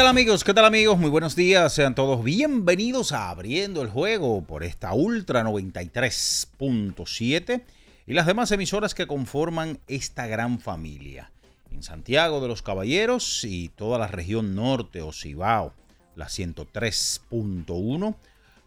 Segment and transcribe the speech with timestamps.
[0.00, 0.44] Tal amigos?
[0.44, 0.96] ¿Qué tal amigos?
[0.96, 1.74] Muy buenos días.
[1.74, 7.62] Sean todos bienvenidos a Abriendo el Juego por esta Ultra 93.7
[8.06, 11.30] y las demás emisoras que conforman esta gran familia.
[11.70, 15.74] En Santiago de los Caballeros y toda la región norte o Cibao,
[16.16, 18.14] la 103.1.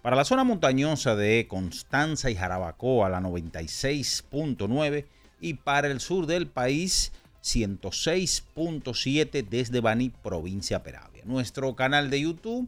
[0.04, 5.06] Para la zona montañosa de Constanza y Jarabacoa, la 96.9.
[5.42, 11.13] Y para el sur del país, 106.7 desde Baní, provincia Peravia.
[11.26, 12.68] Nuestro canal de YouTube,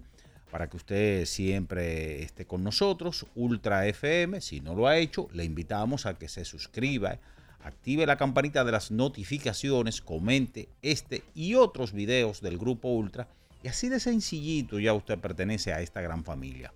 [0.49, 4.39] para que usted siempre esté con nosotros, Ultra FM.
[4.41, 7.19] Si no lo ha hecho, le invitamos a que se suscriba,
[7.63, 13.27] active la campanita de las notificaciones, comente este y otros videos del Grupo Ultra.
[13.63, 16.71] Y así de sencillito ya usted pertenece a esta gran familia.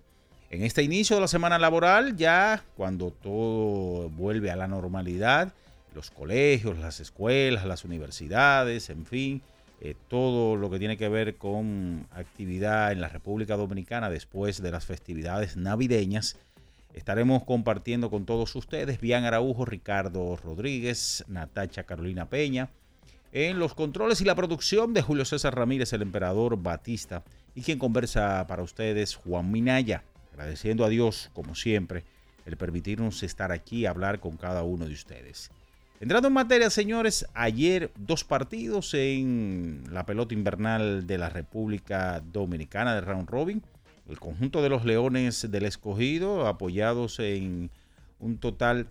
[0.50, 5.54] En este inicio de la semana laboral, ya cuando todo vuelve a la normalidad,
[5.94, 9.42] los colegios, las escuelas, las universidades, en fin,
[9.82, 14.70] eh, todo lo que tiene que ver con actividad en la República Dominicana después de
[14.70, 16.36] las festividades navideñas.
[16.92, 22.68] Estaremos compartiendo con todos ustedes, Bian Araujo, Ricardo Rodríguez, Natacha Carolina Peña,
[23.32, 27.22] en los controles y la producción de Julio César Ramírez, el emperador Batista,
[27.54, 30.02] y quien conversa para ustedes, Juan Minaya,
[30.32, 32.04] agradeciendo a Dios, como siempre,
[32.44, 35.50] el permitirnos estar aquí a hablar con cada uno de ustedes.
[36.00, 42.94] Entrando en materia, señores, ayer dos partidos en la pelota invernal de la República Dominicana
[42.94, 43.62] de Round Robin.
[44.08, 47.70] El conjunto de los Leones del Escogido, apoyados en
[48.18, 48.86] un total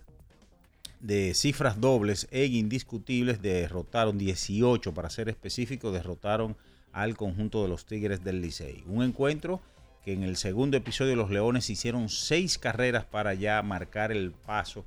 [1.00, 6.56] de cifras dobles e indiscutibles, derrotaron 18, para ser específico, derrotaron
[6.92, 8.84] al conjunto de los Tigres del Licey.
[8.86, 9.60] Un encuentro
[10.04, 14.84] que en el segundo episodio los Leones hicieron seis carreras para ya marcar el paso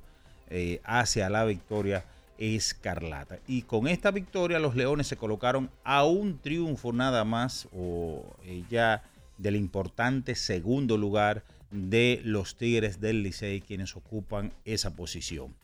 [0.48, 2.06] eh, hacia la victoria
[2.38, 3.38] escarlata.
[3.46, 8.64] Y con esta victoria los Leones se colocaron a un triunfo nada más o eh,
[8.70, 9.02] ya
[9.38, 15.54] del importante segundo lugar de los Tigres del Licey quienes ocupan esa posición.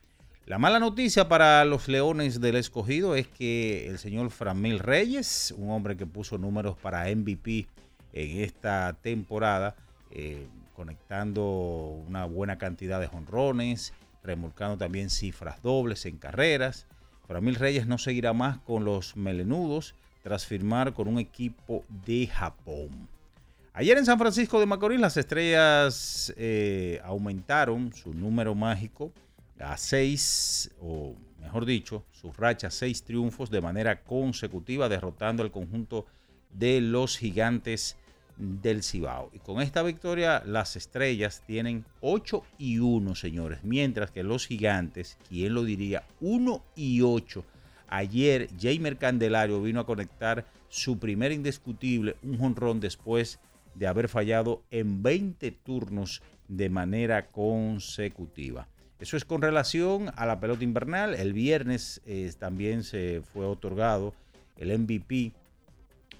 [0.46, 5.70] La mala noticia para los Leones del Escogido es que el señor Framil Reyes, un
[5.70, 7.68] hombre que puso números para MVP
[8.12, 9.76] en esta temporada,
[10.10, 11.44] eh, conectando
[12.08, 13.92] una buena cantidad de jonrones,
[14.22, 16.86] remolcando también cifras dobles en carreras.
[17.26, 23.08] Framil Reyes no seguirá más con los melenudos tras firmar con un equipo de Japón.
[23.72, 29.12] Ayer en San Francisco de Macorís las estrellas eh, aumentaron su número mágico
[29.60, 36.06] a seis, o mejor dicho, su racha seis triunfos de manera consecutiva, derrotando al conjunto
[36.50, 37.96] de los gigantes
[38.40, 39.30] del Cibao.
[39.32, 45.18] Y con esta victoria, las estrellas tienen 8 y 1, señores, mientras que los gigantes,
[45.28, 46.04] ¿quién lo diría?
[46.20, 47.44] 1 y 8.
[47.88, 53.38] Ayer, Jamer Candelario vino a conectar su primer indiscutible, un jonrón después
[53.74, 58.68] de haber fallado en 20 turnos de manera consecutiva.
[58.98, 61.14] Eso es con relación a la pelota invernal.
[61.14, 64.14] El viernes eh, también se fue otorgado
[64.56, 65.32] el MVP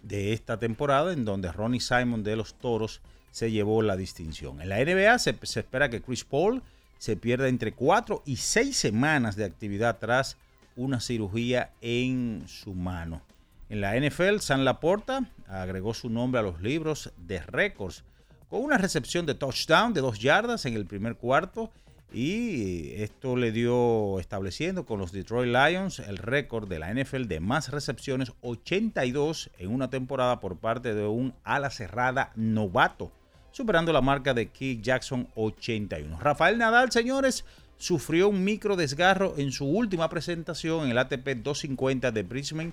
[0.02, 3.00] de esta temporada, en donde Ronnie Simon de los Toros
[3.30, 4.60] se llevó la distinción.
[4.60, 6.62] En la NBA se, espera que Chris Paul
[6.98, 10.36] se pierda entre 4 y 6 semanas de actividad tras
[10.76, 13.22] una cirugía en su mano.
[13.68, 18.02] En la NFL, San Laporta agregó su nombre a los libros de récords
[18.48, 21.70] con una recepción de touchdown de dos yardas en el primer cuarto
[22.12, 27.40] y esto le dio estableciendo con los Detroit Lions el récord de la NFL de
[27.40, 33.12] más recepciones, 82 en una temporada por parte de un ala cerrada novato,
[33.52, 36.18] superando la marca de Keith Jackson 81.
[36.18, 37.44] Rafael Nadal, señores,
[37.78, 42.72] sufrió un micro desgarro en su última presentación en el ATP 250 de Brisbane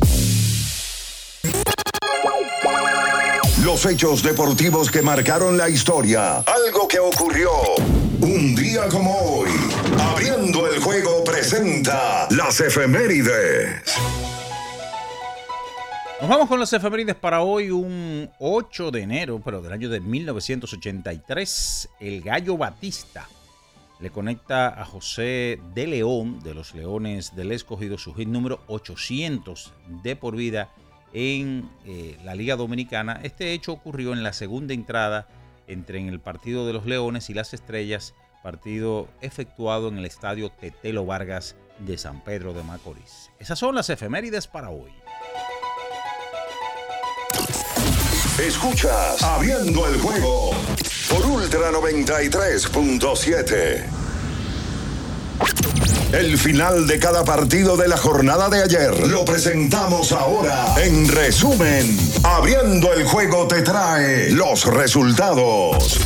[3.63, 6.37] Los hechos deportivos que marcaron la historia.
[6.39, 7.51] Algo que ocurrió
[8.19, 9.51] un día como hoy.
[9.99, 13.83] Abriendo el juego presenta las efemérides.
[16.19, 19.99] Nos vamos con las efemérides para hoy, un 8 de enero, pero del año de
[19.99, 21.89] 1983.
[21.99, 23.29] El Gallo Batista
[23.99, 29.71] le conecta a José de León, de los Leones del Escogido, su hit número 800
[30.01, 30.71] de por vida
[31.13, 33.19] en eh, la Liga Dominicana.
[33.23, 35.27] Este hecho ocurrió en la segunda entrada
[35.67, 38.13] entre en el partido de los Leones y las Estrellas,
[38.43, 43.31] partido efectuado en el estadio Tetelo Vargas de San Pedro de Macorís.
[43.39, 44.91] Esas son las efemérides para hoy.
[48.39, 50.51] Escuchas Abriendo el juego
[51.09, 54.01] por Ultra 93.7.
[56.11, 60.75] El final de cada partido de la jornada de ayer lo presentamos ahora.
[60.83, 65.99] En resumen, abriendo el juego te trae los resultados.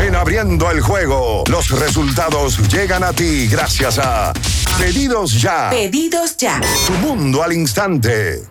[0.00, 4.32] En abriendo el juego, los resultados llegan a ti gracias a
[4.78, 5.70] Pedidos Ya.
[5.70, 6.60] Pedidos ya.
[6.88, 8.42] Tu mundo al instante.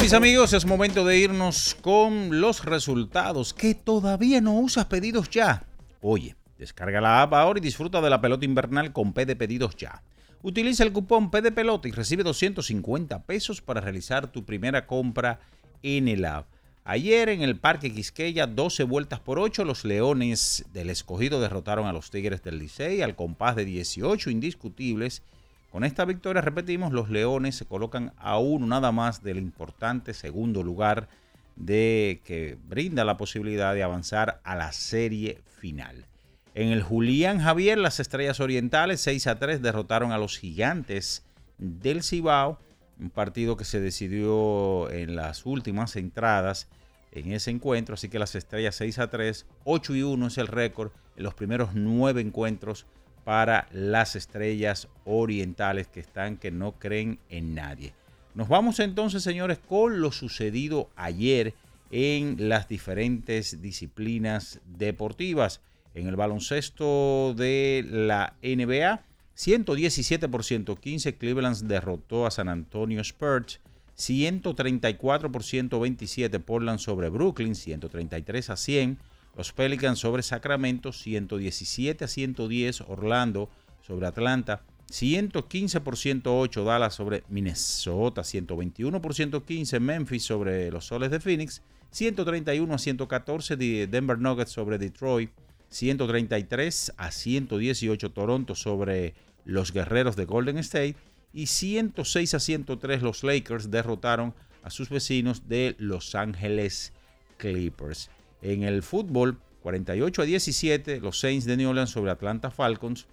[0.00, 5.64] Mis amigos, es momento de irnos con los resultados que todavía no usas pedidos ya.
[6.02, 9.76] Oye, Descarga la app ahora y disfruta de la pelota invernal con P de pedidos
[9.76, 10.02] ya.
[10.42, 15.40] Utiliza el cupón P de pelota y recibe 250 pesos para realizar tu primera compra
[15.82, 16.46] en el app.
[16.84, 21.94] Ayer en el Parque Quisqueya, 12 vueltas por 8, los Leones del Escogido derrotaron a
[21.94, 25.22] los Tigres del Licey al compás de 18 indiscutibles.
[25.70, 31.08] Con esta victoria, repetimos, los Leones se colocan aún nada más del importante segundo lugar
[31.56, 36.09] de que brinda la posibilidad de avanzar a la serie final.
[36.54, 41.24] En el Julián Javier, las Estrellas Orientales 6 a 3 derrotaron a los Gigantes
[41.58, 42.58] del Cibao,
[42.98, 46.68] un partido que se decidió en las últimas entradas
[47.12, 50.48] en ese encuentro, así que las Estrellas 6 a 3, 8 y 1 es el
[50.48, 52.86] récord en los primeros nueve encuentros
[53.24, 57.94] para las Estrellas Orientales que están que no creen en nadie.
[58.34, 61.54] Nos vamos entonces, señores, con lo sucedido ayer
[61.90, 65.60] en las diferentes disciplinas deportivas.
[65.94, 69.02] En el baloncesto de la NBA,
[69.34, 73.60] 117 por 115, Cleveland derrotó a San Antonio Spurs.
[73.94, 78.98] 134 por 127 Portland sobre Brooklyn, 133 a 100.
[79.36, 83.50] Los Pelicans sobre Sacramento, 117 a 110 Orlando
[83.80, 84.62] sobre Atlanta.
[84.90, 91.62] 115 por 108 Dallas sobre Minnesota, 121 por 115 Memphis sobre los Soles de Phoenix,
[91.90, 95.30] 131 a 114 Denver Nuggets sobre Detroit,
[95.70, 99.14] 133 a 118 Toronto sobre
[99.44, 100.96] los Guerreros de Golden State
[101.32, 106.92] y 106 a 103 los Lakers derrotaron a sus vecinos de Los Ángeles
[107.38, 108.10] Clippers.
[108.42, 113.06] En el fútbol, 48 a 17 los Saints de New Orleans sobre Atlanta Falcons,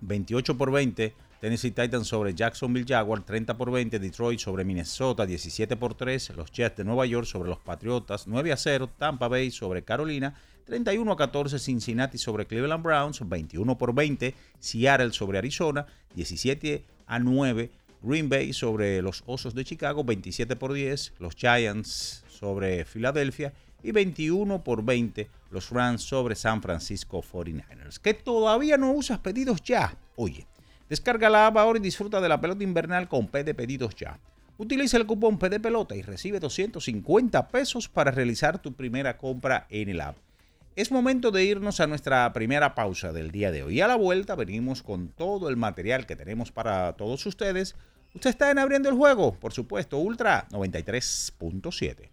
[0.00, 5.74] 28 por 20 Tennessee Titans sobre Jacksonville Jaguars, 30 por 20 Detroit sobre Minnesota, 17
[5.76, 9.50] por 3 los Jets de Nueva York sobre los Patriotas, 9 a 0 Tampa Bay
[9.50, 10.34] sobre Carolina,
[10.70, 15.84] 31 a 14 Cincinnati sobre Cleveland Browns, 21 por 20 Seattle sobre Arizona,
[16.14, 17.72] 17 a 9
[18.02, 23.90] Green Bay sobre los Osos de Chicago, 27 por 10 los Giants sobre Filadelfia y
[23.90, 27.98] 21 por 20 los Rams sobre San Francisco 49ers.
[27.98, 29.98] Que todavía no usas pedidos ya.
[30.14, 30.46] Oye,
[30.88, 34.20] descarga la app ahora y disfruta de la pelota invernal con P de pedidos ya.
[34.56, 39.66] Utiliza el cupón P de pelota y recibe 250 pesos para realizar tu primera compra
[39.68, 40.29] en el app.
[40.76, 43.80] Es momento de irnos a nuestra primera pausa del día de hoy.
[43.80, 47.74] A la vuelta venimos con todo el material que tenemos para todos ustedes.
[48.14, 52.08] Usted está en abriendo el juego, por supuesto, Ultra 93.7.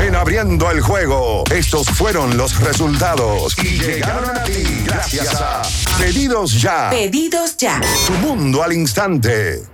[0.00, 5.62] En abriendo el juego, estos fueron los resultados y llegaron a ti gracias a
[5.98, 6.90] Pedidos Ya.
[6.90, 7.80] Pedidos ya.
[8.06, 9.73] Tu mundo al instante.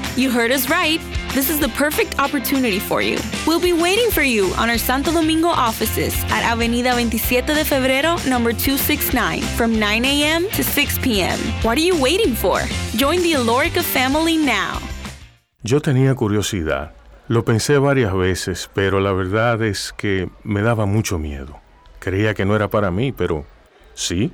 [0.17, 0.99] You heard us right.
[1.33, 3.17] This is the perfect opportunity for you.
[3.47, 8.17] We'll be waiting for you on our Santo Domingo offices at Avenida 27 de Febrero,
[8.27, 10.49] number 269, from 9 a.m.
[10.49, 11.39] to 6 p.m.
[11.63, 12.59] What are you waiting for?
[12.97, 14.79] Join the Alorica family now.
[15.63, 16.91] Yo tenía curiosidad.
[17.29, 21.61] Lo pensé varias veces, pero la verdad es que me daba mucho miedo.
[21.99, 23.45] Creía que no era para mí, pero
[23.93, 24.33] sí.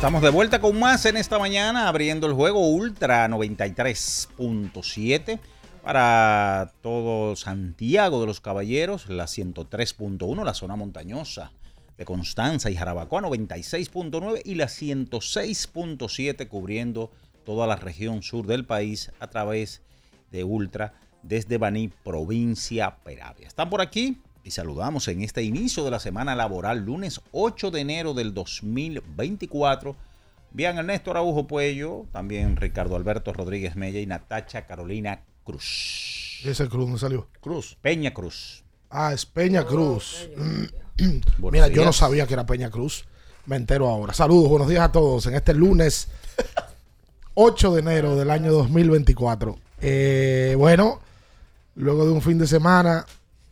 [0.00, 5.38] Estamos de vuelta con más en esta mañana, abriendo el juego Ultra 93.7
[5.82, 11.52] para todo Santiago de los Caballeros, la 103.1, la zona montañosa
[11.98, 17.10] de Constanza y Jarabacoa 96.9 y la 106.7 cubriendo
[17.44, 19.82] toda la región sur del país a través
[20.30, 23.48] de Ultra desde Baní, provincia Peravia.
[23.48, 27.80] Están por aquí y saludamos en este inicio de la semana laboral, lunes 8 de
[27.80, 29.96] enero del 2024.
[30.52, 36.40] Bien, Ernesto Araujo Puello, también Ricardo Alberto Rodríguez Mella y Natacha Carolina Cruz.
[36.44, 37.28] Ese Cruz no salió.
[37.40, 37.76] Cruz.
[37.80, 38.64] Peña Cruz.
[38.88, 40.28] Ah, es Peña Cruz.
[41.38, 43.04] Mira, yo no sabía que era Peña Cruz.
[43.46, 44.12] Me entero ahora.
[44.12, 46.08] Saludos, buenos días a todos en este lunes
[47.34, 49.58] 8 de enero del año 2024.
[49.82, 51.00] Eh, bueno,
[51.76, 53.06] luego de un fin de semana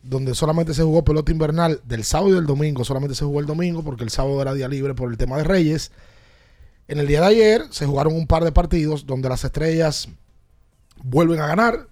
[0.09, 3.45] donde solamente se jugó pelota invernal del sábado y del domingo, solamente se jugó el
[3.45, 5.91] domingo porque el sábado era día libre por el tema de Reyes.
[6.87, 10.09] En el día de ayer se jugaron un par de partidos donde las estrellas
[11.03, 11.87] vuelven a ganar.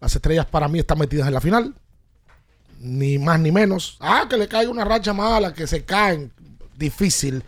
[0.00, 1.74] Las estrellas para mí están metidas en la final.
[2.80, 3.98] Ni más ni menos.
[4.00, 6.32] Ah, que le caiga una racha mala, que se caen.
[6.78, 7.44] Difícil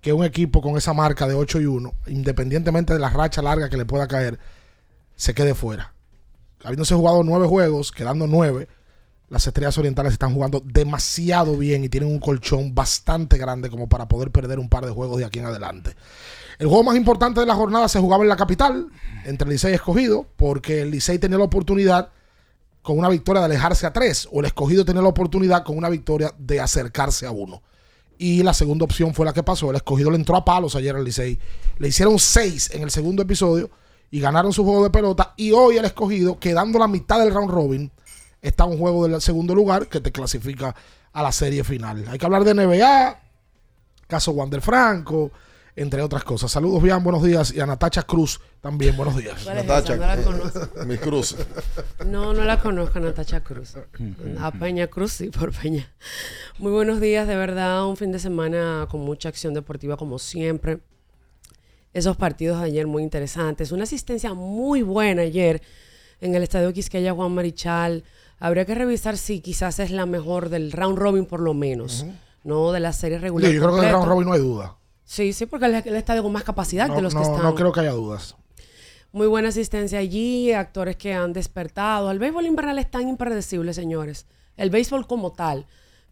[0.00, 3.70] que un equipo con esa marca de 8 y 1, independientemente de la racha larga
[3.70, 4.40] que le pueda caer,
[5.14, 5.92] se quede fuera.
[6.64, 8.68] Habiéndose jugado nueve juegos, quedando nueve,
[9.28, 14.06] las estrellas orientales están jugando demasiado bien y tienen un colchón bastante grande como para
[14.06, 15.96] poder perder un par de juegos de aquí en adelante.
[16.58, 18.88] El juego más importante de la jornada se jugaba en la capital,
[19.24, 22.10] entre Licey y Escogido, porque el Licey tenía la oportunidad
[22.82, 25.88] con una victoria de alejarse a tres, o el Escogido tenía la oportunidad con una
[25.88, 27.62] victoria de acercarse a uno.
[28.18, 29.68] Y la segunda opción fue la que pasó.
[29.70, 31.38] El Escogido le entró a palos ayer al Licey.
[31.78, 33.70] Le hicieron seis en el segundo episodio
[34.10, 35.34] y ganaron su juego de pelota.
[35.36, 37.90] Y hoy el Escogido, quedando la mitad del round robin,
[38.48, 40.74] está un juego del segundo lugar que te clasifica
[41.12, 42.04] a la serie final.
[42.08, 43.20] Hay que hablar de NBA,
[44.06, 45.32] caso Wander Franco,
[45.76, 46.50] entre otras cosas.
[46.50, 47.52] Saludos, bien, buenos días.
[47.52, 49.46] Y a Natacha Cruz también, buenos días.
[49.46, 50.68] Natacha, no la conozco.
[50.86, 51.36] Mi Cruz.
[52.06, 53.74] No, no la conozco, Natacha Cruz.
[54.40, 55.92] A Peña Cruz, sí, por Peña.
[56.58, 60.80] Muy buenos días, de verdad, un fin de semana con mucha acción deportiva como siempre.
[61.92, 63.72] Esos partidos de ayer muy interesantes.
[63.72, 65.62] Una asistencia muy buena ayer
[66.20, 68.04] en el Estadio Quisqueya Juan Marichal.
[68.38, 72.04] Habría que revisar si quizás es la mejor del round robin por lo menos,
[72.44, 73.50] no de la serie regular.
[73.50, 74.76] Sí, yo creo que del round robin no hay duda.
[75.04, 77.42] Sí, sí, porque es el estadio con más capacidad de los no, que están.
[77.42, 78.36] No creo que haya dudas.
[79.12, 82.10] Muy buena asistencia allí, actores que han despertado.
[82.10, 84.26] El béisbol invernal es tan impredecible, señores.
[84.56, 85.66] El béisbol como tal.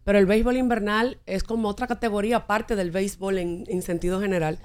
[0.05, 4.59] Pero el béisbol invernal es como otra categoría aparte del béisbol en, en sentido general.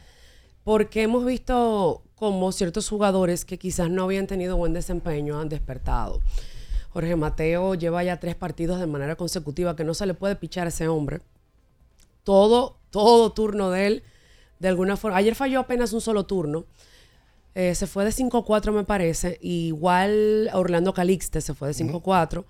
[0.63, 6.21] Porque hemos visto como ciertos jugadores que quizás no habían tenido buen desempeño han despertado.
[6.89, 10.65] Jorge Mateo lleva ya tres partidos de manera consecutiva que no se le puede pichar
[10.65, 11.21] a ese hombre.
[12.23, 14.03] Todo, todo turno de él,
[14.59, 15.17] de alguna forma.
[15.17, 16.65] Ayer falló apenas un solo turno.
[17.55, 19.37] Eh, se fue de 5-4, me parece.
[19.41, 22.45] igual Orlando Calixte se fue de 5-4.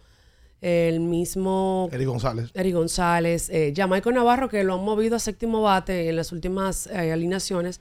[0.62, 1.90] El mismo.
[1.92, 2.52] Eri González.
[2.54, 3.50] Eri González.
[3.50, 7.80] Eh, Jamaico Navarro, que lo han movido a séptimo bate en las últimas eh, alineaciones.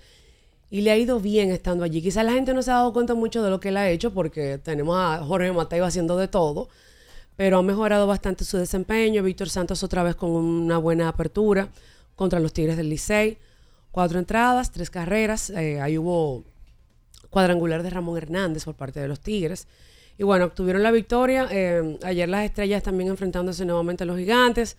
[0.70, 2.02] Y le ha ido bien estando allí.
[2.02, 4.12] Quizás la gente no se ha dado cuenta mucho de lo que él ha hecho,
[4.12, 6.68] porque tenemos a Jorge Mateo haciendo de todo.
[7.36, 9.22] Pero ha mejorado bastante su desempeño.
[9.22, 11.68] Víctor Santos otra vez con una buena apertura
[12.16, 13.38] contra los Tigres del Licey.
[13.92, 15.50] Cuatro entradas, tres carreras.
[15.50, 16.44] Eh, ahí hubo
[17.30, 19.66] cuadrangular de Ramón Hernández por parte de los Tigres.
[20.18, 21.48] Y bueno, obtuvieron la victoria.
[21.50, 24.76] Eh, ayer las estrellas también enfrentándose nuevamente a los gigantes.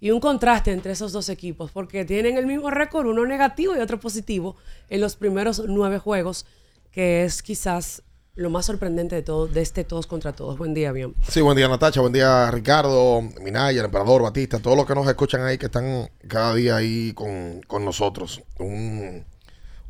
[0.00, 3.80] Y un contraste entre esos dos equipos, porque tienen el mismo récord, uno negativo y
[3.80, 4.56] otro positivo,
[4.88, 6.46] en los primeros nueve juegos,
[6.90, 8.02] que es quizás
[8.34, 10.56] lo más sorprendente de todo, de este todos contra todos.
[10.56, 11.14] Buen día, bien.
[11.28, 12.00] Sí, buen día, Natacha.
[12.00, 16.08] Buen día, Ricardo, Minaya, el emperador, Batista, todos los que nos escuchan ahí, que están
[16.26, 18.42] cada día ahí con, con nosotros.
[18.58, 19.26] Un,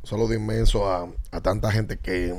[0.02, 2.34] un saludo inmenso a, a tanta gente que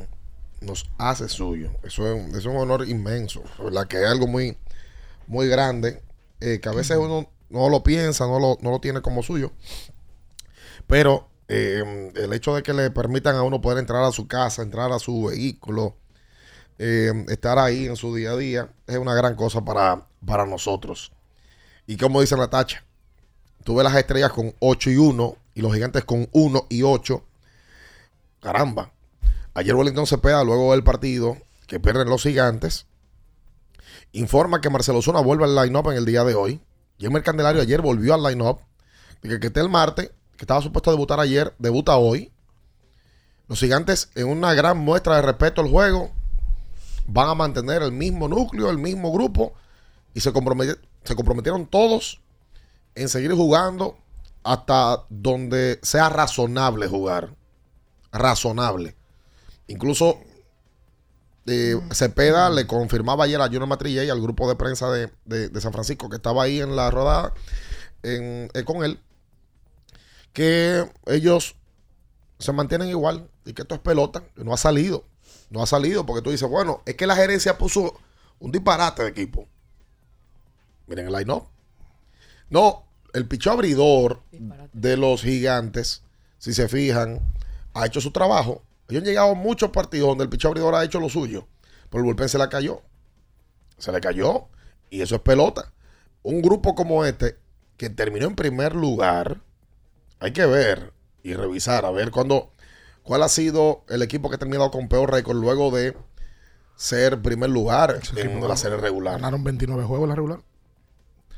[0.59, 1.71] nos hace suyo.
[1.83, 3.87] Eso es, es un honor inmenso, ¿verdad?
[3.87, 4.57] Que es algo muy,
[5.27, 6.01] muy grande,
[6.41, 9.51] eh, que a veces uno no lo piensa, no lo, no lo tiene como suyo.
[10.87, 14.61] Pero eh, el hecho de que le permitan a uno poder entrar a su casa,
[14.61, 15.95] entrar a su vehículo,
[16.79, 21.11] eh, estar ahí en su día a día, es una gran cosa para, para nosotros.
[21.85, 22.83] Y como dice Natacha,
[23.63, 27.23] tú ves las estrellas con 8 y 1 y los gigantes con 1 y 8.
[28.41, 28.91] Caramba.
[29.53, 31.37] Ayer Wellington Cepeda, luego del partido,
[31.67, 32.85] que pierden los gigantes,
[34.13, 36.61] informa que Marcelo Zuna vuelve al line-up en el día de hoy.
[37.01, 38.59] Jimmer Candelario ayer volvió al line-up.
[39.21, 42.31] Que, que esté el martes, que estaba supuesto a debutar ayer, debuta hoy.
[43.47, 46.11] Los gigantes, en una gran muestra de respeto al juego,
[47.07, 49.53] van a mantener el mismo núcleo, el mismo grupo.
[50.13, 52.21] Y se comprometieron todos
[52.93, 53.97] en seguir jugando
[54.43, 57.35] hasta donde sea razonable jugar.
[58.11, 58.95] Razonable.
[59.67, 60.19] Incluso
[61.47, 65.49] eh, Cepeda le confirmaba ayer a Junior Matrilla y al grupo de prensa de, de-
[65.49, 67.33] de San Francisco que estaba ahí en la rodada
[68.03, 68.99] en- eh, con él
[70.33, 71.55] que ellos
[72.39, 75.03] se mantienen igual y que esto es pelota, que no ha salido.
[75.49, 77.99] No ha salido porque tú dices, bueno, es que la gerencia puso
[78.39, 79.47] un disparate de equipo.
[80.87, 81.43] Miren el line-up.
[82.49, 84.21] No, el pichó abridor
[84.73, 86.03] de los gigantes,
[86.37, 87.19] si se fijan,
[87.73, 88.63] ha hecho su trabajo.
[88.91, 91.47] Ellos han llegado a muchos partidos donde el pichó abridor ha hecho lo suyo,
[91.89, 92.81] pero el bullpen se le cayó.
[93.77, 94.49] Se le cayó
[94.89, 95.71] y eso es pelota.
[96.23, 97.37] Un grupo como este,
[97.77, 99.41] que terminó en primer lugar,
[100.19, 100.91] hay que ver
[101.23, 102.51] y revisar, a ver cuándo,
[103.01, 105.95] cuál ha sido el equipo que ha terminado con peor récord luego de
[106.75, 109.13] ser primer lugar en la serie regular.
[109.13, 110.39] Ganaron 29 juegos en la regular.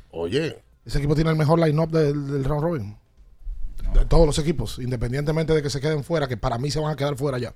[0.09, 2.97] Oye, Ese equipo tiene el mejor line-up del, del round robin.
[3.93, 6.91] De todos los equipos, independientemente de que se queden fuera, que para mí se van
[6.91, 7.53] a quedar fuera ya.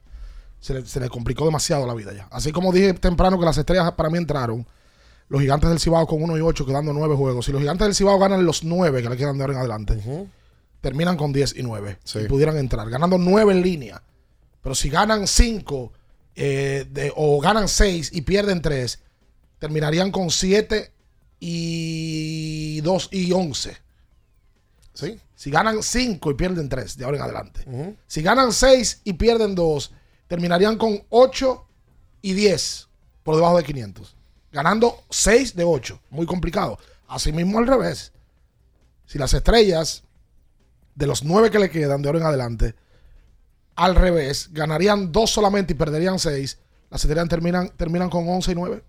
[0.59, 2.27] Se le, se le complicó demasiado la vida ya.
[2.31, 4.67] Así como dije temprano que las estrellas para mí entraron,
[5.29, 7.45] los gigantes del Cibao con 1 y 8 quedando 9 juegos.
[7.45, 10.27] Si los gigantes del Cibao ganan los 9 que le quedan de ahora en adelante,
[10.81, 11.99] terminan con 10 y 9.
[12.03, 12.19] Sí.
[12.19, 14.03] Y pudieran entrar, ganando 9 en línea.
[14.61, 15.91] Pero si ganan 5
[17.15, 18.99] o ganan 6 y pierden 3,
[19.59, 20.91] terminarían con 7
[21.39, 23.77] y 2 y 11.
[24.93, 25.19] ¿sí?
[25.37, 27.63] Si ganan 5 y pierden 3 de ahora en adelante.
[28.07, 29.93] Si ganan 6 y pierden 2,
[30.27, 31.67] terminarían con 8
[32.23, 32.87] y 10
[33.21, 34.17] por debajo de 500.
[34.51, 36.01] Ganando 6 de 8.
[36.09, 36.79] Muy complicado.
[37.07, 38.13] Asimismo al revés.
[39.05, 40.03] Si las estrellas
[40.95, 42.75] de los 9 que le quedan de ahora en adelante,
[43.75, 46.57] al revés, ganarían 2 solamente y perderían 6,
[46.89, 48.83] las estrellas terminan, terminan con 11 y 9.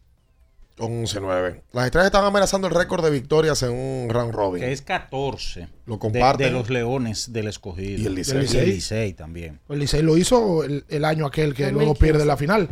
[0.78, 1.62] 11-9.
[1.72, 4.62] Las estrellas están amenazando el récord de victorias en un round robin.
[4.62, 5.68] Que es 14.
[5.86, 6.46] Lo de- comparten.
[6.46, 8.00] De, los Leones del Escogido.
[8.00, 8.46] Y el Licey.
[8.52, 9.12] Y el Licey.
[9.14, 9.60] También.
[9.68, 12.04] El Licey lo hizo el, el año aquel que luego 2015.
[12.04, 12.68] pierde la final.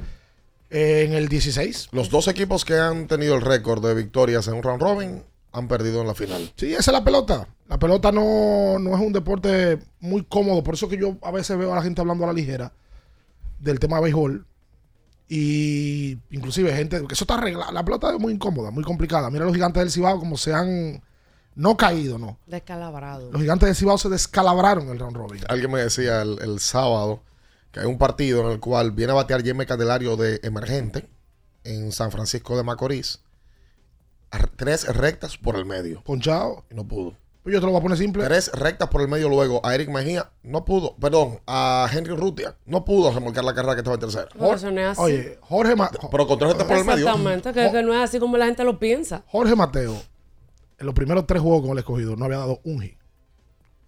[0.70, 1.88] Eh, en el 16.
[1.92, 5.68] Los dos equipos que han tenido el récord de victorias en un round robin han
[5.68, 6.52] perdido en la final.
[6.56, 7.48] Sí, esa es la pelota.
[7.68, 10.62] La pelota no, no es un deporte muy cómodo.
[10.62, 12.72] Por eso que yo a veces veo a la gente hablando a la ligera
[13.60, 14.44] del tema de béisbol.
[15.28, 17.72] Y inclusive gente, que eso está arreglado.
[17.72, 19.30] La pelota es muy incómoda, muy complicada.
[19.30, 21.02] Mira los gigantes del Cibao como se han
[21.56, 22.38] no caído, no.
[22.46, 23.32] Descalabrado.
[23.32, 25.42] Los gigantes del Cibao se descalabraron en el round robin.
[25.48, 27.22] Alguien me decía el, el sábado
[27.72, 31.08] que hay un partido en el cual viene a batear Jaime Candelario de emergente
[31.64, 33.20] en San Francisco de Macorís.
[34.56, 36.02] Tres rectas por el medio.
[36.02, 36.64] Ponchado.
[36.70, 37.16] Y no pudo.
[37.46, 38.24] Pues yo te lo voy a poner simple.
[38.24, 40.32] Tres rectas por el medio luego a Eric Mejía.
[40.42, 40.96] No pudo.
[40.96, 42.56] Perdón, a Henry Rutia.
[42.64, 44.26] No pudo remolcar la carrera que estaba en tercera.
[44.32, 45.00] Pero eso no es así.
[45.00, 47.06] Oye, Jorge, Ma- Pero con tres rectas por el medio.
[47.06, 49.22] Exactamente, que, que no es así como la gente lo piensa.
[49.28, 49.94] Jorge Mateo,
[50.76, 52.98] en los primeros tres juegos con el escogido, no había dado un hit.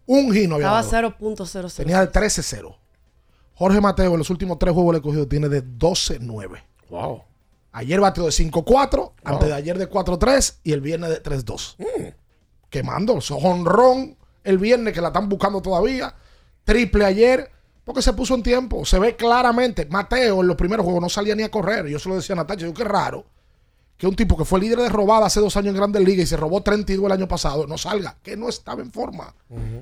[0.06, 1.16] Un hit no había Estaba dado.
[1.18, 1.74] 0.00.
[1.78, 2.76] Tenía de 13-0.
[3.54, 6.62] Jorge Mateo en los últimos tres juegos del escogido tiene de 12-9.
[6.90, 7.24] Wow.
[7.72, 11.74] Ayer batió de 5-4, antes de ayer de 4-3 y el viernes de 3-2.
[12.70, 13.18] Quemando.
[13.42, 16.14] Honrón el viernes que la están buscando todavía.
[16.64, 17.50] Triple ayer.
[17.84, 18.84] Porque se puso en tiempo.
[18.84, 19.86] Se ve claramente.
[19.86, 21.86] Mateo en los primeros juegos no salía ni a correr.
[21.86, 22.66] Yo se lo decía a Natacha.
[22.66, 23.24] Yo, qué raro
[23.98, 26.26] que un tipo que fue líder de robada hace dos años en Grandes Ligas y
[26.28, 29.34] se robó 32 el año pasado, no salga, que no estaba en forma.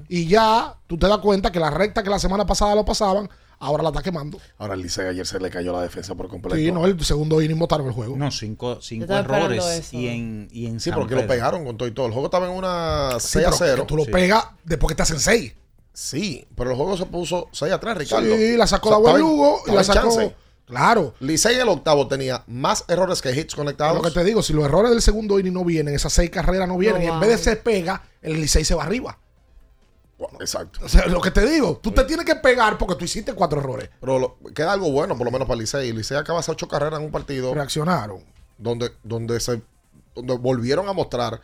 [0.08, 3.28] Y ya tú te das cuenta que la recta que la semana pasada lo pasaban,
[3.58, 4.38] ahora la está quemando.
[4.58, 6.56] Ahora el Licey ayer se le cayó la defensa por completo.
[6.56, 8.16] Sí, no, el segundo inning botaron el juego.
[8.16, 9.64] No, cinco, cinco errores.
[9.64, 9.96] eso.
[9.96, 12.06] Y en, y en Sí, San porque lo pegaron con todo y todo.
[12.06, 13.82] El juego estaba en una Sí, 6 a pero 0.
[13.82, 14.10] que tú lo Sí.
[14.10, 15.54] pegas después que te hacen 6.
[15.92, 18.26] Sí, pero el juego se puso 6 a 3, Ricardo.
[18.36, 20.00] Sí, la sacó O sea, la estaba en- Lugo y la sacó.
[20.10, 20.34] chance.
[20.66, 21.14] Claro.
[21.20, 23.96] Licey el octavo tenía más errores que hits conectados.
[23.96, 26.66] Lo que te digo, si los errores del segundo inning no vienen, esas seis carreras
[26.68, 29.16] no vienen, No y en vez de se pega, el Licey se va arriba.
[30.18, 30.80] Bueno, exacto.
[30.82, 33.60] O sea, lo que te digo, tú te tienes que pegar porque tú hiciste cuatro
[33.60, 33.90] errores.
[34.00, 35.92] Pero lo- queda algo bueno, por lo menos para Licey.
[35.92, 38.24] Licey acaba de hacer ocho carreras en un partido Reaccionaron.
[38.56, 39.60] donde, donde, se,
[40.14, 41.40] donde volvieron a mostrar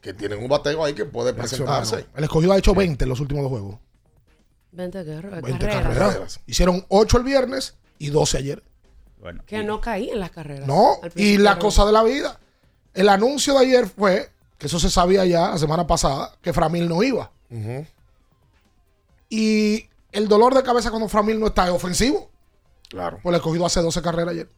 [0.00, 2.06] que tienen un bateo ahí que puede presentarse.
[2.16, 3.78] El escogido ha hecho 20 en los últimos dos juegos.
[4.72, 5.96] 20 guerra- 20 carreras.
[5.96, 6.40] carreras.
[6.46, 8.62] Hicieron 8 el viernes y 12 ayer.
[9.20, 10.66] Bueno, Que no caí en las carreras.
[10.66, 12.38] No, y la cosa de la vida.
[12.92, 16.88] El anuncio de ayer fue, que eso se sabía ya la semana pasada, que Framil
[16.88, 17.30] no iba.
[17.50, 17.86] Ujú.
[19.28, 22.30] Y el dolor de cabeza cuando Framil no está es ofensivo.
[22.88, 23.18] Claro.
[23.22, 24.50] Pues el escogido hace 12 carreras ayer.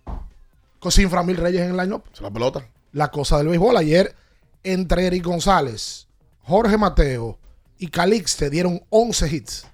[0.79, 2.69] Con sin Framil Reyes en el line Se la pelota.
[2.93, 3.77] La cosa del béisbol.
[3.77, 4.15] Ayer,
[4.63, 6.07] entre Eric González,
[6.43, 7.39] Jorge Mateo
[7.79, 9.67] y Calixte dieron 11 hits.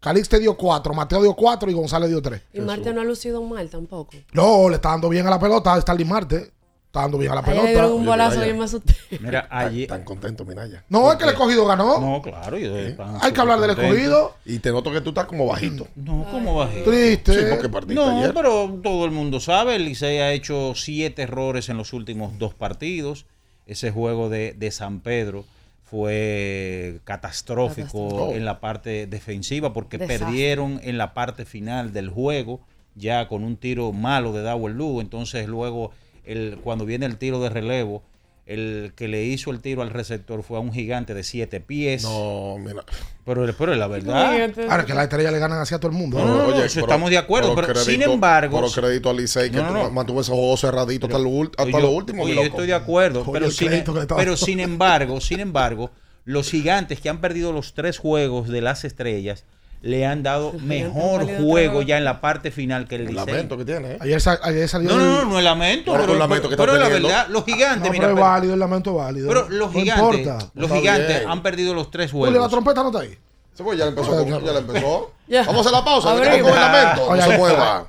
[0.00, 2.42] Calixte dio 4, Mateo dio 4 y González dio 3.
[2.52, 4.12] Y Marte no ha lucido mal tampoco.
[4.32, 5.80] No, le está dando bien a la pelota.
[5.80, 6.52] Starling Marte.
[6.96, 7.68] Está dando bien a la pelota.
[7.68, 8.94] dieron un me asusté.
[9.20, 9.86] Mira, ayer.
[9.88, 10.82] Tan contento, Minaya.
[10.88, 12.00] No, es que el escogido ganó.
[12.00, 12.56] No, claro.
[12.58, 12.74] yo-
[13.20, 14.34] Hay que hablar del escogido.
[14.44, 15.86] Y te noto que tú estás como bajito.
[15.94, 16.82] No, ¿cómo bajé?
[16.82, 17.34] Triste.
[17.34, 18.32] Sí, porque perdiste No, ayer.
[18.34, 22.54] pero todo el mundo sabe, el Licey ha hecho siete errores en los últimos dos
[22.54, 23.26] partidos.
[23.66, 25.44] Ese juego de, de San Pedro
[25.82, 28.32] fue catastrófico Catastrófico.
[28.36, 30.26] en la parte defensiva porque Desastre.
[30.26, 32.60] perdieron en la parte final del juego
[32.94, 35.00] ya con un tiro malo de Dawel Lugo.
[35.00, 35.90] Entonces luego
[36.26, 38.02] el, cuando viene el tiro de relevo,
[38.46, 42.04] el que le hizo el tiro al receptor fue a un gigante de siete pies.
[42.04, 42.84] No, mira.
[43.24, 44.50] Pero, pero es la verdad.
[44.68, 46.16] Ahora que las estrellas le ganan así a todo el mundo.
[46.18, 49.56] No, no, no, eso estamos de acuerdo, pero sin embargo- Pero crédito al Licey que
[49.56, 49.90] No, no, no.
[49.90, 52.22] mantuvo ese juego cerradito hasta, lo, hasta Oye, lo último.
[52.22, 52.54] oye, mi yo loco.
[52.56, 55.90] estoy de acuerdo, Oye, pero, sin, estaba pero sin embargo, sin embargo,
[56.24, 59.44] los gigantes que han perdido los tres juegos de las estrellas
[59.86, 63.26] le han dado mejor juego ya en la parte final que el El Licey.
[63.26, 63.98] lamento que tiene, ¿eh?
[64.00, 64.90] Ayer, sa- ayer salió.
[64.90, 66.64] No, no, no, el- no es lamento, No, no, pero, un lamento pero- que está
[66.64, 69.28] pero la verdad, los gigantes, No, mira, pero es pero, válido, el lamento es válido.
[69.28, 70.50] pero los No gigantes, importa.
[70.54, 71.30] los Está gigantes bien.
[71.30, 72.50] han perdido los tres Julio, la juegos.
[72.50, 73.16] trompeta no está ahí.
[73.54, 74.24] Sí, pues ya le empezó.
[74.26, 75.12] Ya, ya le empezó.
[75.28, 75.42] Ya.
[75.44, 76.10] Vamos a la pausa.
[76.12, 76.38] Abrimos.
[76.42, 77.06] Con el lamento.
[77.06, 77.38] No Oye, se oye.
[77.38, 77.86] mueva.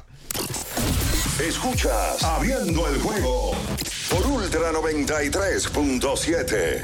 [1.47, 3.51] Escuchas Abriendo el juego
[4.09, 6.83] por Ultra 93.7.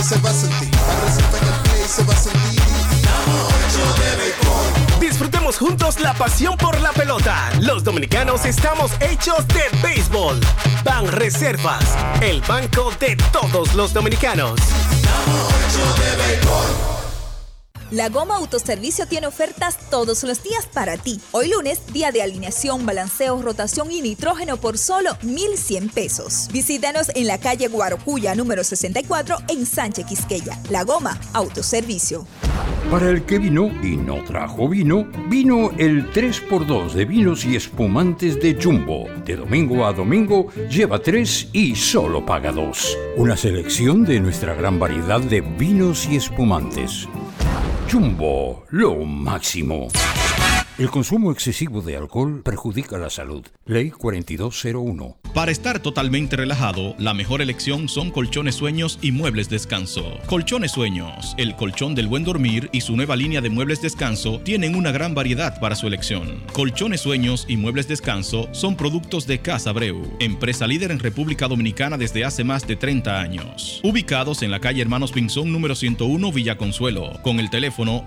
[0.00, 2.62] La se va a sentir, play se va a sentir.
[4.98, 7.50] Disfrutemos juntos la pasión por la pelota.
[7.60, 10.40] Los dominicanos estamos hechos de béisbol.
[10.84, 11.84] Ban Reservas,
[12.22, 14.58] el banco de todos los dominicanos.
[17.90, 21.20] La Goma Autoservicio tiene ofertas todos los días para ti.
[21.32, 26.46] Hoy lunes, día de alineación, balanceo, rotación y nitrógeno por solo 1,100 pesos.
[26.52, 30.56] Visítanos en la calle Guarocuya número 64 en Sánchez Quisqueya.
[30.70, 32.28] La Goma Autoservicio.
[32.92, 38.40] Para el que vino y no trajo vino, vino el 3x2 de vinos y espumantes
[38.40, 39.08] de Jumbo.
[39.24, 42.98] De domingo a domingo, lleva 3 y solo paga 2.
[43.16, 47.08] Una selección de nuestra gran variedad de vinos y espumantes.
[47.88, 49.88] Jumbo, lo máximo.
[50.80, 53.44] El consumo excesivo de alcohol perjudica la salud.
[53.66, 55.18] Ley 4201.
[55.34, 60.18] Para estar totalmente relajado, la mejor elección son colchones sueños y muebles descanso.
[60.26, 64.74] Colchones sueños, el colchón del buen dormir y su nueva línea de muebles descanso tienen
[64.74, 66.42] una gran variedad para su elección.
[66.54, 71.98] Colchones sueños y muebles descanso son productos de Casa Breu, empresa líder en República Dominicana
[71.98, 73.82] desde hace más de 30 años.
[73.84, 78.06] Ubicados en la calle Hermanos Pinzón número 101 Villa Consuelo, con el teléfono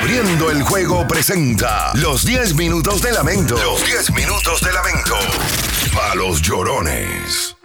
[0.00, 3.54] Abriendo el juego presenta los 10 minutos de lamento.
[3.62, 5.14] Los 10 minutos de lamento.
[6.10, 7.59] A los llorones.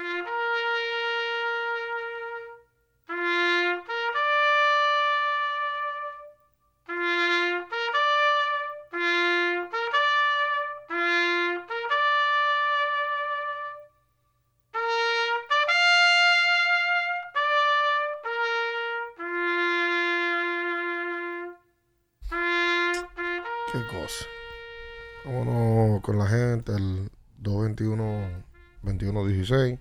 [28.98, 29.80] 221-2116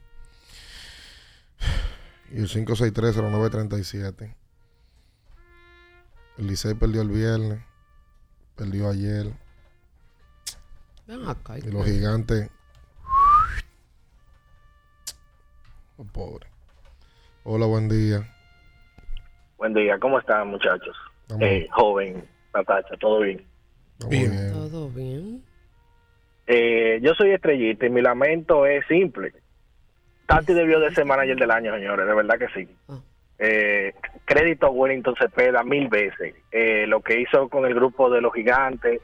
[2.33, 4.35] y el 563-0937.
[6.38, 7.62] El Licey perdió el viernes,
[8.57, 9.33] perdió ayer.
[11.07, 11.59] Ven acá.
[11.59, 12.50] Y los gigantes.
[15.96, 16.50] Los pobres.
[17.44, 18.29] Hola, buen día.
[19.59, 20.96] Buen día, ¿cómo están muchachos?
[21.40, 23.46] Eh, joven, Natacha, ¿todo bien?
[23.98, 25.44] Todo bien.
[26.46, 29.33] Eh, yo soy estrellita y mi lamento es simple.
[30.26, 32.68] Tati debió de ser manager del año, señores, de verdad que sí.
[33.38, 33.92] Eh,
[34.24, 36.35] crédito a Wellington Cepeda mil veces.
[36.50, 39.00] Eh, lo que hizo con el grupo de los gigantes,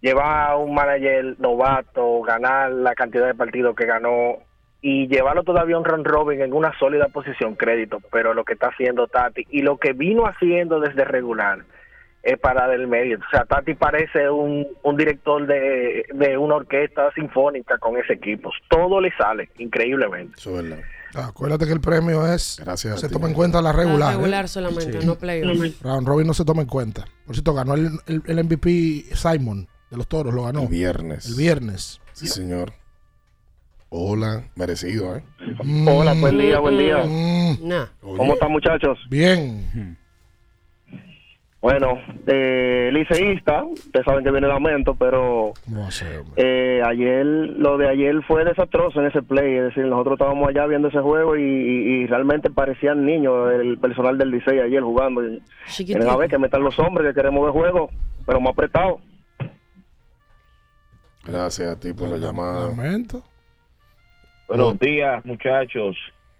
[0.00, 4.38] llevar a un manager novato, ganar la cantidad de partidos que ganó
[4.82, 8.00] y llevarlo todavía a un run robin en una sólida posición, crédito.
[8.10, 11.60] Pero lo que está haciendo Tati y lo que vino haciendo desde regular
[12.22, 13.18] es para del medio.
[13.18, 18.50] O sea, Tati parece un, un director de, de una orquesta sinfónica con ese equipo.
[18.68, 20.34] Todo le sale, increíblemente.
[20.38, 20.84] Eso es verdad.
[21.14, 22.60] Ah, Acuérdate que el premio es.
[22.62, 23.00] Gracias.
[23.00, 24.12] Se toma en cuenta la regular.
[24.12, 24.48] La regular ¿eh?
[24.48, 25.82] solamente, no playoff.
[25.82, 27.04] Round Robin no se toma en cuenta.
[27.26, 30.62] Por cierto, ganó el, el, el MVP Simon de los toros, lo ganó.
[30.62, 31.26] El viernes.
[31.26, 32.00] El viernes.
[32.12, 32.72] Sí, señor.
[33.88, 35.24] Hola, merecido, ¿eh?
[35.88, 37.04] Hola, buen día, buen día.
[37.60, 37.86] Nah.
[38.00, 38.98] ¿Cómo están, muchachos?
[39.10, 39.98] Bien.
[41.62, 47.76] Bueno, eh, liceísta, ustedes saben que viene el aumento, pero No sé, eh, ayer, lo
[47.76, 49.56] de ayer fue desastroso en ese play.
[49.56, 53.76] Es decir, nosotros estábamos allá viendo ese juego y, y- y realmente parecían niños el
[53.78, 55.22] personal del Licey ayer jugando.
[55.22, 55.42] Y,
[55.84, 57.90] Quieren a ver que metan los hombres que queremos ver juego,
[58.24, 58.98] pero más apretado.
[61.24, 62.68] Gracias a ti por la llamada.
[62.68, 63.22] Lamento.
[64.48, 65.94] Buenos días, muchachos.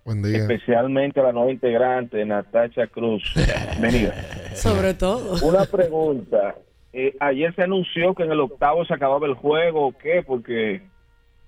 [0.05, 0.39] Buen día.
[0.39, 3.23] Especialmente a la nueva integrante, Natacha Cruz.
[3.81, 4.15] Bienvenida.
[4.55, 5.37] Sobre todo.
[5.47, 6.55] Una pregunta.
[6.93, 10.25] Eh, ayer se anunció que en el octavo se acababa el juego, ¿o qué?
[10.27, 10.83] Porque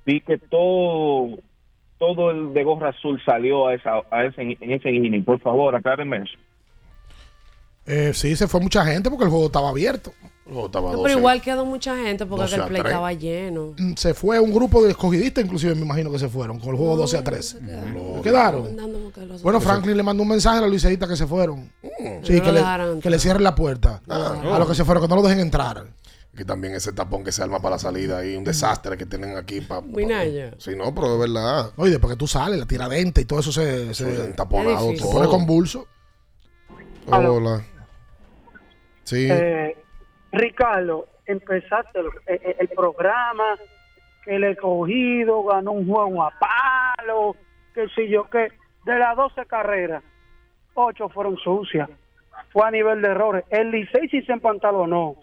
[0.07, 1.39] vi que todo
[1.99, 5.24] todo el de gorra azul salió a esa, a ese, en ese inning.
[5.24, 6.37] Por favor, aclárenme eso.
[7.87, 10.12] Eh, sí, se fue mucha gente porque el juego estaba abierto.
[10.45, 12.90] El No, pero igual quedó mucha gente porque 12 aquel a play 3.
[12.93, 13.74] estaba lleno.
[13.78, 16.76] Mm, Se fue un grupo de escogidistas, inclusive me imagino que se fueron con el
[16.76, 17.59] juego 12 a 13.
[17.61, 18.76] ¿Se quedaron?
[19.43, 21.70] Bueno, Franklin le mandó un mensaje a los liceístas que se fueron.
[21.80, 24.03] Sí, No que lo le, dejaron que le cierren la puerta.
[24.09, 25.86] A los que se fueron, que no lo dejen entrar.
[26.34, 29.36] Que también ese tapón que se arma para la salida ahí, un desastre que tienen
[29.36, 29.61] aquí.
[29.61, 30.55] Pa, Minaya.
[30.59, 31.72] Sí, no, pero de verdad.
[31.76, 35.28] Oye, después que tú sales, la tiradente y todo eso se, se entaponado se pone
[35.28, 35.86] convulso.
[37.07, 37.62] Hola.
[39.05, 39.28] Sí.
[39.30, 39.76] Eh,
[40.33, 43.57] Ricardo, empezaste el, el- el programa,
[44.24, 47.37] que el escogido ganó un juego a palo,
[47.74, 48.49] que si yo qué.
[48.85, 50.03] De las 12 carreras,
[50.74, 51.89] 8 fueron sucias.
[52.53, 53.45] Fue a nivel de errores.
[53.51, 55.16] El Licey sí se empantalonó,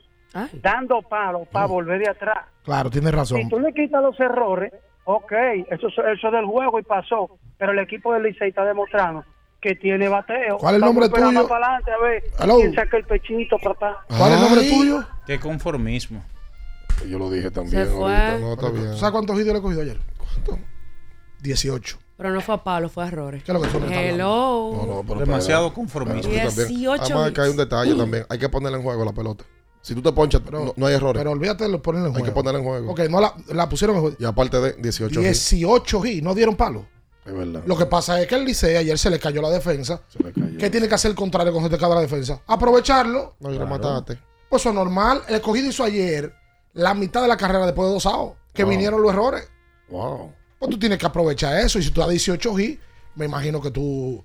[0.62, 2.46] dando palos para volver de atrás.
[2.64, 3.42] Claro, tienes razón.
[3.42, 4.72] Si tú le quitas los errores,
[5.06, 5.32] ok,
[5.70, 7.30] eso, eso es del juego y pasó.
[7.58, 9.26] Pero el equipo del Licey está demostrando
[9.62, 10.58] que tiene bateo.
[10.58, 11.48] ¿Cuál es el nombre tuyo?
[11.48, 12.58] para adelante a ver Hello.
[12.58, 14.06] quién saca el pechito, papá.
[14.08, 15.04] ¿Cuál es el nombre tuyo?
[15.26, 16.24] Qué conformismo.
[17.08, 17.86] Yo lo dije también.
[17.86, 18.16] Se fue.
[18.16, 18.40] ahorita.
[18.40, 18.92] No, está bien.
[18.92, 20.00] ¿Tú ¿Sabes cuántos vídeos le he cogido ayer?
[20.18, 20.60] ¿Cuánto?
[21.42, 21.98] 18.
[22.18, 23.44] Pero no fue a palo, fue a errores.
[23.44, 24.72] ¿Qué es lo que son Hello.
[24.76, 26.22] No, no, pero Demasiado conformismo.
[26.32, 26.68] Tú también.
[26.68, 28.26] 18 Además, que hay un detalle también.
[28.30, 29.46] Hay que ponerle en juego la pelota.
[29.82, 31.18] Si tú te ponchas, no, no hay errores.
[31.22, 32.26] Pero olvídate de ponerle en hay juego.
[32.26, 32.92] que ponerla en juego.
[32.92, 34.18] Ok, no la, la pusieron en juego.
[34.20, 35.50] Y aparte de 18 hits.
[35.50, 36.86] 18 y no dieron palo.
[37.30, 37.64] Es verdad.
[37.66, 40.02] Lo que pasa es que el Licey ayer se le cayó la defensa.
[40.58, 42.42] ¿Qué tiene que hacer el contrario con este cada la defensa?
[42.48, 43.36] Aprovecharlo.
[43.40, 44.18] No, y lo mataste.
[44.50, 45.22] Pues eso es normal.
[45.28, 46.34] El escogido hizo ayer
[46.74, 48.36] la mitad de la carrera después de dos outs.
[48.54, 48.70] Que Wow.
[48.72, 49.48] vinieron los errores.
[49.90, 50.34] Wow.
[50.58, 51.78] Pues tú tienes que aprovechar eso.
[51.80, 52.82] Y si tú das 18 hits,
[53.16, 54.24] me imagino que tú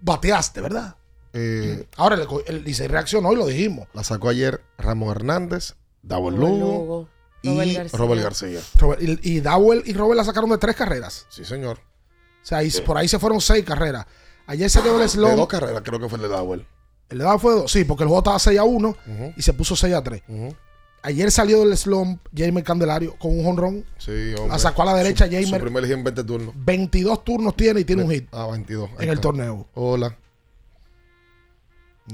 [0.00, 0.96] bateaste, ¿verdad?
[1.32, 3.86] Eh, Ahora el, el Licey reaccionó y lo dijimos.
[3.94, 7.08] la sacó ayer Ramón Hernández, Dawel Lugo, Lugo
[7.42, 7.98] y Robert García.
[7.98, 8.60] Robert García.
[8.78, 11.26] Robert- y, y Dowell y Robert la sacaron de tres carreras.
[11.28, 11.78] Sí, señor.
[12.42, 14.06] O sea, ahí- por ahí se fueron seis carreras.
[14.46, 15.34] Ayer se quedó el De slump.
[15.36, 16.66] dos carreras, creo que fue el de Dawel.
[17.08, 17.72] El de Dowell fue de dos.
[17.72, 19.32] Sí, porque el juego estaba 6 a 1 Ujú.
[19.36, 20.22] y se puso 6 a 3.
[20.28, 20.54] Ujú.
[21.02, 23.84] Ayer salió del slump Jamer Candelario con un honrón.
[23.98, 24.48] Sí, hombre.
[24.48, 25.46] La sacó a la derecha Su, Jamer.
[25.48, 26.54] su primer hit en 20 turnos.
[26.56, 28.90] 22 turnos tiene y tiene un hit Ah, 22.
[28.98, 29.66] Ahí en el torneo.
[29.74, 30.16] Hola.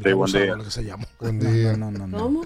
[0.02, 0.56] Sí, buen día.
[0.64, 1.04] Que se llama.
[1.20, 1.72] Buen día.
[2.18, 2.42] ¿Cómo?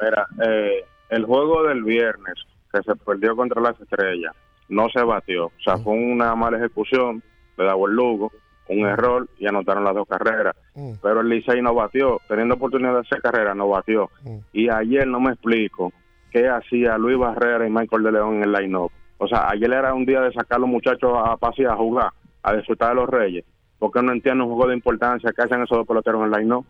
[0.00, 2.34] Mira, eh, el juego del viernes
[2.72, 4.32] que se perdió contra las estrellas
[4.68, 5.46] no se batió.
[5.46, 7.22] O sea, fue una mala ejecución
[7.56, 8.32] de Dawel Lugo,
[8.68, 10.56] un error y anotaron las dos carreras.
[10.74, 10.92] Mm.
[11.02, 14.10] Pero el Licey no batió, teniendo oportunidad de hacer carrera, no batió.
[14.22, 14.38] Mm.
[14.52, 15.92] Y ayer no me explico
[16.30, 18.90] qué hacía Luis Barrera y Michael de León en el line-up.
[19.18, 22.10] O sea, ayer era un día de sacar a los muchachos a pasear, a jugar,
[22.42, 23.44] a disfrutar de los Reyes.
[23.78, 26.40] ¿Por qué no entienden un juego de importancia que hacen esos dos peloteros en el
[26.40, 26.66] line-up?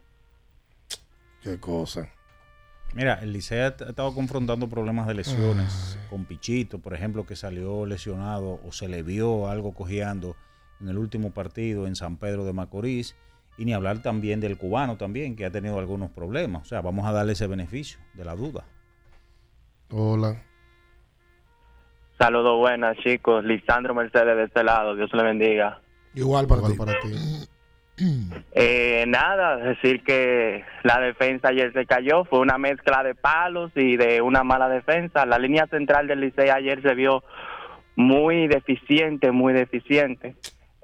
[1.42, 2.08] Qué cosa.
[2.94, 6.06] Mira, el Licey ha ha estado confrontando problemas de lesiones Ah.
[6.10, 10.36] con Pichito, por ejemplo, que salió lesionado o se le vio algo cojeando
[10.80, 13.16] en el último partido en San Pedro de Macorís.
[13.56, 16.62] Y ni hablar también del cubano también, que ha tenido algunos problemas.
[16.62, 18.64] O sea, vamos a darle ese beneficio de la duda.
[19.90, 20.42] Hola.
[22.18, 23.44] Saludos buenas, chicos.
[23.44, 24.96] Lisandro Mercedes de este lado.
[24.96, 25.80] Dios le bendiga.
[26.14, 26.74] Igual para ti.
[26.74, 27.08] para ti.
[28.56, 32.24] Eh, nada, decir que la defensa ayer se cayó.
[32.24, 35.26] Fue una mezcla de palos y de una mala defensa.
[35.26, 37.24] La línea central del Licey ayer se vio
[37.96, 40.36] muy deficiente, muy deficiente.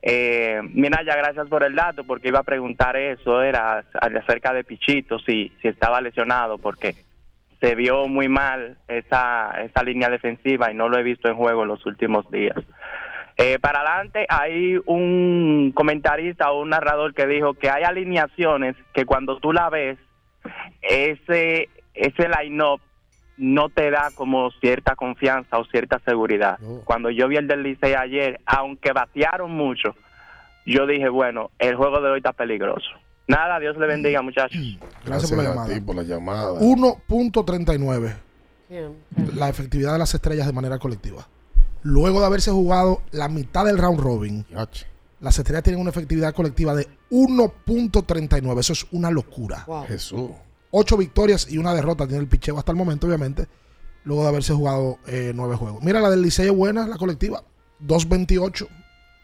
[0.03, 5.19] Eh, Minaya, gracias por el dato, porque iba a preguntar eso, era acerca de Pichito,
[5.21, 6.95] si, si estaba lesionado, porque
[7.61, 11.65] se vio muy mal esa, esa línea defensiva y no lo he visto en juego
[11.67, 12.57] los últimos días.
[13.37, 19.07] Eh, para adelante hay un comentarista o un narrador que dijo que hay alineaciones que
[19.07, 19.99] cuando tú la ves,
[20.83, 22.81] ese, ese line-up
[23.37, 26.59] no te da como cierta confianza o cierta seguridad.
[26.85, 29.95] Cuando yo vi el del Licey ayer, aunque batearon mucho,
[30.67, 32.91] yo dije, bueno, el juego de hoy está peligroso.
[33.27, 34.61] Nada, Dios le bendiga, muchachos.
[35.07, 35.75] Gracias por la a llamada.
[35.75, 36.53] ti por la llamada.
[36.61, 38.15] 1.39
[39.35, 41.27] la efectividad de las estrellas de manera colectiva.
[41.83, 44.47] Luego de haberse jugado la mitad del round robin,
[45.21, 48.59] las estrellas tienen una efectividad colectiva de 1.39.
[48.61, 49.67] Eso es una locura.
[49.89, 50.31] Jesús.
[50.71, 53.49] Ocho victorias y una derrota tiene el picheo hasta el momento, obviamente,
[54.05, 55.83] luego de haberse jugado eh, nueve juegos.
[55.83, 57.43] Mira, la del Licey es buena, la colectiva.
[57.87, 58.69] 2.28.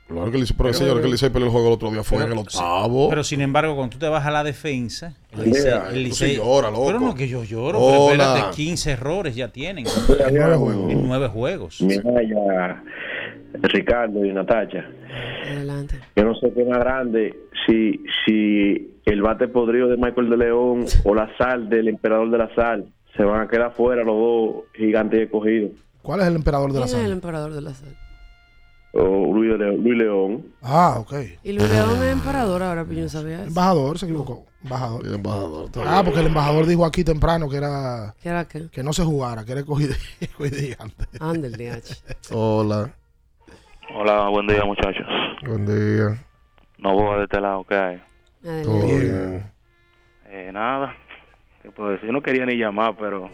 [0.09, 1.91] Claro que el Licey, pero el señor que el Licey perdió el juego el otro
[1.91, 3.09] día fue en el octavo.
[3.09, 6.37] Pero sin embargo, cuando tú te vas a la defensa, el Mira, Licey.
[6.37, 6.87] llora, loco.
[6.87, 8.11] Pero no que yo lloro, Hola.
[8.11, 9.85] pero espérate, 15 errores ya tienen.
[9.87, 10.93] En nueve juegos.
[10.93, 11.81] En nueve juegos.
[11.83, 12.83] Minaya,
[13.63, 14.85] Ricardo y Natacha.
[15.45, 15.99] Adelante.
[16.15, 17.35] Yo no sé qué más grande,
[17.67, 22.39] si, si el bate podrido de Michael de León o la sal del emperador de
[22.39, 22.87] la sal
[23.17, 25.73] se van a quedar fuera los dos gigantes escogidos.
[26.03, 27.97] ¿Cuál es el emperador de la ¿Quién es el emperador de la sal?
[28.99, 30.47] O Luis, Le- Luis León.
[30.63, 31.13] Ah, ok.
[31.45, 33.49] Y Luis León es emperador ahora, pero yo no sabía eso.
[33.49, 34.45] Embajador, se equivocó.
[34.63, 35.07] Embajador.
[35.07, 35.71] embajador.
[35.87, 38.15] Ah, porque el embajador dijo aquí temprano que era.
[38.23, 38.69] ¿Qué era qué?
[38.71, 41.05] Que no se jugara, que era escogidillante.
[41.21, 42.33] Ande el DH.
[42.33, 42.91] Hola.
[43.95, 45.07] Hola, buen día muchachos.
[45.47, 46.21] Buen día.
[46.79, 48.03] No voy de este lado, ¿qué hay?
[48.65, 49.51] Todo bien.
[50.29, 50.95] Eh, nada,
[51.63, 52.07] ¿qué puedo decir?
[52.07, 53.31] Yo no quería ni llamar, pero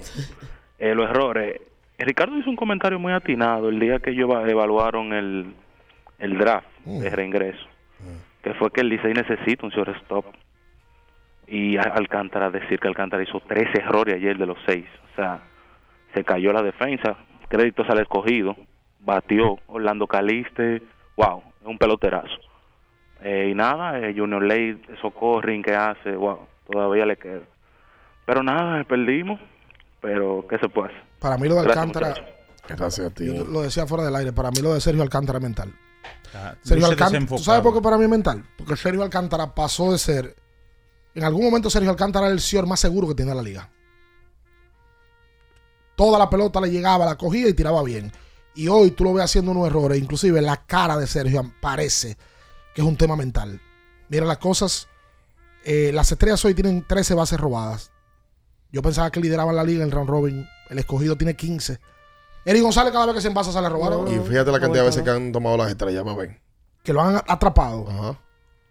[0.79, 1.61] eh, los errores.
[2.03, 5.55] Eh, Ricardo hizo un comentario muy atinado el día que ellos eva- evaluaron el,
[6.19, 7.65] el draft de reingreso,
[8.43, 10.25] que fue que el Licey necesita un shortstop.
[11.47, 14.87] Y Alcántara, decir que Alcántara hizo tres errores ayer de los seis.
[15.13, 15.43] O sea,
[16.15, 17.17] se cayó la defensa,
[17.49, 18.57] créditos al escogido,
[19.01, 20.83] batió Orlando Caliste,
[21.17, 22.37] wow, es un peloterazo.
[23.23, 27.43] Eh, y nada, eh, Junior Ley, esos corring que hace, wow, todavía le queda.
[28.27, 29.39] Pero nada, perdimos,
[30.01, 31.12] pero ¿qué se puede hacer?
[31.23, 32.27] Para mí lo de Gracias, Alcántara.
[32.69, 33.27] Gracias a ti.
[33.27, 34.33] Yo lo decía fuera del aire.
[34.33, 35.75] Para mí lo de Sergio Alcántara es mental.
[36.63, 36.97] Sergio luce Alcántara.
[37.09, 37.45] ¿Tú desenfocado.
[37.45, 38.45] sabes por qué para mí es mental?
[38.59, 40.37] Porque Sergio Alcántara pasó de ser.
[41.15, 43.71] En algún momento Sergio Alcántara era el señor más seguro que tiene la liga.
[45.97, 48.13] Toda la pelota le llegaba, la cogía y tiraba bien.
[48.55, 49.99] Y hoy tú lo ves haciendo unos errores.
[50.01, 52.17] Inclusive la cara de Sergio parece
[52.75, 53.61] que es un tema mental.
[54.09, 54.89] Mira las cosas.
[55.65, 57.91] eh, las estrellas hoy tienen 13 bases robadas.
[58.73, 60.49] Yo pensaba que lideraban la liga en el round robin.
[60.73, 61.79] El escogido tiene 15.
[62.47, 63.93] Eric González cada vez que se envasa sale a robar.
[64.11, 66.41] Y fíjate la cantidad de veces que han tomado las estrellas, va a ver.
[66.83, 68.19] Que lo han atrapado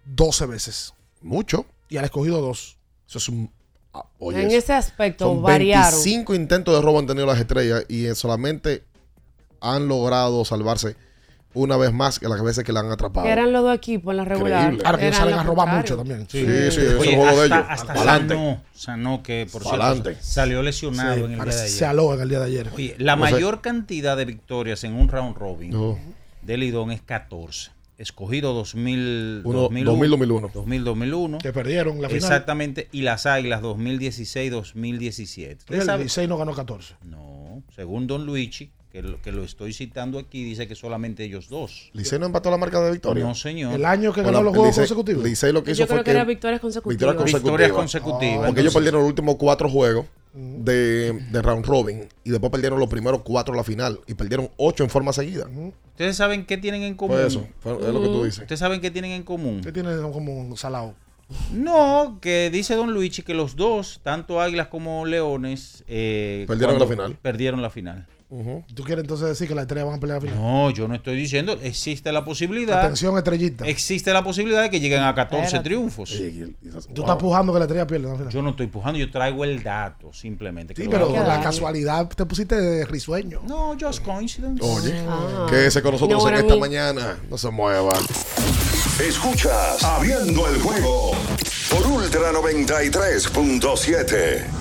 [0.06, 0.96] 12 veces.
[1.22, 1.66] Mucho.
[1.90, 2.80] Y al escogido dos.
[3.08, 3.54] Eso es un.
[3.94, 5.92] ah, Oye, en ese aspecto Son variaron.
[5.92, 8.84] 25 intentos de robo han tenido las estrellas y solamente
[9.62, 10.96] han logrado salvarse
[11.54, 13.26] una vez más que las veces que la han atrapado.
[13.26, 14.62] Que eran los dos equipos en la regular.
[14.74, 14.84] Increíble.
[14.86, 16.28] Ahora que salen a robar mucho también.
[16.30, 17.66] Sí, sí, eso es Oye, juego de hasta, ellos.
[17.70, 18.34] hasta Pa'lante.
[18.36, 20.18] Sanó, Sanó, que por cierto Pa'lante.
[20.22, 21.70] salió lesionado Sí, en el día de ayer.
[21.70, 22.70] se aló en el día de ayer.
[22.74, 23.32] Oye, la No sé.
[23.34, 25.98] mayor cantidad de victorias en un round robin No.
[26.42, 27.72] de Lidón es 14.
[27.98, 31.38] Escogido 2000, Uno- 2001, 2000, 2000, 2001.
[31.38, 32.24] Que perdieron la final.
[32.24, 32.88] Exactamente.
[32.92, 35.58] Y las Águilas 2016, 2017.
[35.60, 36.02] ¿Ustedes El saben?
[36.08, 36.96] 16 no ganó 14.
[37.04, 41.48] No, según Don Luigi, que lo, que lo estoy citando aquí, dice que solamente ellos
[41.50, 41.90] dos.
[41.94, 43.24] Licey no empató la marca de victoria.
[43.24, 43.74] No, señor.
[43.74, 45.24] El año que Bueno, ganó los juegos Licey- consecutivos.
[45.24, 47.16] Licey lo que hizo Yo fue creo que era victorias consecutivas.
[47.16, 48.46] Victorias Victorias consecutivas.
[48.48, 52.90] Porque ellos perdieron los últimos cuatro juegos de, de round robin y después perdieron los
[52.90, 55.48] primeros cuatro en la final y perdieron ocho en forma seguida.
[55.92, 57.18] ¿Ustedes saben qué tienen en común?
[57.18, 58.40] Fue eso, fue- es lo que tú dices.
[58.42, 59.62] ¿Ustedes saben qué tienen en común?
[59.64, 60.96] ¿Qué tiene como un salado?
[61.54, 66.86] No, que dice Don Luigi que los dos, tanto Águilas como Leones, eh, Perdieron la
[66.88, 67.18] final.
[67.22, 68.06] Perdieron la final.
[68.74, 70.42] ¿Tú quieres entonces decir que las estrellas van a pelear la final?
[70.42, 72.80] No, yo no estoy diciendo, existe la posibilidad.
[72.80, 73.68] Atención, estrellita.
[73.68, 75.68] Existe la posibilidad de que lleguen a 14 Espérate.
[75.70, 76.18] triunfos.
[76.94, 78.30] Tú estás pujando que la estrella pierda.
[78.30, 80.74] Yo no estoy pujando, yo traigo el dato simplemente.
[80.76, 83.42] Sí, pero la casualidad te pusiste de risueño.
[83.46, 84.64] No, just coincidence.
[84.64, 85.48] Oye, Ah.
[85.50, 86.60] quédese con nosotros No, en esta mí.
[86.62, 87.18] mañana.
[87.30, 87.92] No se mueva.
[89.06, 91.12] Escuchas Abriendo el juego
[91.70, 94.61] por Ultra 93.7.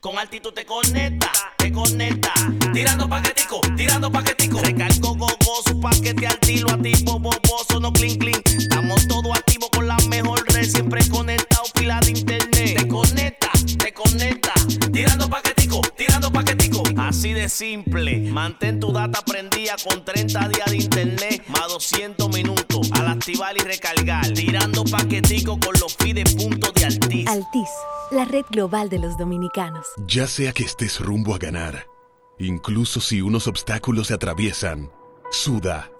[0.00, 2.32] Con altitud te conecta, te conecta.
[2.72, 4.58] Tirando paquetico, tirando paquetico.
[4.62, 8.40] Recargo gogoso, paquete altilo, activo, boboso, no clean clean.
[8.46, 12.78] Estamos todos activos con la mejor red, siempre conectado, pila de internet.
[12.78, 14.54] Te conecta, te conecta.
[14.90, 15.59] Tirando paquetico,
[15.96, 16.82] tirando paquetico.
[16.96, 18.30] Así de simple.
[18.30, 22.90] Mantén tu data prendida con 30 días de internet, más 200 minutos.
[22.92, 24.26] Al activar y recargar.
[24.32, 27.26] Tirando paquetico con los fides puntos de Altis.
[27.28, 27.70] Altis,
[28.10, 29.86] la red global de los dominicanos.
[30.06, 31.86] Ya sea que estés rumbo a ganar,
[32.38, 34.90] incluso si unos obstáculos se atraviesan,
[35.30, 35.90] suda,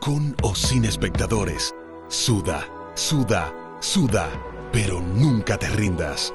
[0.00, 1.74] con o sin espectadores,
[2.08, 4.28] suda, suda, suda,
[4.72, 6.34] pero nunca te rindas,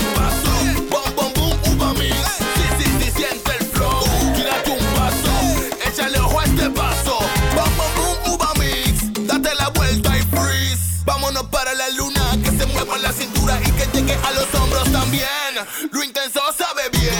[14.09, 15.27] A los hombros también.
[15.91, 17.11] Lo intenso sabe bien.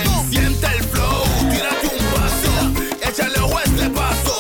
[0.41, 1.23] El flow.
[1.51, 3.09] Tírate un paso.
[3.09, 4.38] Échale ojo este paso.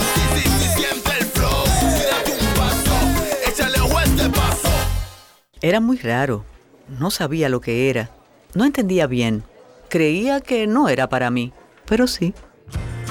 [3.47, 4.69] Échale ojo este paso.
[5.61, 6.45] Era muy raro.
[6.87, 8.09] No sabía lo que era.
[8.53, 9.43] No entendía bien.
[9.89, 11.53] Creía que no era para mí,
[11.85, 12.33] pero sí.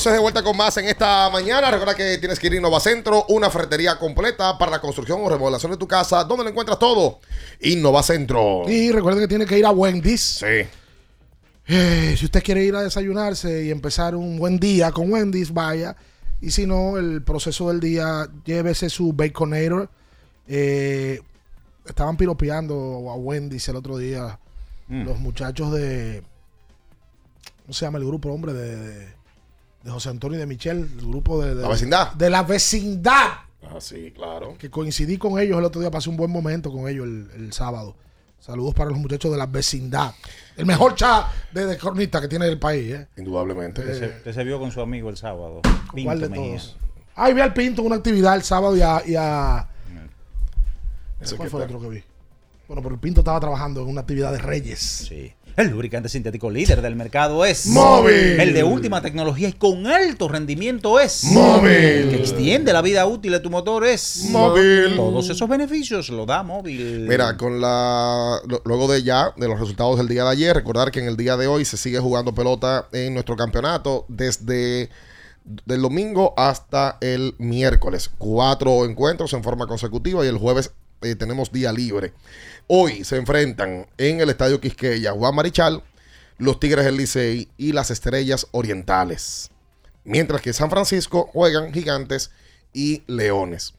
[0.00, 1.70] entonces de vuelta con más en esta mañana.
[1.70, 5.28] Recuerda que tienes que ir a Innova Centro, una ferretería completa para la construcción o
[5.28, 6.24] remodelación de tu casa.
[6.24, 7.20] ¿Dónde lo encuentras todo?
[7.60, 8.62] Innova Centro.
[8.66, 10.38] Y recuerden que tiene que ir a Wendy's.
[10.40, 10.66] Sí.
[11.66, 15.94] Eh, si usted quiere ir a desayunarse y empezar un buen día con Wendy's, vaya.
[16.40, 19.90] Y si no, el proceso del día, llévese su Baconator.
[20.48, 21.20] Eh,
[21.84, 22.74] estaban piropeando
[23.10, 24.38] a Wendy's el otro día
[24.88, 25.04] Mm.
[25.04, 26.22] los muchachos de...
[27.62, 28.52] ¿Cómo se llama el grupo, hombre?
[28.54, 29.19] De, de-
[29.82, 32.12] de José Antonio y de Michelle, el grupo de, de- ¿La vecindad?
[32.14, 33.28] De la vecindad.
[33.62, 34.56] Ah, sí, claro.
[34.58, 37.52] Que coincidí con ellos el otro día, pasé un buen momento con ellos el, el
[37.52, 37.94] sábado.
[38.38, 40.14] Saludos para los muchachos de la vecindad.
[40.56, 43.06] El mejor chat de, de cronista que tiene el país, ¿eh?
[43.18, 43.82] Indudablemente.
[43.82, 45.60] Usted se, usted se vio con su amigo el sábado.
[46.02, 46.56] ¿Cuál de Pinto Mejía.
[46.58, 46.76] todos?
[47.14, 49.02] Ay, vi al Pinto en una actividad el sábado y a.
[49.06, 49.68] y a-
[51.20, 52.02] Ese ¿Cuál fue el otro que vi?
[52.66, 54.78] Bueno, pero el Pinto estaba trabajando en una actividad de Reyes.
[54.80, 55.32] Sí.
[55.56, 58.40] El lubricante sintético líder del mercado es Móvil.
[58.40, 61.72] El de última tecnología y con alto rendimiento es Móvil.
[61.72, 64.96] El que extiende la vida útil de tu motor es Móvil.
[64.96, 67.06] Todos esos beneficios lo da móvil.
[67.08, 71.00] Mira, con la luego de ya de los resultados del día de ayer, recordar que
[71.00, 74.88] en el día de hoy se sigue jugando pelota en nuestro campeonato desde
[75.44, 78.10] del domingo hasta el miércoles.
[78.18, 80.72] Cuatro encuentros en forma consecutiva y el jueves
[81.02, 82.12] eh, tenemos día libre.
[82.66, 85.82] Hoy se enfrentan en el Estadio Quisqueya Juan Marichal,
[86.38, 89.50] los Tigres del Licey y las Estrellas Orientales.
[90.04, 92.30] Mientras que San Francisco juegan Gigantes
[92.72, 93.74] y Leones.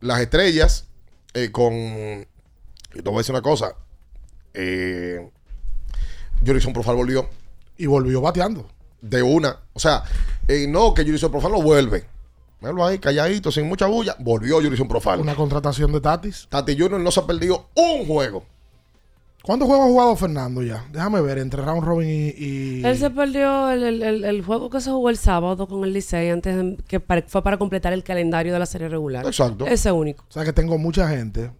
[0.00, 0.86] Las Estrellas
[1.34, 1.74] eh, con...
[1.74, 3.74] Y te voy a decir una cosa.
[4.54, 5.30] Eh,
[6.44, 7.28] Jorison Profal volvió.
[7.76, 8.68] Y volvió bateando.
[9.00, 9.60] De una.
[9.72, 10.02] O sea,
[10.48, 12.06] eh, no que Jorison Profal no vuelve.
[12.60, 14.16] Míralo ahí, calladito, sin mucha bulla.
[14.18, 15.20] Volvió Jorison Profal.
[15.20, 16.46] Una contratación de Tatis.
[16.50, 18.44] Tati Junior no se ha perdido un juego.
[19.42, 20.84] ¿Cuántos juegos ha jugado Fernando ya?
[20.92, 22.34] Déjame ver, entre Round Robin y.
[22.36, 25.84] y- Él se perdió el, el- el- el juego que se jugó el sábado con
[25.84, 29.24] el Licey antes de- que para- fue para completar el calendario de la serie regular.
[29.24, 29.64] Exacto.
[29.66, 30.24] Ese único.
[30.28, 31.50] O sea que tengo mucha gente.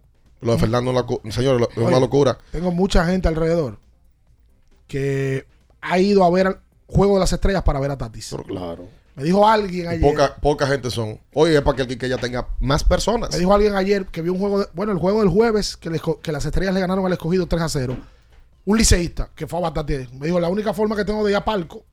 [0.41, 2.37] Lo de Fernando, la señor, lo- es una locura.
[2.51, 3.79] Tengo mucha gente alrededor
[4.87, 5.45] que
[5.81, 6.55] ha ido a ver el
[6.87, 8.35] juego de las estrellas para ver a Tatis.
[8.47, 8.87] claro.
[9.19, 10.01] Me dijo alguien ayer.
[10.01, 11.19] poca, poca gente son.
[11.33, 13.31] Oye, es para que el Quique ya tenga más personas.
[13.31, 15.89] Me dijo alguien ayer que vio un juego, de- bueno, el juego del jueves que,
[15.89, 17.97] le esco- que las estrellas le ganaron al escogido 3 a 0.
[18.65, 20.09] Un liceísta que fue a batir.
[20.13, 21.83] Me dijo, la única forma que tengo de ir a palco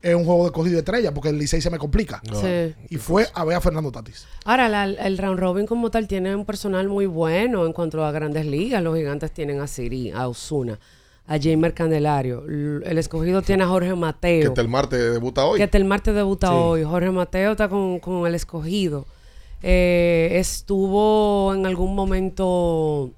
[0.00, 2.20] es un juego de escogido de estrellas porque el licey se me complica.
[2.40, 2.74] Sí.
[2.90, 4.26] Y fue a ver a Fernando Tatis.
[4.44, 8.12] Ahora, la- el round robin como tal tiene un personal muy bueno en cuanto a
[8.12, 8.82] grandes ligas.
[8.82, 10.78] Los gigantes tienen a Siri, a Osuna,
[11.28, 12.44] a Jamer Candelario.
[12.46, 14.48] El escogido tiene a Jorge Que Mateo.
[14.48, 15.58] este el martes debuta hoy.
[15.58, 16.54] Que este el martes debuta Sí.
[16.56, 16.84] hoy.
[16.84, 19.06] Jorge Mateo está con, con el escogido.
[19.62, 23.10] Eh, estuvo en algún momento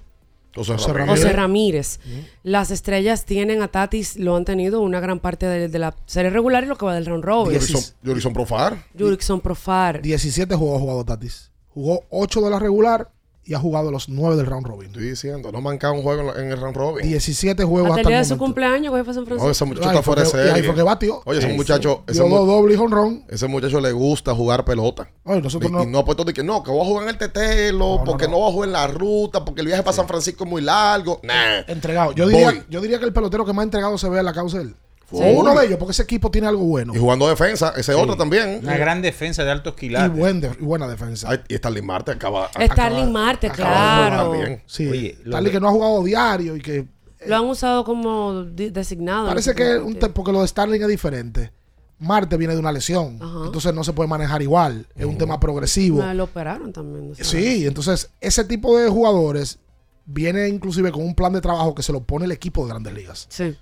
[0.54, 1.20] José José Ramírez.
[1.22, 2.00] José Ramírez.
[2.42, 6.30] Las estrellas tienen a Tatis, lo han tenido una gran parte de, de la serie
[6.30, 7.52] regular y lo que va del round robin.
[7.61, 8.78] Jorison, Jorison Profar.
[8.98, 10.00] Jurickson Profar.
[10.02, 11.50] 17 juegos ha jugado Tatis.
[11.74, 13.11] Jugó 8 de la regular
[13.49, 14.88] y ha jugado los 9 del round robin.
[14.88, 17.07] Estoy diciendo, no manca un juego en, el round robin.
[17.09, 19.51] 17 juegos Hasta hasta el día de su cumpleaños, que fue San No, Francisco.
[19.51, 21.22] ese muchacho está fuera de ahí fue que batió.
[21.24, 22.12] Oye, ese Sí, muchacho, sí.
[22.12, 23.24] ese, Dio mu- dos dobles y jonrón.
[23.28, 25.09] ese muchacho le gusta jugar pelota.
[25.24, 27.05] Oye, nosotros y, no- y no ha puesto de que no, que voy a jugar
[27.05, 28.36] en el tetelo, porque no.
[28.38, 31.20] voy a jugar en la ruta, porque el viaje para San Francisco es muy largo.
[31.22, 31.61] Nah.
[31.66, 32.12] Entregado.
[32.12, 34.59] Yo diría, yo diría que el pelotero que más entregado se ve en la causa
[34.59, 34.74] es él.
[35.09, 35.22] Full.
[35.22, 36.94] O uno de ellos, porque ese equipo tiene algo bueno.
[36.94, 37.98] Y jugando defensa, ese Sí.
[37.98, 38.61] otro también.
[38.62, 40.16] Una gran defensa de altos Y, quilates.
[40.18, 41.28] buen de- y buena defensa.
[41.30, 42.50] Ay, y Starling Marte acaba.
[42.52, 43.70] Starling Marte, acaba
[44.09, 44.32] claro.
[44.32, 44.62] bien.
[44.66, 44.86] Sí.
[44.86, 46.86] Oye, Starling que no ha jugado diario y que
[47.26, 49.28] Lo han usado como designado.
[49.28, 51.52] parece que un porque lo de Starling es diferente.
[52.00, 53.46] Marte viene de una lesión, Ajá.
[53.46, 54.86] entonces no se puede manejar igual.
[54.94, 56.00] Es un tema progresivo.
[56.14, 57.12] Lo operaron también.
[57.16, 59.59] Sí, entonces ese tipo de jugadores
[60.04, 62.92] viene inclusive con un plan de trabajo que se lo pone el equipo de Grandes
[62.94, 63.26] Ligas.
[63.30, 63.56] Sí.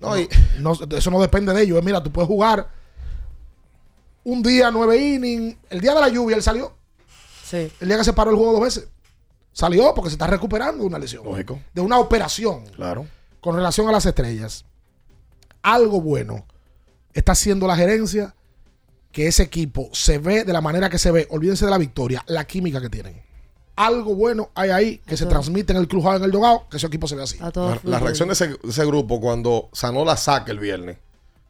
[0.00, 0.28] No, y
[0.58, 1.78] no- eso no depende de ellos.
[1.78, 2.68] Es, Mira, tú puedes jugar
[4.24, 5.56] un día, nueve innings.
[5.70, 6.72] El día de la lluvia él salió.
[7.44, 7.70] Sí.
[7.80, 8.88] El día que se paró el juego dos veces.
[9.52, 11.24] Salió porque se está recuperando de una lesión.
[11.24, 11.60] Lógico.
[11.74, 12.66] De una operación.
[12.68, 13.06] Claro.
[13.40, 14.64] Con relación a las estrellas.
[15.62, 16.46] Algo bueno
[17.12, 18.34] está haciendo la gerencia
[19.12, 21.26] que ese equipo se ve de la manera que se ve.
[21.30, 23.20] Olvídense de la victoria, la química que tienen.
[23.86, 26.86] Algo bueno hay ahí que se transmite en el crujado, en el dogado, que ese
[26.86, 27.38] equipo se ve así.
[27.38, 30.98] La, la reacción de ese, de ese grupo cuando sanó la saca el viernes.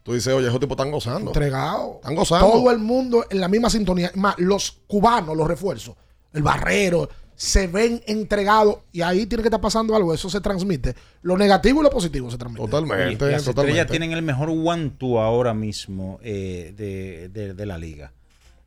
[0.02, 1.30] Tú dices, oye, esos tipos están gozando.
[1.30, 1.94] Entregado.
[1.96, 2.46] Están gozando.
[2.50, 4.06] Todo el mundo en la misma sintonía.
[4.08, 5.94] Es Más, los cubanos, los refuerzos,
[6.32, 10.12] el barrero, se ven entregados y ahí tiene que estar pasando algo.
[10.14, 10.94] Eso se transmite.
[11.22, 12.64] Lo negativo y lo positivo se transmite.
[12.64, 13.80] Totalmente, Oye, las totalmente.
[13.80, 18.12] estrellas tienen el mejor one-two ahora mismo eh, de, de- de la liga.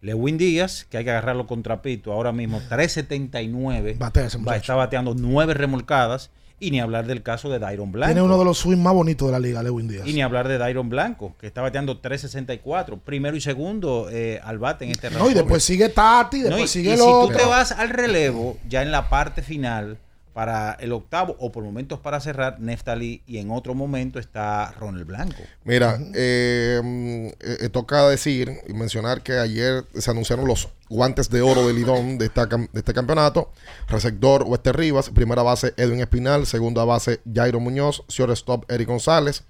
[0.03, 3.97] Lewin Díaz, que hay que agarrarlo con trapito, ahora mismo 3.79.
[3.97, 6.29] Batea ese va, está bateando nueve remolcadas.
[6.59, 8.13] Y ni hablar del caso de Dairon Blanco.
[8.13, 10.07] Tiene uno de los swings más bonitos de la liga, Lewin Díaz.
[10.07, 12.99] Y ni hablar de Dairon Blanco, que está bateando 3.64.
[13.03, 16.69] Primero y segundo eh, al bate en este No, y después sigue Tati, No, después
[16.69, 17.35] y- sigue y el si otro.
[17.35, 19.97] tú te vas al relevo, ya en la parte final,
[20.33, 25.05] para el octavo o por momentos para cerrar, Neftali y en otro momento está Ronald
[25.05, 25.43] Blanco.
[25.63, 31.41] Mira, eh, mm, eh, toca decir y mencionar que ayer se anunciaron los guantes de
[31.41, 32.31] oro del Lidón de,
[32.73, 33.51] este campeonato.
[33.87, 39.43] Receptor Wester Rivas, primera base Edwin Espinal, segunda base Jairo Muñoz, shortstop Eric González.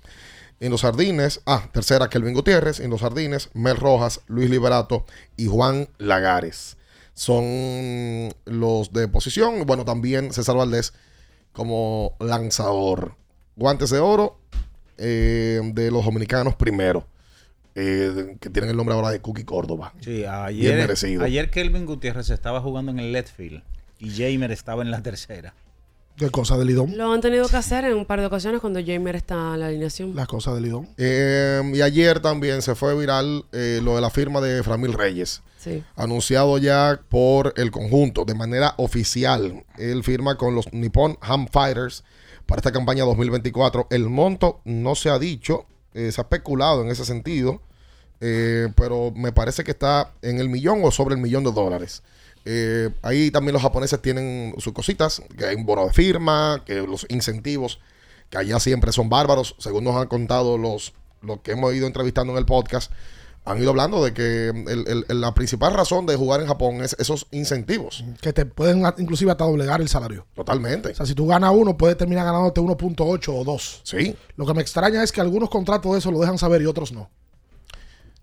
[0.59, 2.79] En los jardines, ah, tercera Kelvin Gutiérrez.
[2.79, 5.05] En los jardines, Mel Rojas, Luis Liberato
[5.35, 6.77] y Juan Lagares.
[7.13, 9.65] Son los de posición.
[9.65, 10.93] Bueno, también César Valdés
[11.51, 13.15] como lanzador.
[13.55, 14.39] Guantes de oro
[14.97, 17.07] eh, de los dominicanos primero.
[17.75, 19.93] eh, que tienen el nombre ahora de Cookie Córdoba.
[20.01, 21.23] Sí, Bien ayer, merecido.
[21.23, 23.63] ayer Kelvin Gutiérrez estaba jugando en el left field
[23.99, 25.53] y Jamer estaba en la tercera.
[26.15, 26.95] ¿Qué cosa del Lidón?
[26.95, 29.67] Lo han tenido que hacer en un par de ocasiones cuando Jamer está en la
[29.67, 30.15] alineación.
[30.15, 30.87] Las cosas del Lidón.
[30.97, 35.41] Eh, y ayer también se fue viral eh, lo de la firma de Framil Reyes.
[35.95, 39.65] Anunciado ya por el conjunto de manera oficial.
[39.77, 42.03] Él firma con los Nippon Ham Fighters
[42.45, 43.87] para esta campaña 2024.
[43.89, 47.61] El monto no se ha dicho, eh, se ha especulado en ese sentido.
[48.25, 52.03] eh, pero me parece que está en el millón o sobre el millón de dólares.
[52.45, 56.75] Eh, ahí también los japoneses tienen sus cositas, que hay un bono de firma, que
[56.81, 57.79] los incentivos,
[58.29, 62.33] que allá siempre son bárbaros, según nos han contado los, los que hemos ido entrevistando
[62.33, 62.91] en el podcast,
[63.45, 66.95] han ido hablando de que el- el- la principal razón de jugar en Japón es
[66.99, 68.03] esos incentivos.
[68.21, 70.25] Que te pueden inclusive hasta doblegar el salario.
[70.33, 70.89] Totalmente.
[70.91, 73.81] O sea, si tú ganas uno, puedes terminar ganándote 1.8 o 2.
[73.83, 74.15] Sí.
[74.37, 76.91] Lo que me extraña es que algunos contratos de eso lo dejan saber y otros
[76.93, 77.09] no.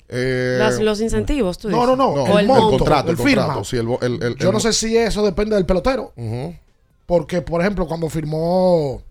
[0.09, 1.89] Eh, Las- los incentivos, tú No, dices.
[1.89, 2.09] no, no.
[2.25, 3.43] O el, el monto, contrato, el el firma.
[3.45, 6.13] contrato, sí, el- el- el- Yo el- no sé si eso depende del pelotero.
[7.07, 9.03] Porque, por ejemplo, cuando firmó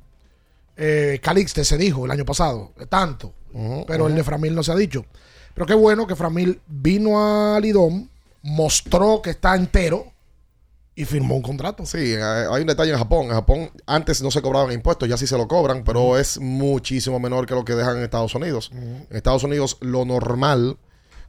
[0.81, 3.33] eh, Calixte, se dijo el año pasado, tanto.
[3.87, 5.05] pero el de Framil no se ha dicho.
[5.53, 7.19] Pero qué bueno que Framil vino
[7.55, 8.09] a Lidón,
[8.41, 10.05] mostró que está entero
[10.95, 11.85] y firmó un contrato.
[11.85, 13.25] Sí, eh, hay un detalle en Japón.
[13.27, 17.19] En Japón antes no se cobraban impuestos, ya sí se lo cobran, pero es muchísimo
[17.19, 18.69] menor que lo que dejan en Estados Unidos.
[18.73, 20.77] En Estados Unidos lo normal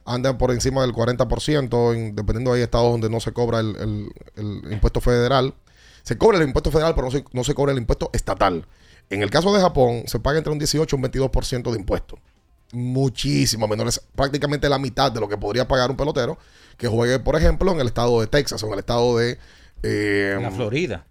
[0.03, 4.63] anda por encima del 40%, en- dependiendo hay estados donde no se cobra el, el-
[4.63, 5.53] el impuesto federal.
[6.03, 8.65] Se cobra el impuesto federal, pero no se, no se cobra el impuesto estatal.
[9.09, 12.17] En el caso de Japón, se paga entre un 18 y un 22% de impuesto.
[12.73, 16.37] Muchísimo menor, es prácticamente la mitad de lo que podría pagar un pelotero
[16.77, 19.37] que juegue, por ejemplo, en el estado de Texas o en el estado de...
[19.83, 21.05] eh, En la Florida.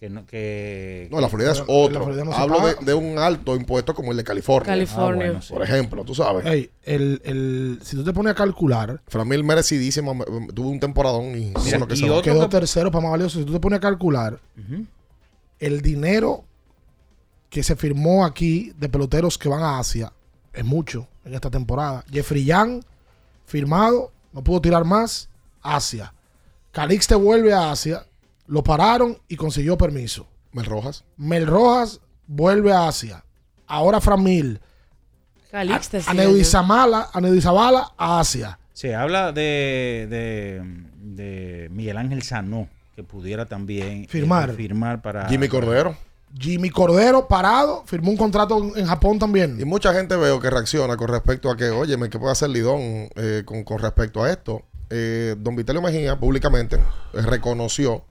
[0.00, 2.02] Que no, que, no, la Florida es otro.
[2.02, 4.66] Florida no se Hablo de, un alto impuesto como el de California.
[4.66, 5.12] California.
[5.26, 5.52] Ah, bueno, sí.
[5.52, 6.44] Por ejemplo, tú sabes.
[6.44, 10.12] Ey, el, el- si tú te pones a calcular, Framil merecidísimo.
[10.12, 12.16] me- me- Tuvo un temporadón y Mira, bueno que y se va.
[12.16, 13.38] otro quedó que- tercero para más valioso.
[13.38, 14.40] Si tú te pones a calcular,
[15.60, 16.44] el dinero
[17.48, 20.12] que se firmó aquí de peloteros que van a Asia
[20.52, 22.04] es mucho en esta temporada.
[22.10, 22.82] Jeffrey Young,
[23.46, 25.28] firmado, no pudo tirar más,
[25.62, 26.12] Asia.
[26.72, 28.06] Calixte vuelve a Asia,
[28.46, 30.26] lo pararon y consiguió permiso.
[30.52, 31.04] Mel Rojas.
[31.16, 33.24] Mel Rojas vuelve a Asia.
[33.66, 34.60] Ahora Framil.
[35.50, 38.58] Calixte, sí, Anedizamala, Anedizabala a Asia.
[38.72, 40.62] Se habla de, de,
[40.96, 44.52] de Miguel Ángel Sanó, que pudiera también eh, Firmar.
[44.54, 45.28] firmar para.
[45.28, 45.96] Jimmy Cordero.
[46.38, 49.60] Jimmy Cordero parado, firmó un contrato en- Japón también.
[49.60, 53.08] Y mucha gente veo que reacciona con respecto a que, oye, ¿qué puede hacer Lidón
[53.16, 54.62] eh, con, respecto a esto?
[54.90, 56.78] Eh, don Vitelio Mejía públicamente
[57.12, 58.04] reconoció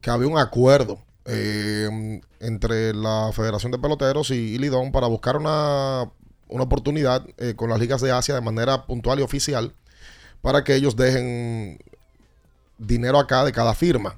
[0.00, 5.36] que había un acuerdo eh, entre la Federación de Peloteros y, y Lidón para buscar
[5.36, 6.10] una,
[6.48, 7.24] una oportunidad
[7.56, 9.72] con las ligas de Asia de manera puntual y oficial
[10.42, 11.78] para que ellos dejen
[12.78, 14.16] dinero acá de cada firma.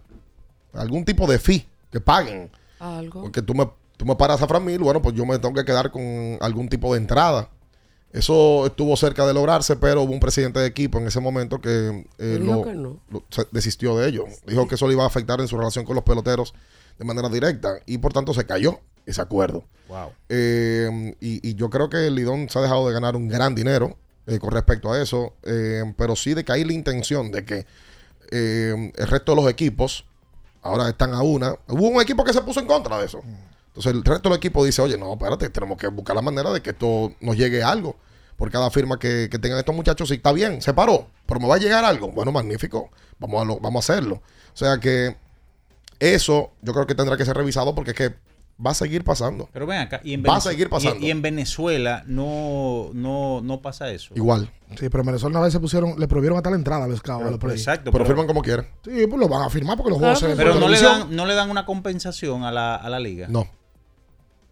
[0.73, 2.51] Algún tipo de fee que paguen.
[2.79, 3.23] Algo.
[3.23, 5.65] Porque tú me, tú me paras a Fran Mil, bueno, pues yo me tengo que
[5.65, 6.03] quedar con
[6.41, 7.51] algún tipo de entrada.
[8.13, 12.07] Eso estuvo cerca de lograrse, pero hubo un presidente de equipo en ese momento que,
[12.19, 13.01] eh, lo- que no.
[13.11, 14.25] lo- se desistió de ello.
[14.47, 16.55] Dijo que eso le iba a afectar en su relación con los peloteros
[16.99, 19.65] de manera directa y por tanto se cayó ese acuerdo.
[19.89, 20.13] Wow.
[20.31, 23.55] Eh, y, y yo creo que el Lidón se ha dejado de ganar un gran
[23.55, 27.45] dinero eh, con respecto a eso, eh, pero sí de que hay la intención de
[27.45, 27.67] que
[28.33, 30.07] eh, el resto de los equipos
[30.67, 31.55] ahora están a una.
[31.69, 33.21] Hubo un equipo que se puso en contra de eso.
[33.69, 36.61] Entonces el resto del equipo dice, oye, no, espérate, tenemos que buscar la manera de
[36.63, 37.97] que esto nos llegue algo.
[38.37, 41.49] Por cada firma que, que tengan estos muchachos, sí, está bien, se paró, pero me
[41.49, 42.09] va a llegar algo.
[42.13, 44.17] Bueno, magnífico, vamos a, lo- vamos a hacerlo.
[44.53, 45.17] O sea que
[45.99, 48.15] eso yo creo que tendrá que ser revisado porque es que
[48.65, 49.49] va a seguir pasando.
[49.53, 50.01] Pero ven acá.
[50.03, 50.99] Y en Va a seguir pasando.
[51.01, 54.15] Y, y en Venezuela no, no, no pasa eso.
[54.15, 54.51] Igual.
[54.79, 57.01] Sí, pero en Venezuela una vez se pusieron, le prohibieron hasta la entrada a los
[57.01, 57.27] cabos.
[57.27, 58.67] a los exacto, Pero firman como quieran.
[58.85, 61.15] Sí, pues lo van a firmar porque los juegos se ven Pero no le, dan,
[61.15, 63.27] no le dan una compensación a la, a la liga.
[63.29, 63.47] No.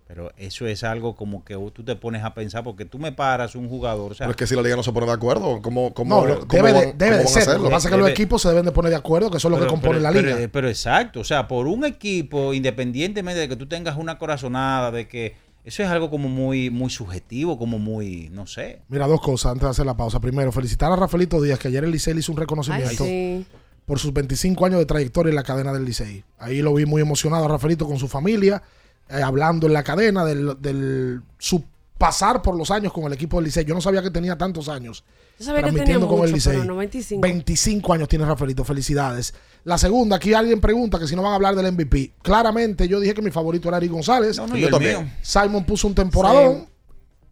[0.06, 3.54] Pero eso es algo como que tú te pones a pensar, porque tú me paras
[3.54, 4.12] un jugador.
[4.12, 6.26] O sea, Pero es que si la liga no se pone de acuerdo, ¿cómo, cómo,
[6.26, 7.56] No, cómo debe, van- debe cómo de ser.
[7.56, 9.48] Lo que pasa es que los equipos se deben de poner de acuerdo, que eso
[9.48, 10.48] es lo que Pero- compone pero- la pero- liga.
[10.52, 15.08] Pero, exacto, o sea, por un equipo, independientemente de que tú tengas una corazonada, de
[15.08, 18.82] que eso es algo como muy, muy subjetivo, como muy, no sé.
[18.88, 20.20] Mira, dos cosas antes de hacer la pausa.
[20.20, 23.46] Primero, felicitar a Rafaelito Díaz, que ayer el Licey le hizo un reconocimiento Ay, sí.
[23.86, 26.22] por sus 25 años de trayectoria en la cadena del Licey.
[26.38, 28.62] Ahí lo vi muy emocionado a Rafaelito con su familia,
[29.08, 31.64] eh, hablando en la cadena del, del- su
[31.98, 33.64] pasar por los años con el equipo del Licey.
[33.64, 35.04] Yo no sabía que tenía tantos años.
[35.38, 36.52] Yo sabía que tenía transmitiendo con el mucho, Licey.
[36.52, 37.20] pero no 25.
[37.22, 39.32] 25 años tiene Rafaelito, felicidades.
[39.64, 42.14] La segunda, aquí alguien pregunta que si no van a hablar del MVP.
[42.22, 44.36] Claramente yo dije que mi favorito era Ari González.
[44.38, 45.02] No, no, Yo el también.
[45.04, 45.12] mío.
[45.22, 46.68] Simon puso un temporadón.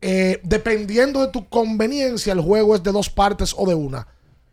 [0.00, 4.06] Eh, dependiendo de tu conveniencia, el juego es de dos partes o de una.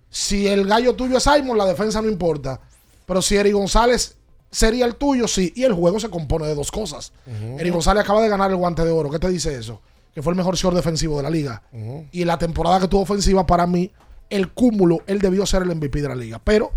[0.10, 2.60] Si el gallo tuyo es Simon, la defensa no importa.
[3.06, 4.16] Pero si Eri González
[4.52, 5.54] sería el tuyo, sí.
[5.56, 7.14] Y el juego se compone de dos cosas.
[7.58, 9.10] Eri González acaba de ganar el guante de oro.
[9.10, 9.82] ¿Qué te dice eso?
[10.14, 11.64] Que fue el mejor short defensivo de la liga.
[12.12, 13.92] Y la temporada que tuvo ofensiva, para mí,
[14.30, 16.42] el cúmulo, él debió ser el MVP de la liga.
[16.44, 16.72] Pero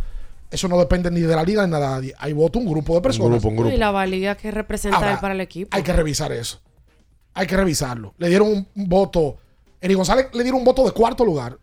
[0.51, 2.15] eso no depende ni de la liga ni de nadie.
[2.19, 3.43] Hay voto un grupo de personas.
[3.45, 5.75] Y la valía que representa Ahora, él para el equipo.
[5.77, 6.61] Hay que revisar eso.
[7.35, 8.15] Hay que revisarlo.
[8.19, 9.39] Le dieron un, un voto
[9.83, 11.59] Eri González le dieron un voto de cuarto lugar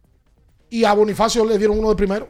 [0.69, 2.27] y a Bonifacio le dieron uno de primero.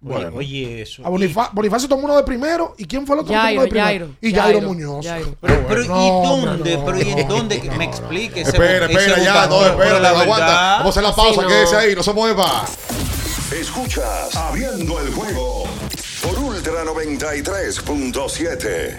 [0.00, 1.04] Bueno, oye, eso.
[1.04, 2.72] A Bonifa- Bonifacio tomó uno de primero.
[2.78, 3.88] ¿Y quién fue el otro que tomó Yairo, de primero?
[3.90, 5.04] Yairo, y Jairo, Muñoz.
[5.40, 6.76] Pero, pero, ¿y dónde?
[6.76, 7.60] no, pero ¿y no, dónde?
[7.76, 10.36] Me explique Espera, espera, ya, no, espera, la aguanta.
[10.46, 11.48] verdad- Vamos a hacer la pausa, Sí, no.
[11.48, 12.64] quédese ahí, no se mueva.
[13.50, 15.64] Escuchas Abriendo el juego
[16.22, 18.98] por Ultra 93.7.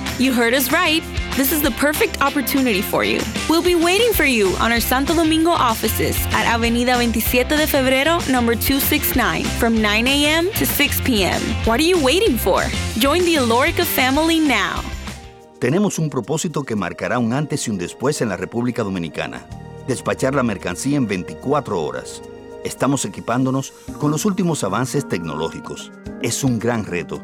[0.19, 1.03] You heard us right.
[1.35, 3.21] This is the perfect opportunity for you.
[3.49, 8.19] We'll be waiting for you on our Santo Domingo offices at Avenida 27 de Febrero,
[8.29, 10.51] number 269, from 9 a.m.
[10.53, 11.41] to 6 p.m.
[11.65, 12.63] What are you waiting for?
[12.99, 14.83] Join the Alorica family now.
[15.59, 19.45] Tenemos un propósito que marcará un antes y un después en la República Dominicana.
[19.87, 22.21] Despachar la mercancía en 24 horas.
[22.63, 25.91] Estamos equipándonos con los últimos avances tecnológicos.
[26.21, 27.23] Es un gran reto,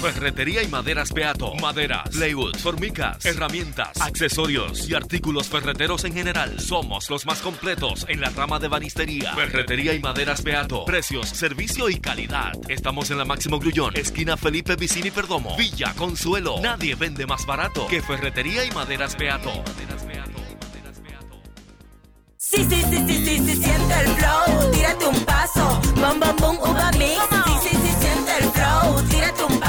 [0.00, 1.54] Ferretería y maderas Beato.
[1.56, 6.58] Maderas, plywood, formicas, herramientas, accesorios y artículos ferreteros en general.
[6.58, 9.34] Somos los más completos en la rama de banistería.
[9.34, 10.84] Ferretería y maderas Beato.
[10.86, 12.52] Precios, servicio y calidad.
[12.68, 16.56] Estamos en la Máximo Grullón, esquina Felipe Vicini Perdomo, Villa Consuelo.
[16.62, 19.52] Nadie vende más barato que Ferretería y maderas Beato.
[22.50, 24.70] Sí, sí, sí, sí, sí, sí, siente el flow.
[24.72, 25.80] Tírate un paso.
[25.94, 27.20] Bum, bum, bum, uva mix.
[27.44, 29.08] Sí, sí, sí, siente el flow.
[29.08, 29.59] Tírate un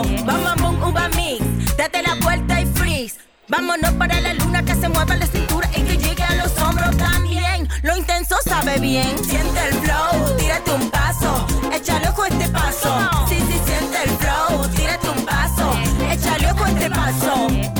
[0.00, 1.44] Bum, bum, bum, uva mix.
[1.76, 3.18] Date la vuelta y freeze.
[3.48, 6.96] Vámonos para la luna que se mueva la cintura y que llegue a los hombros
[6.96, 7.68] también.
[7.82, 9.12] Lo intenso sabe bien.
[9.22, 10.36] Siente el flow.
[10.38, 11.46] Tírate un paso.
[11.70, 13.10] Échale ojo a este paso.
[13.28, 14.68] Sí, sí, siente el flow.
[14.68, 15.70] Tírate un paso.
[16.10, 17.79] Échale ojo a este paso.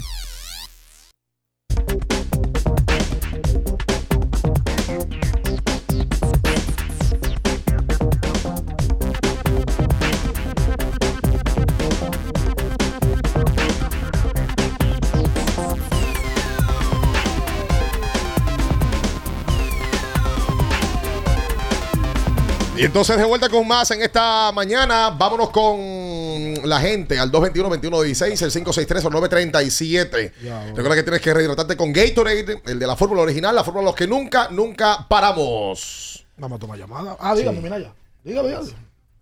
[22.81, 25.11] Y entonces de vuelta con más en esta mañana.
[25.11, 30.33] Vámonos con la gente al 221-2116, el 563 o 937.
[30.75, 33.85] Recuerda que tienes que rehidratarte con Gatorade, el de la fórmula original, la fórmula de
[33.91, 36.25] los que nunca, nunca paramos.
[36.37, 37.15] Vamos a tomar llamada.
[37.19, 37.63] Ah, dígame, Sí.
[37.63, 37.93] Minaya.
[38.23, 38.71] Dígame, dígame.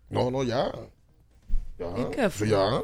[0.10, 0.72] No, no, ya.
[1.78, 1.88] Ya.
[2.12, 2.82] qué Sí, ya.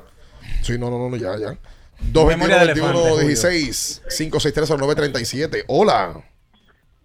[0.62, 1.58] Sí, no, no, no, no, ya, ya.
[2.02, 5.64] Memoria de elefante, 221-2116, 563 o 937.
[5.68, 6.22] Hola.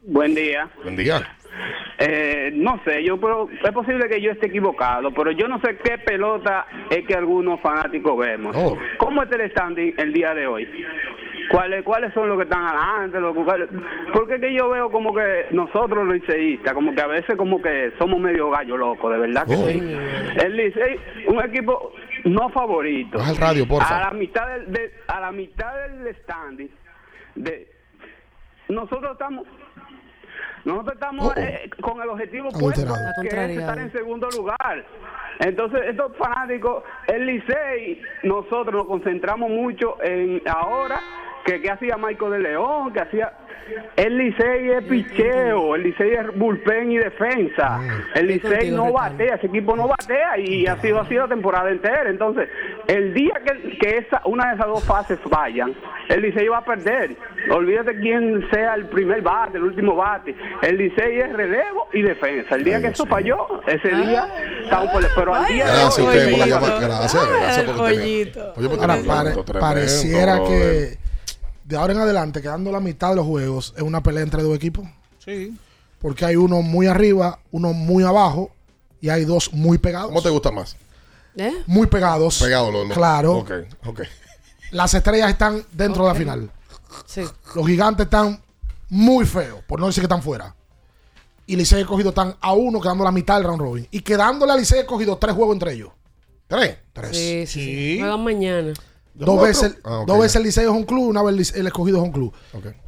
[0.03, 0.69] Buen día.
[0.83, 1.37] Buen día.
[1.99, 5.77] Eh, no sé, yo pero es posible que yo esté equivocado, pero yo no sé
[5.79, 8.57] qué pelota es que algunos fanáticos vemos.
[8.57, 8.77] Oh.
[8.99, 10.69] ¿Cómo es el standing el día de hoy?
[11.51, 13.19] ¿Cuáles, ¿Cuáles son los que están adelante?
[13.21, 13.69] Los, cuáles-
[14.15, 17.61] porque es que yo veo como que nosotros los liceístas, como que a veces como
[17.61, 19.67] que somos medio gallo locos, de verdad que Oh.
[19.67, 19.97] sí.
[20.45, 20.97] El Licey,
[21.27, 21.93] un equipo
[22.25, 23.19] no favorito.
[23.19, 23.97] Baja el radio, porfa.
[23.99, 26.69] A la mitad del, de- a la mitad del standing,
[27.35, 27.69] de,
[28.69, 29.45] nosotros estamos
[30.65, 34.85] nosotros estamos eh, con el objetivo puesto, que es estar en segundo lugar.
[35.39, 41.01] Entonces, estos fanáticos, el Licey, nosotros nos concentramos mucho en ahora
[41.45, 43.33] que, que hacía Michael de León, que hacía...
[43.97, 47.81] El Licey es picheo, el Licey es bullpen y defensa.
[48.15, 52.11] El Licey no batea, ese equipo no batea y ha sido así la temporada entera.
[52.11, 52.49] Entonces,
[52.89, 55.73] el día que, que esa, una de esas dos fases vayan,
[56.09, 57.17] el Licey va a perder.
[57.51, 60.35] Olvídate quién sea el primer bate, el último bate.
[60.63, 62.57] El Licey es relevo y defensa.
[62.57, 64.27] El día que eso falló, ese día
[64.65, 66.51] estamos por Pero al día de hoy.
[66.81, 70.99] Gracias, gracias por pareciera que
[71.71, 74.55] de ahora en adelante, quedando la mitad de los juegos, es una pelea entre dos
[74.57, 74.87] equipos.
[75.25, 75.57] Sí.
[76.01, 78.51] Porque hay uno muy arriba, uno muy abajo
[79.01, 80.09] y hay dos muy pegados.
[80.09, 80.77] ¿Cómo te gusta más?
[81.37, 81.53] ¿Eh?
[81.67, 82.39] Muy pegados.
[82.43, 83.39] Pegado, lo, lo- Claro.
[83.39, 83.51] Ok,
[83.87, 84.01] ok.
[84.73, 86.51] Las estrellas están dentro de la final.
[87.07, 87.23] Sí.
[87.55, 88.41] Los gigantes están
[88.89, 90.55] muy feos, por no decir que están fuera.
[91.47, 93.89] Y Licey escogido están a uno quedando la mitad del round robin.
[93.91, 95.91] Y quedándole a Licey escogido tres juegos entre ellos.
[96.49, 96.79] ¿Tres?
[96.93, 97.17] Tres.
[97.17, 97.97] Sí, sí, sí.
[98.01, 98.73] Juegan mañana.
[99.27, 102.05] Dos veces, Ah, dos veces el Licey es un club, una vez el escogido es
[102.05, 102.33] un club.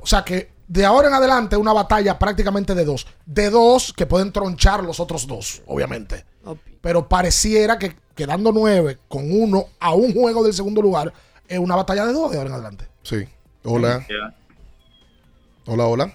[0.01, 3.07] O sea que de ahora en adelante una batalla prácticamente de dos.
[3.27, 6.25] De dos que pueden tronchar los otros dos, obviamente.
[6.81, 11.13] Pero pareciera que quedando nueve con uno a un juego del segundo lugar
[11.49, 12.87] es una batalla de dos de ahora en adelante.
[13.03, 13.27] Sí.
[13.65, 14.05] Hola.
[15.67, 16.15] Hola, hola.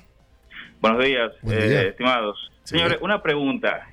[0.81, 1.81] Buenos días, Buen eh, día.
[1.83, 2.37] estimados.
[2.63, 3.87] Señores, una pregunta,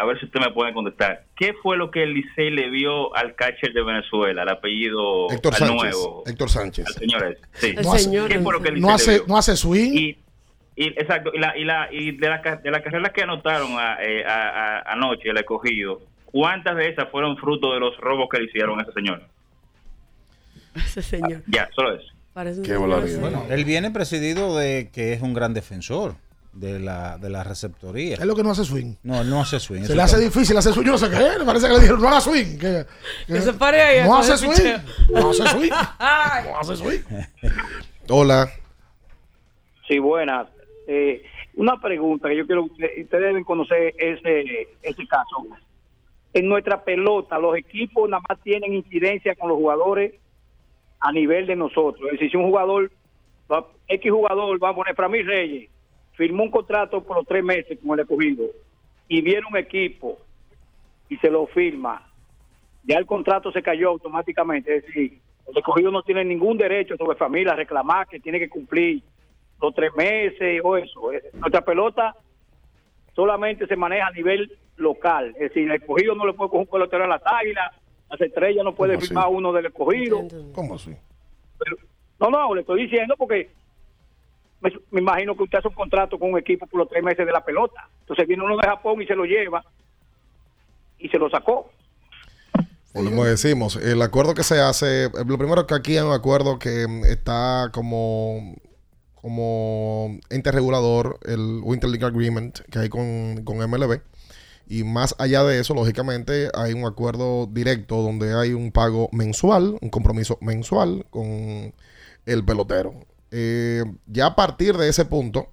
[0.00, 1.24] a ver si usted me puede contestar.
[1.36, 5.54] ¿Qué fue lo que el Licey le vio al catcher de Venezuela, al apellido Héctor
[5.54, 5.76] al Sánchez.
[5.76, 6.22] nuevo?
[6.26, 6.86] Héctor Sánchez.
[6.86, 7.40] Al señor ese.
[7.54, 7.74] Sí.
[7.82, 9.26] No hace- ¿Qué fue lo que el no Licey le vio?
[9.28, 9.92] no hace swing.
[9.92, 10.18] Y,
[10.76, 13.96] y- exacto, y, la, y, la, y de, la, de las carreras que anotaron a-
[14.02, 18.38] eh, a- a- anoche el escogido, ¿cuántas de esas fueron fruto de los robos que
[18.38, 19.22] le hicieron a ese señor?
[20.76, 21.42] Ese señor.
[21.48, 22.06] Ya, solo eso.
[22.34, 23.20] Qué señor.
[23.20, 26.14] Bueno, él viene presidido de que es un gran defensor
[26.58, 28.14] de la, de la receptoría.
[28.14, 28.94] Es lo que no hace swing.
[29.02, 29.82] No, no hace swing.
[29.82, 30.84] Se le hace difícil hacer swing.
[30.86, 31.38] Yo no sé qué.
[31.38, 32.58] Me parece que le dijeron no haga swing.
[32.58, 32.84] Que,
[33.26, 34.50] Que se pare ahí No hace swing.
[34.50, 34.78] picheo.
[35.10, 35.70] No hace swing.
[35.70, 37.00] No hace swing.
[38.10, 38.48] Hola.
[39.86, 40.48] Sí, buenas.
[40.86, 41.22] Eh,
[41.54, 45.46] una pregunta que yo quiero, ustedes deben conocer ese, ese caso.
[46.34, 50.14] En nuestra pelota, los equipos nada más tienen incidencia con los jugadores
[51.00, 52.00] a nivel de nosotros.
[52.06, 52.90] Es decir, si un jugador,
[53.50, 55.70] va- X jugador, vamos a poner para mí Reyes,
[56.18, 58.44] firmó un contrato por los tres meses con el escogido
[59.06, 60.18] y viene un equipo
[61.08, 62.10] y se lo firma,
[62.82, 64.76] ya el contrato se cayó automáticamente.
[64.76, 68.48] Es decir, el escogido no tiene ningún derecho sobre familia a reclamar que tiene que
[68.48, 69.00] cumplir
[69.62, 71.12] los tres meses o eso.
[71.34, 72.16] Nuestra pelota
[73.14, 75.28] solamente se maneja a nivel local.
[75.36, 77.72] Es decir, el escogido no le puede coger un pelotero a las águilas,
[78.10, 80.26] las estrellas no puede firmar uno del escogido.
[80.52, 80.96] ¿Cómo así?
[82.18, 83.50] No, no, le estoy diciendo porque
[84.60, 87.32] me, imagino que usted hace un contrato con un equipo por los tres meses de
[87.32, 87.88] la pelota.
[88.00, 89.64] Entonces viene uno de Japón y se lo lleva
[90.98, 91.70] y se lo sacó.
[92.94, 96.58] Volvemos y decimos, el acuerdo que se hace, lo primero que aquí hay un acuerdo
[96.58, 98.56] que mm, está como,
[99.14, 104.00] como ente regulador, el Winter League Agreement que hay con, con MLB.
[104.70, 109.78] Y más allá de eso, lógicamente, hay un acuerdo directo donde hay un pago mensual,
[109.80, 111.72] un compromiso mensual con
[112.26, 112.94] el pelotero.
[113.30, 115.48] Eh, ya a partir de ese punto,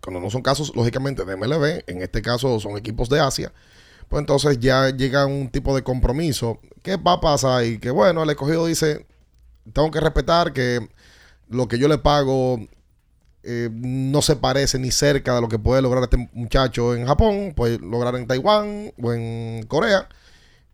[0.00, 3.52] cuando no son casos, lógicamente, de MLB, en este caso son equipos de Asia,
[4.08, 6.60] pues entonces ya llega un tipo de compromiso.
[6.82, 7.78] ¿Qué va a pasar ahí?
[7.78, 9.06] Que bueno, el escogido dice,
[9.72, 10.88] tengo que respetar que
[11.48, 12.58] lo que yo le pago
[13.42, 17.54] eh, no se parece ni cerca de lo que puede lograr este muchacho en Japón,
[17.56, 20.08] puede lograr en Taiwán o en Corea,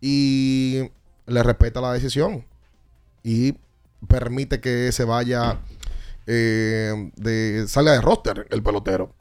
[0.01, 0.89] y
[1.25, 2.45] le respeta la decisión
[3.23, 3.55] y
[4.07, 5.59] permite que se vaya,
[6.31, 9.15] eh, de, salga de roster el pelotero.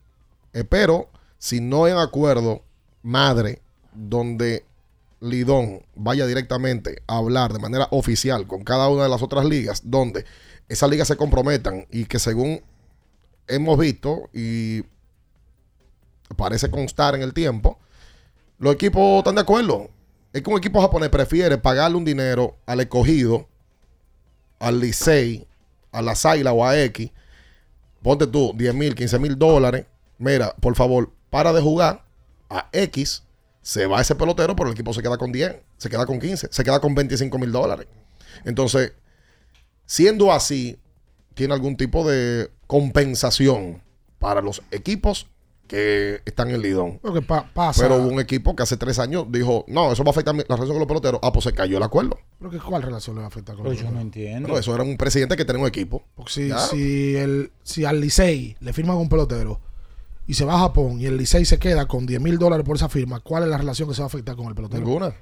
[0.53, 1.09] Eh, pero
[1.39, 2.63] si no hay acuerdo
[3.03, 3.63] madre
[3.95, 4.67] donde
[5.21, 9.81] Lidón vaya directamente a hablar de manera oficial con cada una de las otras ligas,
[9.85, 10.27] donde
[10.69, 12.61] esas ligas se comprometan y que según
[13.47, 14.83] hemos visto y
[16.37, 17.79] parece constar en el tiempo,
[18.59, 19.89] los equipos están de acuerdo.
[20.35, 23.49] Es que un equipo japonés prefiere pagarle un dinero al escogido,
[24.59, 25.48] al Licey,
[25.93, 27.11] a la Saila o a X.
[28.03, 29.87] Ponte tú 10 mil, 15 mil dólares.
[30.19, 32.05] Mira, por favor, para de jugar
[32.49, 33.25] a X.
[33.63, 36.49] Se va ese pelotero, pero el equipo se queda con 10, se queda con 15,
[36.51, 37.87] se queda con 25 mil dólares.
[38.45, 38.93] Entonces,
[39.85, 40.79] siendo así,
[41.35, 43.83] tiene algún tipo de compensación
[44.19, 45.27] para los equipos
[45.69, 46.99] que están en Lidón.
[47.05, 47.83] Lo que pa- pasa.
[47.83, 50.43] Pero hubo un equipo que hace tres años dijo, no, eso va a afectar la
[50.43, 51.21] relación con los peloteros.
[51.23, 52.19] Ah, pues se cayó el acuerdo.
[52.39, 54.17] Pero que ¿Cuál relación le va a afectar con Pero los yo no peloteros?
[54.17, 54.49] entiendo.
[54.49, 56.03] Bueno, eso era un presidente que tenía un equipo.
[56.17, 59.61] Porque si, si, el, si al Licey le firman un pelotero
[60.27, 62.75] y se va a Japón y el Licey se queda con 10 mil dólares por
[62.77, 64.81] esa firma, ¿cuál es la relación que se va a afectar con el pelotero?
[64.85, 65.15] Ninguna.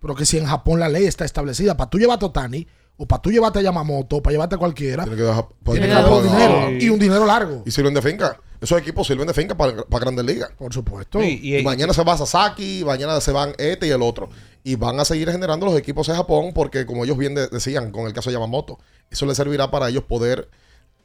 [0.00, 2.66] Pero que si en Japón la ley está establecida para tú llevarte a Otani
[2.96, 5.86] o para tú llevarte a Yamamoto, para llevarte a cualquiera, Tiene que dejar, tiene que
[5.86, 7.62] tiene dar por que dinero y un dinero largo.
[7.66, 8.40] Y sirven de finca.
[8.60, 10.50] Esos equipos sirven de finca para, para grandes ligas.
[10.56, 11.20] Por supuesto.
[11.20, 14.28] Sí, Y, y- mañana se va Sasaki, mañana se van este y el otro.
[14.62, 17.90] Y van a seguir generando los equipos de Japón porque, como ellos bien de- decían
[17.90, 18.78] con el caso de Yamamoto,
[19.10, 20.48] eso les servirá para ellos poder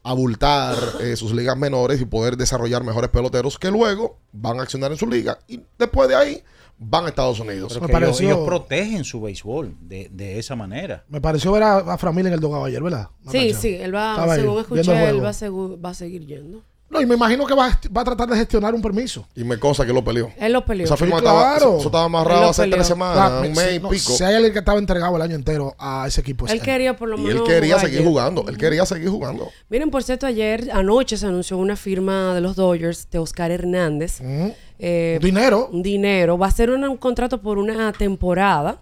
[0.04, 4.92] abultar eh, sus ligas menores y poder desarrollar mejores peloteros que luego van a accionar
[4.92, 5.40] en su liga.
[5.48, 6.44] Y después de ahí
[6.80, 7.74] van a Estados Unidos.
[7.74, 11.04] Pero Me que ellos, pareció- ellos protegen su béisbol de, de esa manera.
[11.10, 13.10] Me pareció ver a, a Framil en el dogado ayer, ¿verdad?
[13.30, 16.64] Sí, sí, él va, Estaba según escuché, él va a, segu- va a seguir yendo.
[16.92, 19.28] No, y me imagino que va, a- va a tratar de gestionar un permiso.
[19.36, 20.32] Y me consta que lo peleó.
[20.40, 20.86] Él lo peleó.
[20.86, 21.58] Esa firma Sí, estaba, claro.
[21.58, 22.78] eso, eso estaba amarrado hace peleó.
[22.78, 24.12] tres semanas, Claro, un mes si, y no, pico.
[24.14, 26.48] si hay alguien que estaba entregado el año entero a ese equipo.
[26.48, 27.42] Él quería por lo Y menos.
[27.42, 28.10] él quería jugar seguir ayer.
[28.10, 28.46] jugando.
[28.48, 29.50] Él quería seguir jugando.
[29.70, 34.20] Miren, por cierto, ayer, anoche se anunció una firma de los Dodgers de Oscar Hernández.
[34.22, 34.48] Mm.
[34.80, 35.70] Eh, Dinero.
[35.74, 36.38] dinero.
[36.38, 38.82] Va a ser un contrato por una temporada.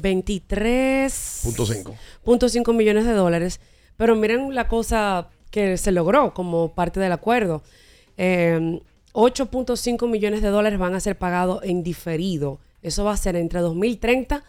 [0.00, 1.94] 23.5
[2.24, 2.72] Punto cinco.
[2.72, 3.60] millones de dólares.
[3.96, 7.62] Pero miren la cosa que se logró como parte del acuerdo.
[8.16, 8.80] Eh,
[9.12, 12.58] 8.5 millones de dólares van a ser pagados en diferido.
[12.82, 14.44] Eso va a ser entre 2030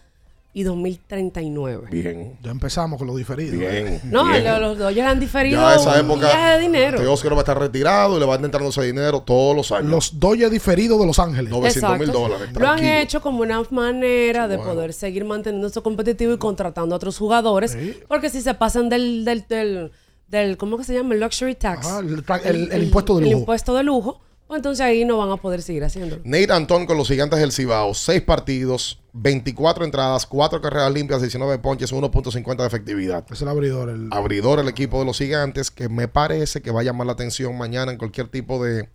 [0.54, 1.88] y 2039.
[1.92, 2.38] Bien.
[2.42, 3.60] Ya empezamos con lo diferido.
[3.60, 4.02] Bien.
[4.06, 4.44] No, bien.
[4.44, 6.98] los, los Dodgers han diferido Ya esa un época, viaje de dinero.
[6.98, 9.90] Este Oscar va a estar retirado y le van entrando ese dinero todos los años.
[9.92, 11.52] Los Dodgers diferidos de Los Ángeles.
[11.52, 12.20] 900 mil Exacto.
[12.20, 12.48] dólares.
[12.54, 12.98] Lo han tranquilo.
[13.00, 14.74] hecho como una manera de Bueno.
[14.74, 17.72] poder seguir manteniéndose competitivo y contratando a otros jugadores.
[17.74, 17.96] Sí.
[18.08, 19.92] Porque si se pasan del, del, del,
[20.28, 21.14] del- ¿cómo que se llama?
[21.14, 21.86] El luxury tax.
[21.86, 23.40] Ajá, el tra- el- el impuesto de el lujo.
[23.42, 24.22] impuesto de lujo.
[24.50, 26.22] Entonces ahí no van a poder seguir haciéndolo.
[26.24, 27.94] Nate Antón con los gigantes del Cibao.
[27.94, 33.26] Seis partidos, 24 entradas, 4 carreras limpias, 19 ponches, 1.50 de efectividad.
[33.30, 33.90] Es el abridor.
[33.90, 37.14] El, Abridor el equipo de los gigantes que me parece que va a llamar la
[37.14, 38.88] atención mañana en cualquier tipo de,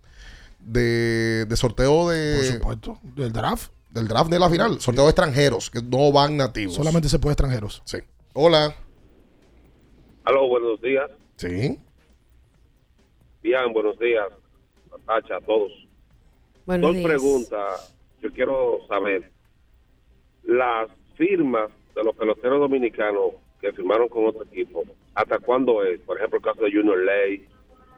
[0.60, 2.98] de, de sorteo por de, supuesto.
[3.02, 3.72] Del draft.
[3.90, 4.80] del draft de la final.
[4.80, 6.74] Sorteo de extranjeros que no van nativos.
[6.74, 7.82] Solamente se puede extranjeros.
[7.84, 7.98] Sí.
[8.32, 8.74] Hola.
[10.24, 11.10] Aló, buenos días.
[11.36, 11.78] Sí.
[13.42, 14.28] Bien, buenos días.
[14.92, 15.72] Natacha, a todos.
[16.66, 17.06] Buenos Dos días.
[17.08, 17.94] preguntas.
[18.22, 19.30] Yo quiero saber.
[20.44, 24.82] Las firmas de los peloteros dominicanos que firmaron con otro equipo,
[25.14, 26.00] ¿hasta cuándo es?
[26.00, 27.46] Por ejemplo, el caso de Junior Ley,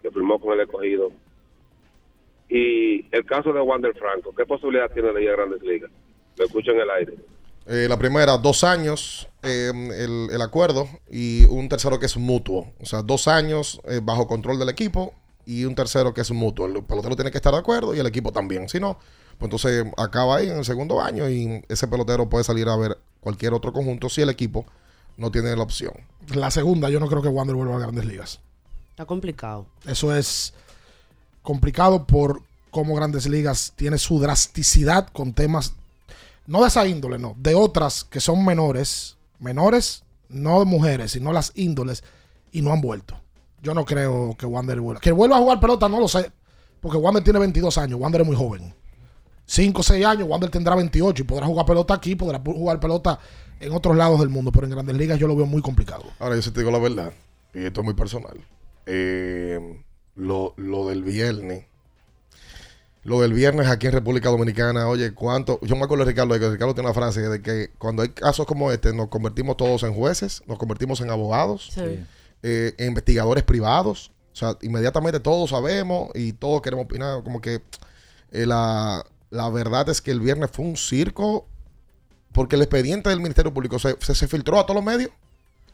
[0.03, 1.11] que firmó con el escogido.
[2.49, 5.91] Y el caso de Wander Franco, ¿qué posibilidad tiene de ir a Grandes Ligas?
[6.37, 7.15] Lo escucho en el aire.
[7.67, 12.75] Eh, la primera, dos años eh, el, el acuerdo y un tercero que es mutuo.
[12.81, 15.15] O sea, dos años eh, bajo control del equipo
[15.47, 16.67] y un tercero que es mutuo.
[16.67, 18.69] El pelotero tiene que estar de acuerdo y el equipo también.
[18.69, 18.99] Si no,
[19.39, 22.99] pues entonces acaba ahí en el segundo año y ese pelotero puede salir a ver
[23.21, 24.67] cualquier otro conjunto si el equipo
[25.17, 25.93] no tiene la opción.
[26.35, 28.41] La segunda, yo no creo que Wander vuelva a grandes ligas.
[28.91, 29.67] Está complicado.
[29.87, 30.55] Eso es
[31.43, 35.75] complicado por cómo Grandes Ligas tiene su drasticidad con temas
[36.47, 41.33] no de esa índole, no, de otras que son menores, menores, no de mujeres, sino
[41.33, 42.05] las índoles,
[42.53, 43.19] y no han vuelto.
[43.65, 45.01] Yo no creo que Wander vuelva.
[45.01, 46.31] Que vuelva a jugar pelota, no lo sé,
[46.81, 48.75] porque Wander tiene 22 años, Wander es muy joven.
[49.47, 53.19] 5 o 6 años, Wander tendrá 28 y podrá jugar pelota aquí, podrá jugar pelota
[53.61, 56.05] en otros lados del mundo, pero en grandes ligas yo lo veo muy complicado.
[56.19, 57.13] Ahora, yo sí te digo la verdad,
[57.55, 58.39] y esto es muy personal.
[58.87, 59.83] Eh,
[60.17, 61.65] lo, lo del viernes.
[63.03, 65.59] Lo del viernes aquí en República Dominicana, oye, ¿cuánto?
[65.63, 68.09] Yo me acuerdo de Ricardo, de que Ricardo tiene una frase de que cuando hay
[68.11, 72.05] casos como este, nos convertimos todos en jueces, nos convertimos en abogados, Sí.
[72.47, 74.13] Eh, investigadores privados.
[74.33, 77.23] O sea, inmediatamente todos sabemos y todos queremos opinar.
[77.25, 77.63] Como que
[78.33, 81.47] eh, la, la verdad es que el viernes fue un circo
[82.33, 85.11] porque el expediente del Ministerio Público se, se, se filtró a todos los medios.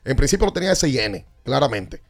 [0.05, 2.03] En principio lo tenía SIN, claramente.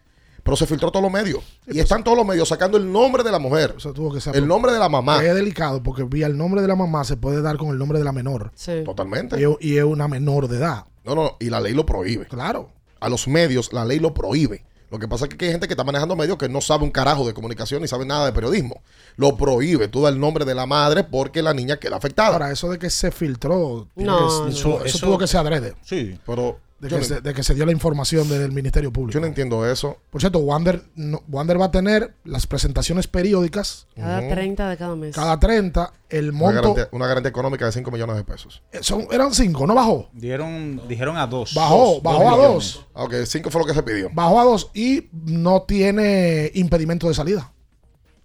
[0.42, 1.42] Pero se filtró a todos los medios.
[1.66, 3.74] y están todos los medios sacando el nombre de la mujer.
[3.94, 5.24] tuvo que ser el nombre de la mamá.
[5.24, 7.98] Es delicado porque vía el nombre de la mamá se puede dar con el nombre
[7.98, 8.50] de la menor.
[8.84, 9.40] Totalmente.
[9.40, 10.86] Y, es- y es una menor de edad.
[11.04, 12.26] No, no, y la ley lo prohíbe.
[12.26, 12.70] Claro.
[13.00, 14.64] A los medios la ley lo prohíbe.
[14.90, 16.90] Lo que pasa es que hay gente que está manejando medios que no sabe un
[16.90, 18.82] carajo de comunicación ni sabe nada de periodismo.
[19.16, 19.86] Lo prohíbe.
[19.86, 22.32] Tú das el nombre de la madre porque la niña queda afectada.
[22.32, 24.48] Ahora, eso de que se filtró, No, que- no.
[24.48, 25.74] eso, eso Eso- tuvo que ser adrede.
[25.82, 26.18] Sí.
[26.26, 29.12] Pero De que, no- se, de que se dio la información del Ministerio Público.
[29.12, 29.98] Yo no entiendo eso.
[30.08, 34.96] Por cierto, Wander, no- Wander va a tener las presentaciones periódicas Cada 30 de cada
[34.96, 35.14] mes.
[35.14, 35.92] cada 30.
[36.08, 38.62] El Una monto garantía, una garantía económica de 5 millones de pesos.
[38.72, 40.08] eh, son, eran 5, no bajó.
[40.14, 41.52] Dieron, dijeron a dos.
[41.54, 42.74] Bajó, Dos, bajó dos a millones.
[42.74, 42.86] 2.
[42.94, 44.08] Ah, Ok, 5 fue lo que se pidió.
[44.14, 47.52] Bajó a 2 y no tiene impedimento de salida.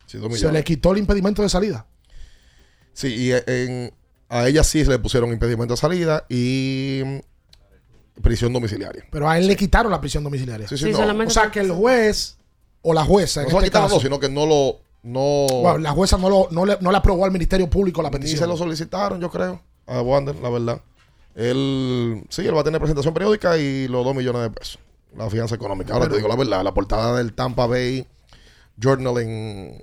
[0.06, 1.88] Sí, Se le quitó el impedimento de salida.
[2.94, 3.94] Sí, y en-
[4.30, 7.02] a ella sí se le pusieron impedimento de salida y
[8.22, 9.06] prisión domiciliaria.
[9.12, 10.68] Pero a él le quitaron la prisión domiciliaria.
[10.68, 10.98] Sí, sí, Sí, no.
[10.98, 12.38] solamente O sea, que el juez
[12.82, 14.80] o la jueza, en No se lo este quitaron, caso, sino que no lo.
[15.04, 18.10] No, bueno, la jueza no, lo, no, le, no le aprobó al Ministerio Público la
[18.10, 18.40] ni petición.
[18.40, 20.82] se lo solicitaron, yo creo, a Wander, la verdad.
[21.36, 24.80] Él, sí, él va a tener presentación periódica y los 2 millones de pesos.
[25.16, 25.94] La fianza económica.
[25.94, 28.08] Ahora Pero- te digo la verdad, la portada del Tampa Bay
[28.78, 29.82] Journal en-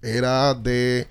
[0.00, 1.06] era de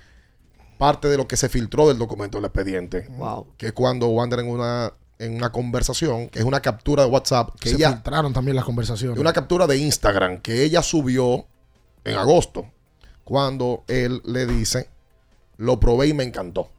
[0.78, 3.06] parte de lo que se filtró del documento del expediente.
[3.10, 3.46] Wow.
[3.56, 4.92] Que es cuando Wander en una,
[5.22, 8.64] en una conversación, que es una captura de WhatsApp, que se ella, filtraron también las
[8.64, 9.18] conversaciones.
[9.18, 11.46] una captura de Instagram que ella subió
[12.04, 12.66] en agosto,
[13.22, 14.88] cuando él le dice,
[15.58, 16.70] lo probé y me encantó.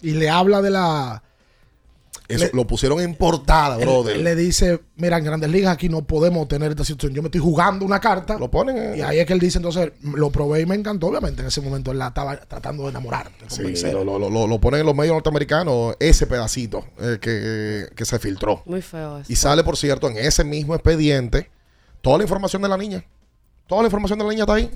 [0.00, 1.22] Y le habla de la...
[2.26, 4.16] Eso Le- lo pusieron en portada, Él, brother.
[4.16, 7.14] él le dice, mira, en Grandes Ligas aquí no podemos tener esta situación.
[7.14, 8.38] Yo me estoy jugando una carta.
[8.38, 11.08] Lo ponen en- Y ahí es que él dice, entonces, lo probé y me encantó.
[11.08, 13.30] Obviamente, en ese momento él la estaba tratando de enamorar.
[13.38, 18.04] de Sí, lo- lo- lo ponen en los medios norteamericanos, ese pedacito eh, que, que
[18.06, 18.62] se filtró.
[18.64, 19.30] Muy feo eso.
[19.30, 21.50] Y sale, por cierto, en ese mismo expediente,
[22.00, 23.04] toda la información de la niña.
[23.66, 24.70] Toda la información de la niña está ahí.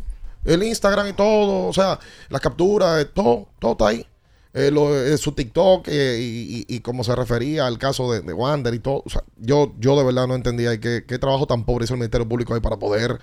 [0.44, 1.98] El Instagram y todo, o sea,
[2.28, 4.06] las capturas, eh, todo, todo está ahí.
[4.54, 8.22] Eh, lo- eh, su TikTok eh, y, y- y cómo se refería al caso de,
[8.22, 9.02] de Wander y todo.
[9.04, 11.94] O sea, yo, yo de verdad no entendía y qué, qué trabajo tan pobre hizo
[11.94, 13.18] el Ministerio Público ahí para poder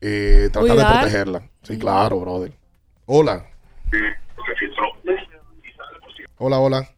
[0.00, 0.88] eh, tratar Cuidar.
[0.88, 1.50] de protegerla.
[1.62, 2.52] Sí, claro, brother.
[3.06, 3.46] Hola.
[6.38, 6.88] Hola, hola.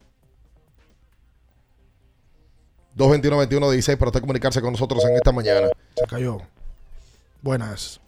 [2.97, 5.67] 221-21-16 para usted comunicarse con nosotros en esta mañana.
[5.95, 6.37] Se cayó.
[7.41, 7.99] Buenas.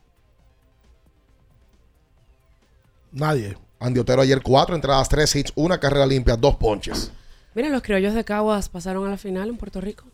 [3.11, 3.57] Nadie.
[3.79, 7.11] Andy Otero ayer cuatro entradas, tres hits, una carrera limpia, dos ponches.
[7.53, 10.05] Miren, los criollos de Caguas pasaron a la final en Puerto Rico.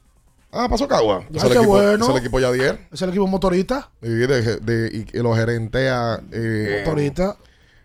[0.52, 1.26] Ah, pasó Cagua.
[1.30, 2.06] Ya, Es el qué equipo, bueno.
[2.06, 2.80] es el equipo Yadier.
[2.92, 3.90] Es el equipo motorista.
[4.02, 7.38] Y, de- de- y que lo gerentea eh, Motorista.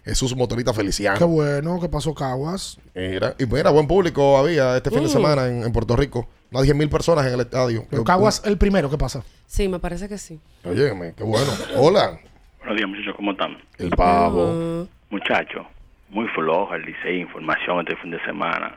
[0.05, 1.18] Jesús Motorita Feliciano.
[1.18, 2.78] Qué bueno que pasó Caguas.
[2.94, 5.12] Mira, y mira, buen público había este fin de Mm.
[5.12, 6.28] semana en, en Puerto Rico.
[6.50, 7.86] Unas 10 mil personas en el estadio.
[7.90, 9.22] Pero Caguas el primero, ¿qué pasa?
[9.46, 10.38] Sí, me parece que sí.
[10.64, 11.50] Óyeme, qué bueno.
[11.76, 12.18] Hola.
[12.59, 13.56] Buenos días, muchachos, ¿cómo están?
[13.78, 14.86] El pavo.
[15.10, 15.66] Muchachos,
[16.10, 18.76] muy floja el Licey, información este fin de semana.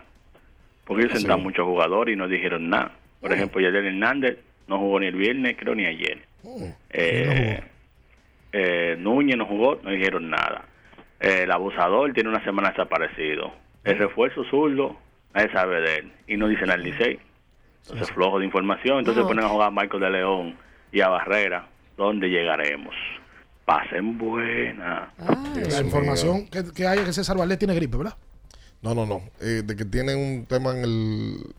[0.86, 1.20] Porque ellos Sí.
[1.20, 2.92] sentaron muchos jugadores y no dijeron nada.
[3.20, 4.38] Por ejemplo, Yadier Hernández
[4.68, 6.20] no jugó ni el viernes, creo, ni ayer.
[6.90, 7.62] Eh,
[8.52, 10.64] eh, Núñez no jugó, no dijeron nada.
[11.20, 13.54] Eh, el abusador tiene una semana desaparecido.
[13.84, 14.98] El refuerzo zurdo,
[15.34, 16.12] nadie sabe de él.
[16.28, 17.20] Y no dicen al Licey.
[17.84, 19.00] Entonces, flojo de información.
[19.00, 19.28] Entonces No.
[19.30, 20.56] ponen a jugar a Michael de León
[20.92, 21.66] y a Barrera.
[21.98, 22.96] ¿Dónde llegaremos?
[23.66, 25.14] Pasen buena.
[25.70, 28.16] la información que, que hay es que César Valdés tiene gripe, ¿verdad?
[28.82, 29.22] No, no, no.
[29.40, 31.54] Eh, de que tiene un tema en el,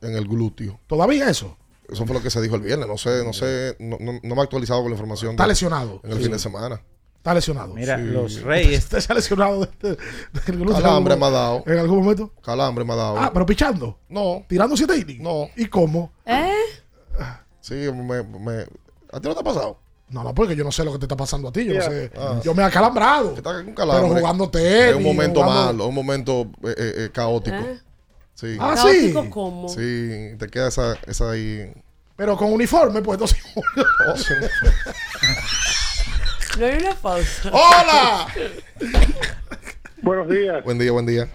[0.00, 0.78] en el glúteo.
[0.86, 1.56] ¿Todavía eso?
[1.88, 2.86] Eso fue lo que se dijo el viernes.
[2.86, 5.32] No sé, no sé, no, no- no me he actualizado con la información.
[5.32, 6.00] Está de- lesionado.
[6.04, 6.22] En el Sí.
[6.24, 6.80] fin de semana.
[7.16, 7.74] Está lesionado.
[7.74, 8.04] Mira, Sí.
[8.04, 8.92] los Reyes.
[8.92, 9.96] Está lesionado de- de-
[10.46, 10.80] del glúteo.
[10.80, 11.64] Calambre me ha dado.
[11.66, 12.32] ¿En algún momento?
[12.42, 13.18] Calambre me ha dado.
[13.18, 13.98] Ah, pero pichando.
[14.08, 14.44] No.
[14.48, 15.20] Tirando siete innings.
[15.20, 15.48] No.
[15.56, 16.12] ¿Y cómo?
[16.24, 16.52] ¿Eh?
[17.60, 18.66] Sí, me, me-
[19.12, 19.78] ¿A ti no te ha pasado?
[20.12, 21.64] No, no, porque yo no sé lo que te está pasando a ti.
[21.64, 21.88] Yo no Yeah.
[21.90, 22.10] sé.
[22.18, 22.40] Ah.
[22.44, 23.34] Yo me he acalambrado.
[23.34, 24.68] Pero jugando tenis.
[24.90, 27.56] Es un momento jugando- malo, un momento eh, eh, eh, caótico.
[27.56, 27.78] ¿Eh?
[28.34, 28.56] Sí.
[28.60, 29.12] Ah, sí.
[29.12, 29.68] Caótico como.
[29.68, 31.72] Sí, te queda esa, esa ahí.
[32.16, 33.42] Pero con uniforme, pues entonces.
[34.08, 34.34] Oh, sí.
[36.58, 37.48] No hay una pausa.
[37.50, 38.26] ¡Hola!
[40.02, 40.62] Buenos días.
[40.64, 41.26] Buen día, buen día.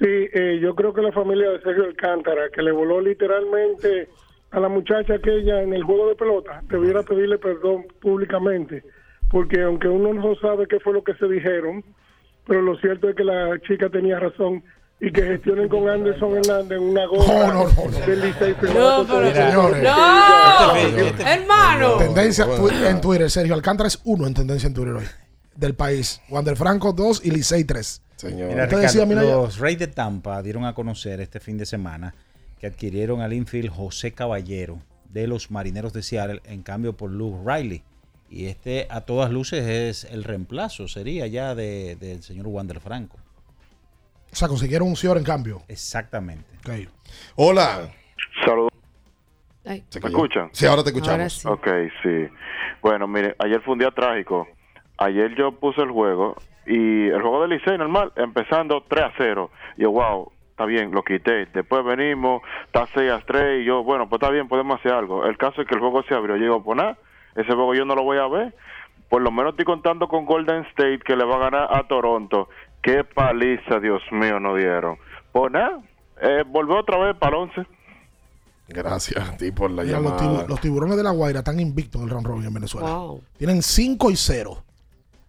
[0.00, 4.08] Sí, eh, yo creo que la familia de Sergio Alcántara, que le voló literalmente
[4.50, 8.82] a la muchacha aquella en el juego de pelota, debiera pedirle perdón públicamente,
[9.30, 11.84] porque aunque uno no sabe qué fue lo que se dijeron,
[12.46, 14.62] pero lo cierto es que la chica tenía razón
[15.00, 17.66] y que gestionen con Anderson Hernández una gorra
[18.06, 19.82] del Licey No, pero- Señores.
[19.84, 20.76] ¡No!
[21.26, 21.96] Hermano.
[21.98, 22.46] Tendencia
[22.88, 25.04] en Twitter, Sergio Alcántara es uno en tendencia en Twitter hoy.
[25.54, 26.20] Del país.
[26.30, 28.02] Wander Franco 2 y Licey 3.
[28.16, 28.48] Señor.
[28.48, 31.66] Mira, Usted Ricardo, decía, mira, los Reyes de Tampa dieron a conocer este fin de
[31.66, 32.14] semana
[32.60, 34.78] que adquirieron al infield José Caballero
[35.10, 37.82] de los Marineros de Seattle en cambio por Luke Riley.
[38.30, 43.16] Y este a todas luces es el reemplazo, sería ya de- del señor Wander Franco.
[44.30, 45.62] O sea, consiguieron un Cior en cambio.
[45.68, 46.44] Exactamente.
[47.36, 47.88] Hola.
[48.44, 48.70] Saludos.
[49.88, 50.50] ¿Se ¿Me escuchan?
[50.52, 51.44] Sí, ahora te escuchamos.
[51.46, 51.66] Ok,
[52.02, 52.26] sí.
[52.82, 54.46] Bueno, mire, ayer fue un día trágico.
[54.98, 56.36] Ayer yo puse el juego
[56.66, 59.50] y el juego del Licey normal, empezando 3 a 0.
[59.76, 61.46] Yo, wow, está bien, lo quité.
[61.54, 65.24] Después venimos, está 6 a 3 y yo, bueno, pues está bien, podemos hacer algo.
[65.24, 66.34] El caso es que el juego se abrió.
[66.36, 66.98] Yo digo, pues nada,
[67.36, 68.54] ese juego yo no lo voy a ver.
[69.08, 72.48] Por lo menos estoy contando con Golden State que le va a ganar a Toronto.
[72.82, 74.96] Qué paliza, Dios mío, no dieron.
[75.30, 75.78] Pues nada,
[76.20, 77.66] eh, volvió otra vez para el 11.
[78.66, 80.42] Gracias a ti por la Mira, los, llamada.
[80.44, 82.86] tibu- los tiburones de la Guaira están invictos en el round robin en Venezuela.
[82.88, 83.22] Wow.
[83.38, 84.58] Tienen 5 y 0.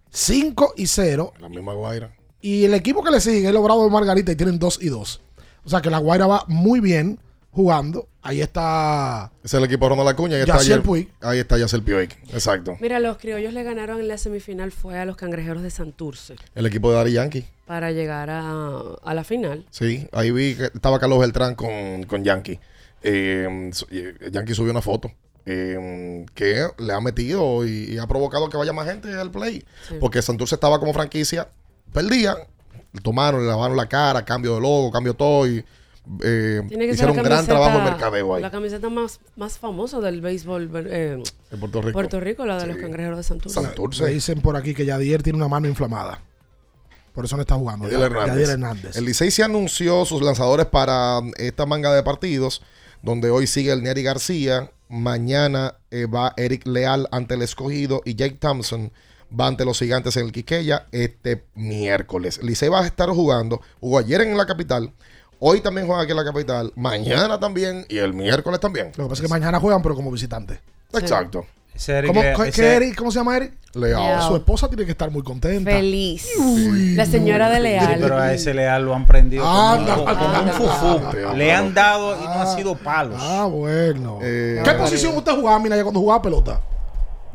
[0.09, 1.31] 5 y 0.
[1.39, 2.09] La misma Guaira.
[2.41, 5.21] Y el equipo que le sigue es logrado de Margarita y tienen 2 y 2.
[5.65, 7.19] O sea que la Guaira va muy bien
[7.51, 8.07] jugando.
[8.21, 9.31] Ahí está.
[9.43, 10.35] Es el equipo de Ronald Acuña.
[10.35, 11.09] Ahí está, Yaciel Puig.
[11.21, 12.09] ahí está Yacel Puig.
[12.33, 12.77] Exacto.
[12.79, 16.65] Mira, los criollos le ganaron en la semifinal fue a los cangrejeros de Santurce El
[16.65, 17.45] equipo de Dari Yankee.
[17.65, 19.65] para llegar a, a la final.
[19.69, 22.59] Sí, ahí vi que estaba Carlos Beltrán con, con Yankee.
[23.03, 25.09] Eh, eh, Yankee subió una foto
[25.45, 29.63] eh, que le ha metido y, y ha provocado que vaya más gente al play.
[29.87, 29.95] Sí.
[29.99, 31.47] Porque Santurce estaba como franquicia,
[31.93, 32.37] perdían,
[33.03, 35.63] tomaron, le lavaron la cara, cambio de logo, cambio todo y
[36.23, 38.41] eh, Tiene que hicieron ser un gran trabajo de mercadeo ahí.
[38.41, 41.93] La camiseta más, más famosa del béisbol eh, De Puerto Rico.
[41.93, 44.03] Puerto Rico, la de los cangrejeros de Santurce.
[44.03, 46.21] Me dicen por aquí que Yadier tiene una mano inflamada.
[47.13, 47.85] Por eso no está jugando.
[47.85, 48.33] Yadier Hernández.
[48.33, 48.97] Yadier Hernández.
[48.97, 52.63] El Licey se anunció sus lanzadores para esta manga de partidos,
[53.03, 58.15] donde hoy sigue el Neri García, mañana eh, va Eric Leal ante el escogido y
[58.15, 58.91] Jake Thompson
[59.37, 62.41] va ante los gigantes en el Quiqueya este miércoles.
[62.43, 64.91] Licey va a estar jugando, jugó ayer en la capital,
[65.39, 68.87] hoy también juega aquí en la capital, mañana también y el miércoles también.
[68.97, 70.59] Lo que pasa es que mañana juegan, pero como visitantes.
[70.93, 71.45] Exacto.
[72.07, 72.95] ¿Cómo, Lea- qué- ese- qué Eric?
[72.97, 73.53] ¿Cómo se llama Eric?
[73.73, 74.21] Leal.
[74.27, 75.69] Su esposa tiene que estar muy contenta.
[75.71, 76.27] Feliz.
[76.37, 76.95] Uy.
[76.95, 77.97] La señora de Sí, Leal.
[78.01, 80.87] pero a ese leal lo han prendido como, Anda, como anda, un fufú.
[81.07, 81.33] anda.
[81.35, 83.15] Le han dado y no ha sido palos.
[83.17, 84.17] Ah, bueno.
[84.21, 86.59] Eh, ¿Qué posición usted jugaba, Mina, ya cuando jugaba pelota?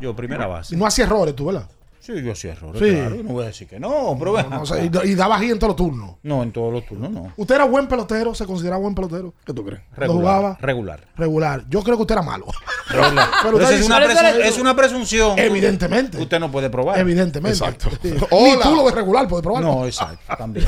[0.00, 0.74] Yo, primera base.
[0.74, 1.66] Y no hacía errores, tú, ¿verdad?
[2.04, 2.90] Sí, yo sí errores, Sí.
[2.94, 3.16] claro.
[3.22, 4.66] No voy a decir que no, pero No, o acá.
[4.66, 6.16] sea, y, y daba ahí en todos los turnos.
[6.22, 7.32] No, en todos los turnos no.
[7.34, 8.34] ¿Usted era buen pelotero?
[8.34, 9.32] ¿Se consideraba buen pelotero?
[9.46, 9.80] ¿Qué tú crees?
[9.94, 10.36] ¿Cuando Regular.
[10.36, 10.58] jugaba?
[10.60, 11.00] Regular.
[11.16, 11.64] Regular.
[11.70, 12.44] Yo creo que usted era malo.
[12.88, 13.28] regular.
[13.42, 15.38] Pero Pero usted eso es, una dice- presun- es una presunción.
[15.38, 16.20] Evidentemente.
[16.20, 16.98] Usted no puede probar.
[16.98, 17.56] Evidentemente.
[17.56, 17.88] Exacto.
[18.02, 18.10] Sí.
[18.12, 18.62] Ni Hola.
[18.64, 19.62] tú lo de regular puedes probar.
[19.62, 20.18] No, exacto.
[20.36, 20.66] También.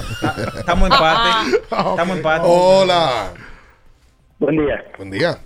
[0.59, 1.57] Estamos en empate.
[1.63, 2.45] Estamos en empate.
[2.49, 3.33] Hola.
[4.39, 4.85] Buen día.
[4.97, 5.39] Buen día.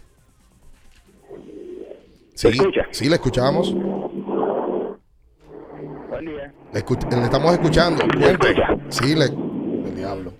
[2.36, 2.82] Sí, escucha?
[2.92, 3.74] sí, le escuchamos.
[6.20, 6.52] Buen día.
[7.18, 8.04] Le, estamos escuchando.
[8.04, 8.76] Escucha?
[8.90, 9.24] Sí, le.
[9.24, 10.34] El diablo.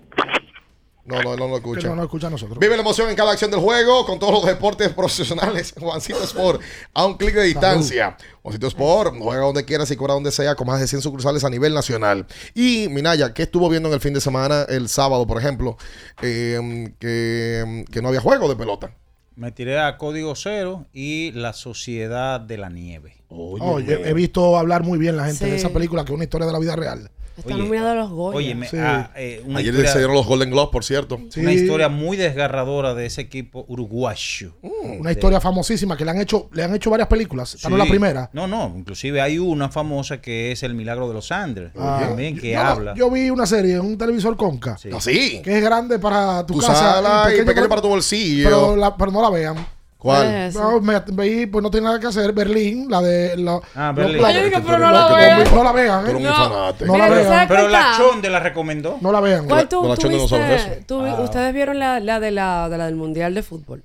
[1.05, 1.87] No, no, no lo escucha.
[1.87, 2.59] no nos escucha a nosotros.
[2.59, 5.73] Vive la emoción en cada acción del juego con todos los deportes profesionales.
[5.77, 6.61] Juancito Sport,
[6.93, 8.15] a un clic de distancia.
[8.43, 11.49] Juancito Sport, juega donde quieras y cobra donde sea, con más de 100 sucursales a
[11.49, 12.27] nivel nacional.
[12.53, 15.77] Y Minaya, ¿qué estuvo viendo en el fin de semana, el sábado, por ejemplo?
[16.21, 18.93] Eh, que, que no había juego de pelota.
[19.35, 23.23] Me tiré a Código Cero y La Sociedad de la Nieve.
[23.29, 26.47] Oh, he visto hablar muy bien la gente de esa película, que es una historia
[26.47, 27.09] de la vida real.
[27.37, 28.37] Está Oye, nominado a los Goya.
[28.37, 28.77] Oye, me- Sí.
[28.77, 31.19] ah, eh, una, Ayer historia, se dieron los Golden Globes, por cierto.
[31.37, 34.53] una historia muy desgarradora de ese equipo uruguayo.
[34.61, 37.55] Una historia famosísima que le han hecho, le han hecho varias películas.
[37.55, 38.29] Esta no es la primera.
[38.33, 42.37] No, no, inclusive hay una famosa que es El Milagro de los Andes, Ah, también
[42.37, 42.93] que yo, habla.
[42.95, 44.77] Yo vi una serie en un televisor Conca.
[44.77, 44.89] Sí.
[44.93, 45.41] Así.
[45.41, 46.75] Que es grande para tu, Tu casa.
[46.75, 48.43] sala y pequeño para tu bolsillo.
[48.43, 49.55] Pero, la- pero no la vean.
[50.01, 50.33] ¿Cuál?
[50.33, 50.55] es?
[50.55, 52.33] No, me, veí, pues no tiene nada que hacer.
[52.33, 53.37] Berlín, la de.
[53.37, 54.19] La, Ah, Berlín.
[54.19, 55.43] la- yo digo, Tú pero no la vean.
[55.43, 56.05] tú no la vean.
[56.05, 56.13] Tú ¿eh?
[56.23, 56.73] No.
[56.87, 57.23] No la vean.
[57.27, 57.93] ¿sabes Pero la?
[57.97, 58.97] Chonde la recomendó.
[58.99, 59.47] No la vean.
[59.47, 60.67] ¿Cuál tú, sabe eso.
[60.87, 61.21] tú- Ah.
[61.21, 63.83] Ustedes vieron la, la de la, de la del Mundial de Fútbol.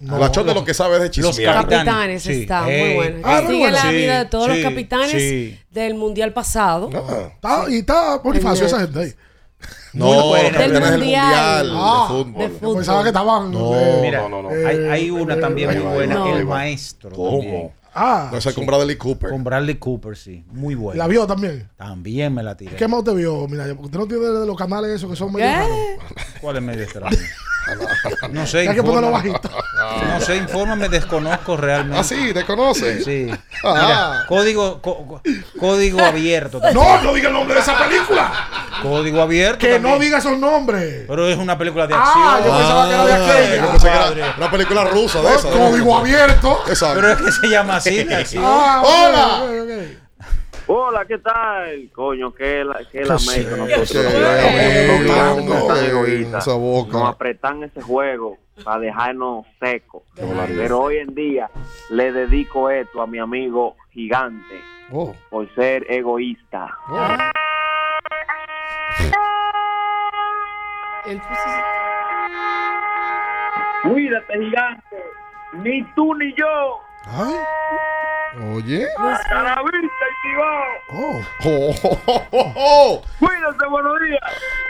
[0.00, 0.18] No.
[0.18, 1.54] la chon de lo que sabe es de Los chismear.
[1.54, 1.84] Capitanes.
[1.84, 2.40] Capitanes Sí.
[2.42, 2.84] está Ey.
[2.86, 3.18] muy buena.
[3.22, 3.70] Ah, Sigue buena.
[3.70, 5.58] la Sí, vida de todos sí, los capitanes sí.
[5.70, 6.90] del Mundial pasado.
[6.92, 7.28] Ah.
[7.36, 9.14] Está- y está Bonifacio, esa gente ahí.
[9.94, 10.44] No, Muy los buena.
[10.50, 11.66] campeones Del del mundial.
[11.66, 12.42] mundial Ah, de fútbol.
[12.42, 12.76] de fútbol.
[12.76, 13.50] Pensaba que estaban.
[13.52, 14.48] No, eh, Mira, no, no, no.
[14.50, 16.46] Hay, hay una eh, también muy buena, ahí El.
[16.46, 17.10] Maestro.
[17.10, 17.38] ¿Cómo?
[17.40, 17.72] también.
[17.94, 19.28] Ah, No, esa es con Bradley Cooper.
[19.30, 20.46] Con Bradley Cooper, sí.
[20.50, 20.96] Muy buena.
[20.98, 21.68] la vio también.
[21.76, 22.74] También me la tiré.
[22.74, 23.46] ¿Qué más usted vio?
[23.48, 25.66] Mira, porque usted no tiene de los canales esos que son medio.
[26.40, 27.18] ¿Cuál es medio extraño?
[28.30, 29.30] No sé, Hay que ponerlo infórmame.
[29.32, 29.50] bajito.
[30.08, 31.98] No sé, infórmame, desconozco realmente.
[31.98, 33.02] Ah, sí, ¿te conoce?
[33.02, 33.28] Sí.
[33.64, 33.72] Ah.
[33.74, 35.20] Mira, código, co-
[35.58, 36.60] código abierto.
[36.60, 36.84] también.
[36.86, 38.32] No, no diga el nombre de esa película.
[38.82, 39.58] Código abierto.
[39.58, 40.00] Que no también.
[40.00, 41.04] diga esos nombres.
[41.08, 42.24] Pero es una película de acción.
[42.24, 43.56] Ah, yo pensaba que era de Ah, aquella.
[43.64, 44.20] yo pensé que Padre.
[44.20, 45.50] era una película rusa de Oh, esa.
[45.50, 46.62] Código abierto.
[46.68, 46.94] Exacto.
[47.00, 48.04] Pero es que se llama así.
[48.04, 48.44] de acción.
[48.46, 49.42] Ah, ok, Hola.
[49.44, 50.01] ok, ok.
[50.74, 51.90] Hola, ¿qué tal?
[51.94, 53.44] Coño, que la, ¿Qué sé?
[53.44, 53.90] nosotros.
[57.00, 60.02] Nos apretan ese juego para dejarnos secos.
[60.56, 61.50] Pero hoy en día
[61.90, 66.74] le dedico esto a mi amigo gigante Oh, por ser egoísta.
[66.88, 67.16] oh.
[73.82, 74.96] Cuídate, gigante.
[75.54, 76.80] Ni tú ni yo.
[77.06, 77.34] Ay.
[78.54, 78.86] Oye.
[78.98, 79.88] Hasta la vista,
[80.94, 81.20] Oh.
[81.44, 83.02] Oh, oh, oh, oh, oh.
[83.18, 84.20] Cuídate, buenos días.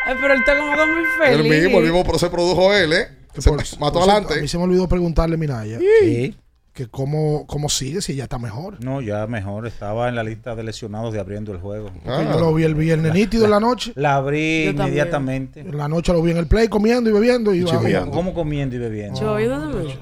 [0.06, 1.62] Ay, pero él está como que muy El feliz.
[1.62, 3.08] mismo, el mismo, pero se produjo él, ¿eh?
[3.38, 4.40] Se Por- mató por cierto, A adelante.
[4.40, 6.36] mí se me olvidó preguntarle, Minaya, Sí.
[6.72, 8.82] Que cómo, cómo sigue si ya está mejor.
[8.82, 9.66] No, ya mejor.
[9.66, 11.90] Estaba en la lista de lesionados de abriendo el juego.
[12.06, 12.26] Ah.
[12.32, 13.92] Yo lo vi el viernes nítido en la noche.
[13.94, 14.86] La abrí también.
[14.88, 15.60] inmediatamente.
[15.60, 17.54] En la noche lo vi en el play comiendo y bebiendo.
[17.54, 18.10] Y, Y.
[18.10, 19.18] ¿Cómo comiendo y bebiendo?
[19.18, 19.94] Chivo, ¿y dónde me-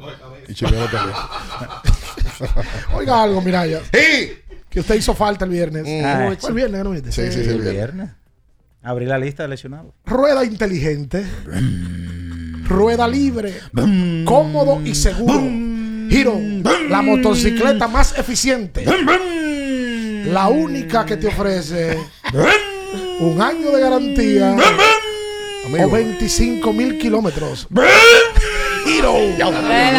[0.49, 0.85] Y también.
[2.95, 3.81] Oiga algo, Miraya.
[3.93, 4.33] ¡Sí!
[4.69, 5.85] Que usted hizo falta el viernes.
[6.05, 6.33] Ah.
[6.39, 6.95] Fue el viernes no.
[6.95, 7.73] Sí, sí, sí, El el viernes.
[7.73, 8.11] viernes.
[8.83, 9.93] Abrí la lista de lesionados.
[10.07, 11.27] Rueda inteligente.
[12.65, 13.55] Rueda libre.
[14.25, 15.43] Cómodo y seguro.
[16.11, 16.39] Hero.
[16.89, 18.85] La motocicleta más eficiente.
[20.27, 21.97] La única que te ofrece
[23.21, 24.57] un año de garantía
[25.67, 25.87] Amigo.
[25.87, 27.69] o 25 mil kilómetros.
[27.71, 27.85] La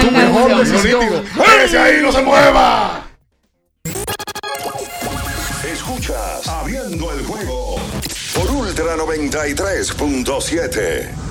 [0.01, 1.23] Tu mejor decisión.
[1.63, 3.07] ¡Ese ahí no se mueva!
[5.71, 7.75] Escuchas Abriendo el juego
[8.35, 11.30] por Ultra 93.7.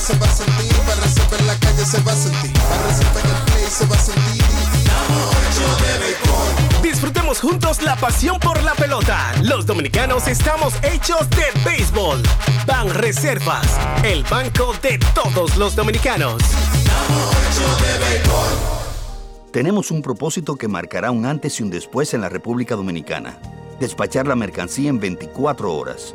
[0.00, 3.42] se va a sentir, para en la calle se va a sentir, para en el
[3.46, 4.44] play se va a sentir.
[6.82, 9.32] Disfrutemos juntos la pasión por la pelota.
[9.42, 12.22] Los dominicanos estamos hechos de béisbol.
[12.66, 13.66] Ban Reservas,
[14.04, 16.42] el banco de todos los dominicanos.
[19.52, 23.38] Tenemos un propósito que marcará un antes y un después en la República Dominicana.
[23.80, 26.14] despachar la mercancía en 24 horas.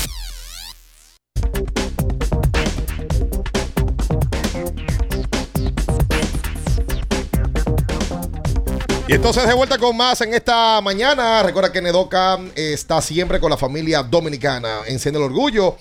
[9.11, 11.43] Y entonces de vuelta con más en esta mañana.
[11.43, 14.83] Recuerda que Nedoca está siempre con la familia dominicana.
[14.87, 15.75] Enciende el orgullo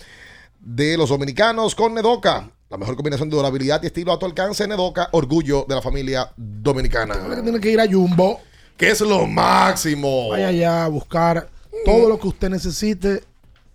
[0.59, 2.51] de los dominicanos con Nedoca.
[2.69, 4.67] La mejor combinación de durabilidad y estilo a tu alcance.
[4.67, 7.41] Nedoca, orgullo de la familia dominicana.
[7.41, 8.41] Tiene que ir a Jumbo.
[8.77, 10.31] Que es lo máximo.
[10.31, 11.49] Vaya allá a buscar
[11.85, 13.23] todo lo que usted necesite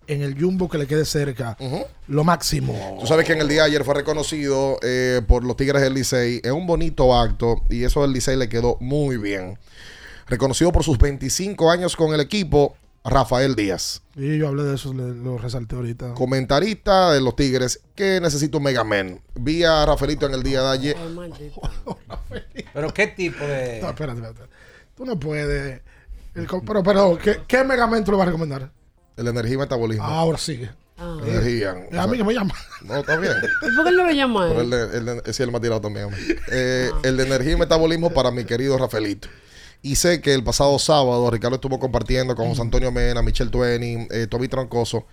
[0.08, 1.58] en el Jumbo que le quede cerca.
[2.08, 2.98] Lo máximo.
[3.00, 5.94] Tú sabes que en el día de ayer fue reconocido eh, por los Tigres del
[5.94, 6.42] Licey.
[6.44, 9.58] Es un bonito acto y eso del Licey le quedó muy bien.
[10.28, 14.02] Reconocido por sus 25 años con el equipo, Rafael Díaz.
[14.16, 16.14] Y yo hablé de eso, le- lo resalté ahorita.
[16.16, 19.22] Comentarista de los Tigres que necesita un Mega Man.
[19.36, 20.98] Vi a Rafaelito en el día de ayer.
[22.74, 23.80] Pero qué tipo de.
[23.82, 24.52] No, espérate, espérate.
[24.96, 25.82] Tú no puedes.
[26.34, 28.70] El pero, pero, ¿qué, qué megamento le vas a recomendar?
[29.18, 30.04] El energía y metabolismo.
[30.04, 30.70] Ahora sigue.
[30.98, 31.18] Ah.
[31.26, 31.76] Energía.
[31.98, 32.54] A mí que me llama.
[32.84, 33.34] No, está bien.
[33.62, 35.22] ¿Y por qué él no lo llama él?
[35.34, 36.10] sí, él me ha tirado también.
[36.52, 39.28] Eh, El de energía y metabolismo para mi querido Rafaelito.
[39.82, 44.08] Y sé que el pasado sábado Ricardo estuvo compartiendo con José Antonio Mena, Michelle Tueni,
[44.10, 45.06] eh, Toby Troncoso.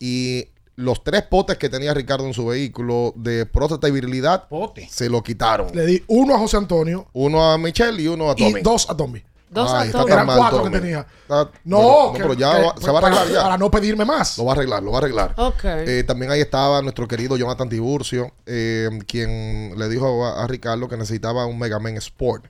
[0.00, 4.48] Y los tres potes que tenía Ricardo en su vehículo de próstata y virilidad
[4.88, 5.68] se lo quitaron.
[5.74, 8.60] Le di uno a José Antonio Uno a Michelle y uno a Tommy.
[8.60, 9.22] y dos a Tommy.
[9.50, 11.06] Dos Ay, está Eran mal, cuatro que tenía.
[11.22, 13.42] Está- no, pero- no, que- pero ya que- va- se va a arreglar para, ya.
[13.42, 14.36] para no pedirme más.
[14.38, 15.34] Lo va a arreglar, lo va a arreglar.
[15.38, 15.64] Ok.
[15.64, 20.86] Eh, también ahí estaba nuestro querido Jonathan Tiburcio, eh, quien le dijo a, a Ricardo
[20.88, 22.44] que necesitaba un Mega Man Sport.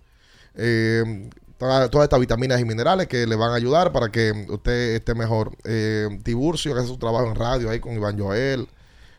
[0.54, 4.96] Eh, toda- todas estas vitaminas y minerales que le van a ayudar para que usted
[4.96, 5.52] esté mejor.
[5.64, 8.68] Eh, Tiburcio, que hace su trabajo en radio ahí con Iván Joel.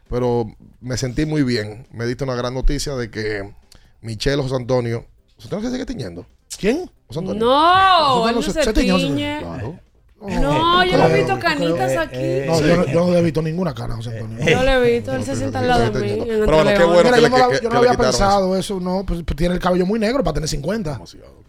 [0.10, 0.46] Pero
[0.82, 1.88] me sentí muy bien.
[1.92, 3.54] Me diste una gran noticia de que
[4.02, 5.06] Michelle José Antonio.
[5.36, 6.26] ¿José Antonio se sigue tiñendo?
[6.58, 6.90] ¿Quién?
[7.08, 7.46] José Antonio.
[7.46, 9.38] No, José él no Antonio se, se tiñe.
[9.38, 9.80] Antonio.
[10.22, 12.18] No, yo no he visto canitas aquí.
[12.46, 14.46] No, yo, no, yo no le he visto ninguna cara José Antonio.
[14.46, 16.24] Yo lo he visto, él se sienta al lado de mí.
[16.28, 18.58] Pero bueno, qué bueno Mira, que yo le, no, la- yo no le había pensado
[18.58, 18.80] eso.
[18.82, 19.04] no.
[19.06, 21.00] Pues, pues tiene el cabello muy negro para tener 50.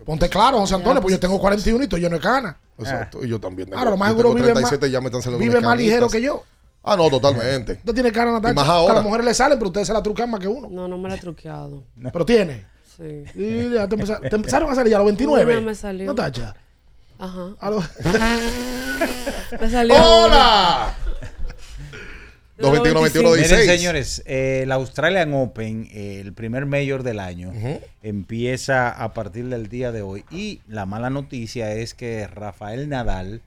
[0.06, 2.58] Ponte claro, José Antonio, pues yo tengo 41 y estoy lleno de cana.
[2.78, 3.66] Exacto, y yo también.
[3.68, 5.58] tengo- Claro, lo más yo seguro tengo vive más, 37 ya me están saliendo vive
[5.58, 6.12] unas más ligero canitas.
[6.12, 6.42] que yo.
[6.82, 7.72] Ah, no, totalmente.
[7.72, 8.94] Usted tiene cara, Natacha, más que a ahora.
[8.94, 10.68] las mujeres le salen, pero ustedes se la trucan más que uno.
[10.70, 11.84] No, no me la he truqueado.
[12.10, 12.64] Pero tiene.
[13.00, 13.24] Sí.
[13.40, 15.52] Y ya te, empeza- te empezaron a salir a los 29.
[15.56, 16.06] Una me salió.
[16.06, 16.54] No tacha.
[17.18, 17.54] Ajá.
[17.60, 17.84] A los-
[19.60, 20.94] Me salió ¡Hola!
[22.58, 23.80] 221 21 Miren, 16.
[23.80, 27.52] señores, eh, el Australian Open, eh, el primer mayor del año,
[28.02, 30.24] empieza a partir del día de hoy.
[30.30, 33.40] Y la mala noticia es que Rafael Nadal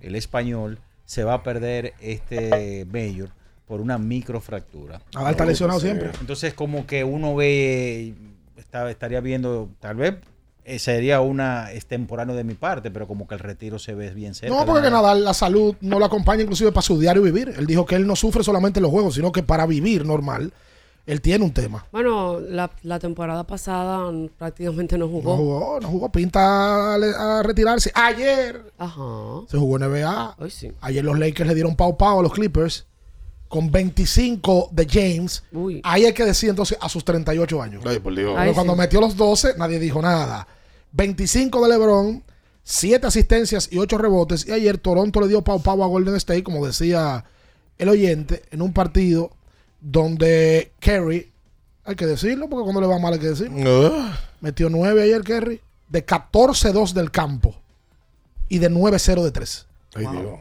[0.00, 3.30] el español, se va a perder este mayor
[3.66, 5.00] por una microfractura.
[5.14, 6.10] Ah, está lesionado siempre.
[6.20, 8.14] Entonces, como que uno ve,
[8.58, 10.16] está- estaría viendo, tal vez
[10.64, 14.34] eh, sería una extemporáneo de mi parte, pero como que el retiro se ve bien
[14.34, 14.54] cerca.
[14.54, 17.54] No, porque que nada, la salud no lo acompaña inclusive para su diario vivir.
[17.56, 20.52] Él dijo que él no sufre solamente en los juegos, sino que para vivir normal,
[21.06, 21.86] él tiene un tema.
[21.90, 25.30] Bueno, la, la temporada pasada prácticamente no jugó.
[25.30, 27.90] No jugó, no jugó, pinta a, retirarse.
[27.94, 29.00] Ayer Ajá.
[29.48, 30.34] se jugó NBA.
[30.38, 30.70] Hoy sí.
[30.82, 32.86] Ayer los Lakers le dieron pau pau a los Clippers
[33.48, 35.42] con 25 de James.
[35.82, 37.82] Ahí hay que decir entonces a sus 38 años.
[37.86, 38.32] Ay, por Dios.
[38.36, 38.78] Pero Ay, cuando sí.
[38.78, 40.46] metió los 12, nadie dijo nada.
[40.92, 42.22] 25 de LeBron,
[42.62, 44.46] 7 asistencias y 8 rebotes.
[44.46, 47.24] Y ayer Toronto le dio pau pau a Golden State, como decía
[47.78, 49.30] el oyente, en un partido
[49.80, 51.30] donde Kerry,
[51.84, 53.92] hay que decirlo, porque cuando le va mal hay que decirlo.
[54.40, 57.54] Metió 9 ayer Kerry, de 14-2 del campo
[58.48, 59.66] y de 9-0 de 3.
[59.94, 60.38] Ay, Dios.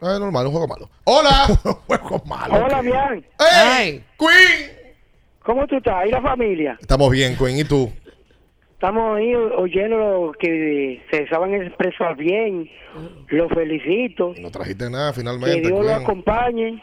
[0.00, 0.90] Es normal, un juego malo.
[1.04, 1.46] ¡Hola!
[1.86, 2.54] juego malo.
[2.54, 3.26] Hola, bien.
[3.38, 4.04] ¡Ey!
[4.18, 4.76] ¡Queen!
[5.42, 6.06] ¿Cómo tú estás?
[6.06, 6.76] ¿Y la familia?
[6.80, 7.58] Estamos bien, Queen.
[7.58, 7.90] ¿Y tú?
[8.74, 12.68] Estamos ahí oyendo lo que se saben expresar bien.
[13.28, 14.34] Los felicito.
[14.38, 16.82] No trajiste nada Que finalmente, Dios lo Queen.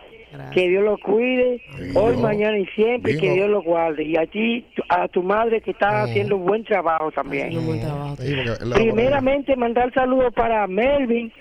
[0.54, 1.62] Que Dios lo cuide.
[1.96, 3.18] Hoy, mañana y siempre.
[3.18, 3.34] Que.
[3.34, 4.04] Dios lo guarde.
[4.04, 7.54] Y a ti, a tu madre que está haciendo un buen trabajo también.
[7.54, 11.32] Porque él la- Primeramente, mandar saludos para Melvin,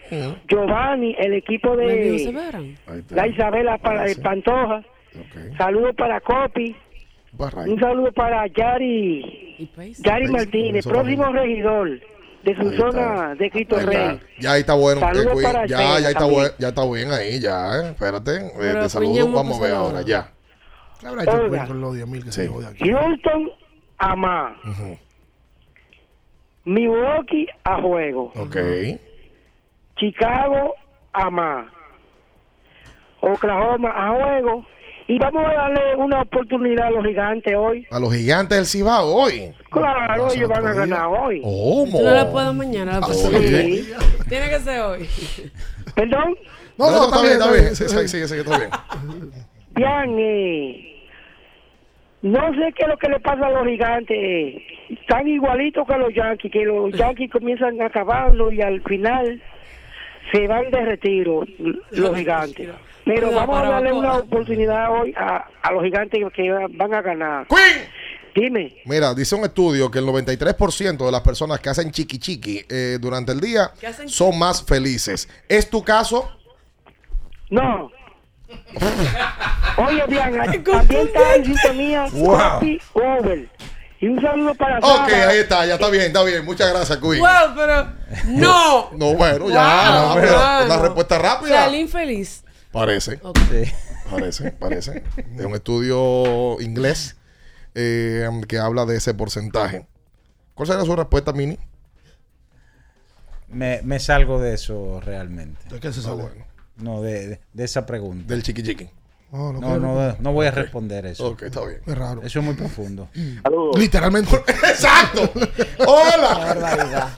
[0.48, 2.32] Giovanni, el equipo de
[3.10, 4.82] la Isabela para el Pantoja.
[5.58, 6.74] Saludos para Copi.
[7.66, 9.68] Un saludo para Yari,
[10.00, 11.98] Yari Martínez, próximo regidor
[12.42, 13.96] de su zona de Cristo Ahí Rey.
[13.96, 14.26] está.
[14.40, 15.00] Ya ahí está bueno.
[15.00, 15.42] Saludos Queen.
[15.44, 16.40] para ya, ya está también.
[16.40, 17.76] bueno, ya está bien ahí, ya.
[17.80, 17.88] eh.
[17.90, 18.36] Espérate.
[18.36, 19.32] eh, te saludo.
[19.32, 20.32] Vamos a ver ahora, ya.
[21.00, 21.50] ¿Qué habrá hecho Oiga.
[21.50, 22.90] Queen con los 10 mil que se llevó de aquí?
[22.90, 23.50] Houston
[23.98, 24.52] a más.
[26.64, 28.32] Milwaukee a juego.
[28.36, 28.56] Ok.
[29.96, 30.74] Chicago
[31.12, 31.66] a más.
[33.20, 34.66] Oklahoma a juego.
[35.12, 37.86] Y vamos a darle una oportunidad a los gigantes hoy.
[37.90, 39.52] A los gigantes del Cibao hoy.
[39.70, 41.42] Claro, ellos van a ganar hoy.
[41.42, 42.00] ¿Cómo?
[42.00, 43.92] No la puedes mañana, la puedes sí.
[44.30, 45.06] Tiene que ser hoy.
[45.94, 46.34] ¿Perdón?
[46.78, 47.76] No, no, está bien, está bien.
[47.76, 48.70] Sí, sí, sí, sí, está bien.
[49.74, 51.06] Bien, eh,
[52.22, 54.62] no sé qué es lo que le pasa a los gigantes.
[54.88, 59.42] Están igualitos que los Yankees, que los Yankees comienzan a acabarlo y al final
[60.32, 61.44] se van de retiro
[61.90, 62.70] los gigantes.
[63.04, 67.46] Pero vamos a darle una oportunidad hoy a, a los gigantes que van a ganar.
[68.34, 68.76] Dime.
[68.86, 72.96] Mira, dice un estudio que el 93% de las personas que hacen chiqui chiqui eh,
[72.98, 75.28] durante el día ¿Que hacen son más felices.
[75.48, 76.30] ¿Es tu caso?
[77.50, 77.90] No.
[79.76, 82.38] Oye, bien, también está en sintonía Wow.
[82.54, 83.48] Copy Over.
[84.00, 85.28] Y un saludo para Ok, Sara.
[85.28, 86.44] ahí está, ya está bien, está bien.
[86.44, 87.20] Muchas gracias, Queen.
[87.20, 87.86] Wow, pero
[88.26, 88.90] no.
[88.96, 91.66] No, bueno, ya, Wow, pero una respuesta rápida.
[91.66, 92.44] el infeliz.
[92.72, 93.20] Parece.
[94.10, 95.02] Parece, parece.
[95.38, 97.16] Es un estudio inglés
[97.74, 99.86] eh, que habla de ese porcentaje.
[100.54, 101.58] ¿Cuál sería su respuesta, Mini?
[103.48, 105.60] Me, me salgo de eso realmente.
[105.68, 106.22] ¿De qué se Ah, sale?
[106.22, 106.44] bueno.
[106.76, 108.24] No, de, de- de esa pregunta.
[108.26, 108.88] Del chiqui chiqui.
[109.30, 110.16] No, No, no no, quiero.
[110.20, 111.26] no, voy a responder eso.
[111.28, 111.80] Ok, está bien.
[111.86, 112.22] Es raro.
[112.22, 113.08] Eso es muy profundo.
[113.76, 114.36] Literalmente.
[114.46, 115.30] ¡Exacto!
[115.86, 117.16] ¡Hola!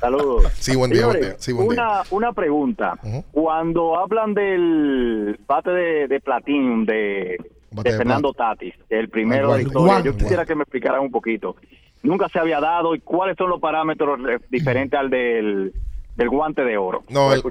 [0.00, 0.44] Saludos.
[0.58, 1.42] Sí, buen día, buen Señores, día.
[1.42, 1.82] Sí, buen día.
[1.82, 2.98] una, una pregunta.
[3.32, 7.36] Cuando hablan del bate de, de Platinum de,
[7.70, 10.08] de Fernando Tatis, el primero de la historia, guante.
[10.10, 11.56] yo quisiera que me explicaran un poquito.
[12.02, 14.20] Nunca se había dado y cuáles son los parámetros
[14.50, 15.72] diferentes al del,
[16.16, 17.02] del guante de oro.
[17.08, 17.42] No, el,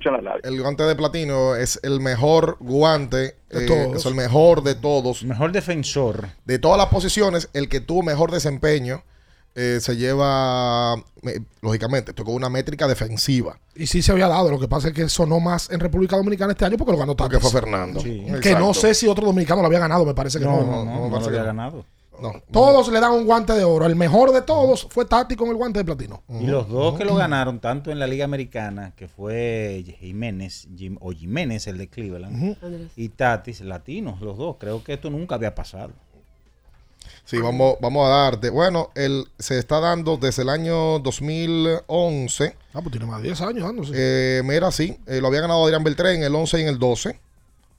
[0.44, 3.96] el guante de platino es el mejor guante, De eh, todos.
[3.98, 5.24] es el mejor de todos.
[5.24, 6.28] Mejor defensor.
[6.46, 9.04] De todas las posiciones, el que tuvo mejor desempeño
[9.60, 13.58] eh, se lleva, me- lógicamente, tocó una métrica defensiva.
[13.76, 14.52] Y sí se había dado.
[14.52, 17.16] Lo que pasa es que sonó más en República Dominicana este año porque lo ganó
[17.16, 17.40] Tatis.
[17.40, 18.02] Porque fue Fernando.
[18.02, 20.06] Que no sé si otro dominicano lo había ganado.
[20.06, 20.62] Me parece que no.
[20.62, 21.84] No, no, no, lo había ganado.
[22.20, 22.34] No.
[22.52, 23.86] Todos le dan un guante de oro.
[23.86, 26.24] El mejor de todos fue Tati con el guante de platino.
[26.40, 30.98] Y los dos que lo ganaron, tanto en la Liga Americana, que fue Jiménez, Jim-
[31.00, 32.58] o Jiménez, el de Cleveland,
[32.96, 34.56] y Tatis, latinos, los dos.
[34.60, 35.92] Creo que esto nunca había pasado.
[37.28, 38.50] Sí, vamos, vamos a darte.
[38.50, 42.56] Bueno, el, se está dando desde el año 2011.
[42.74, 43.92] Ah, pues tiene más de 10 años dándose.
[43.94, 44.98] Eh, mira, sí.
[45.08, 47.20] eh, lo había ganado Adrián Beltré en el 11 y en el 12.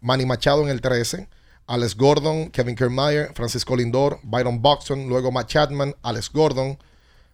[0.03, 1.29] Manny Machado en el 13.
[1.67, 6.79] Alex Gordon, Kevin Kiermaier, Francisco Lindor, Byron Buxton, luego Matt Chapman, Alex Gordon,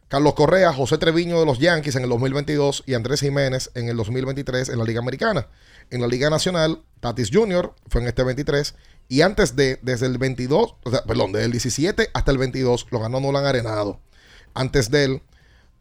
[0.06, 3.96] Carlos Correa, José Treviño de los Yankees en el 2022 y Andrés Jiménez en el
[3.96, 5.48] 2023 en la Liga Americana.
[5.90, 7.74] En la Liga Nacional, Tatis Jr.
[7.88, 8.76] fue en este 23
[9.08, 12.86] y antes de, desde el 22, o sea, perdón, desde el 17 hasta el 22
[12.90, 14.00] lo ganó Nolan Arenado.
[14.54, 15.22] Antes de él,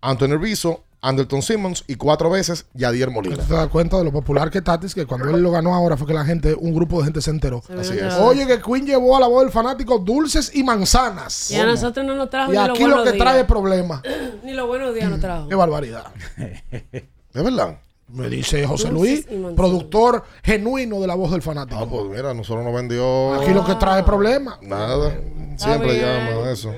[0.02, 3.36] Anthony Rizzo, Anderton Simmons y cuatro veces Yadier Molina.
[3.36, 4.96] ¿Te das cuenta de lo popular que Tatis?
[4.96, 7.30] Que cuando él lo ganó ahora fue que la gente, un grupo de gente se
[7.30, 7.62] enteró.
[7.78, 8.14] Así es.
[8.16, 11.52] Oye, que Queen llevó a la voz del fanático dulces y manzanas.
[11.52, 13.48] Y a nosotros no nos trajo Y ni aquí lo buenos que trae es días.
[13.48, 14.02] problema.
[14.44, 15.50] Ni los buenos días nos trajo.
[15.50, 16.06] Qué barbaridad.
[16.38, 17.80] ¿De verdad?
[18.14, 19.26] Me dice José Luis,
[19.56, 21.80] productor genuino de la voz del fanático.
[21.82, 23.34] Ah, pues mira, nosotros nos vendió.
[23.42, 24.60] Aquí lo que trae es problema.
[24.62, 25.20] Nada.
[25.58, 26.74] Siempre llama eso.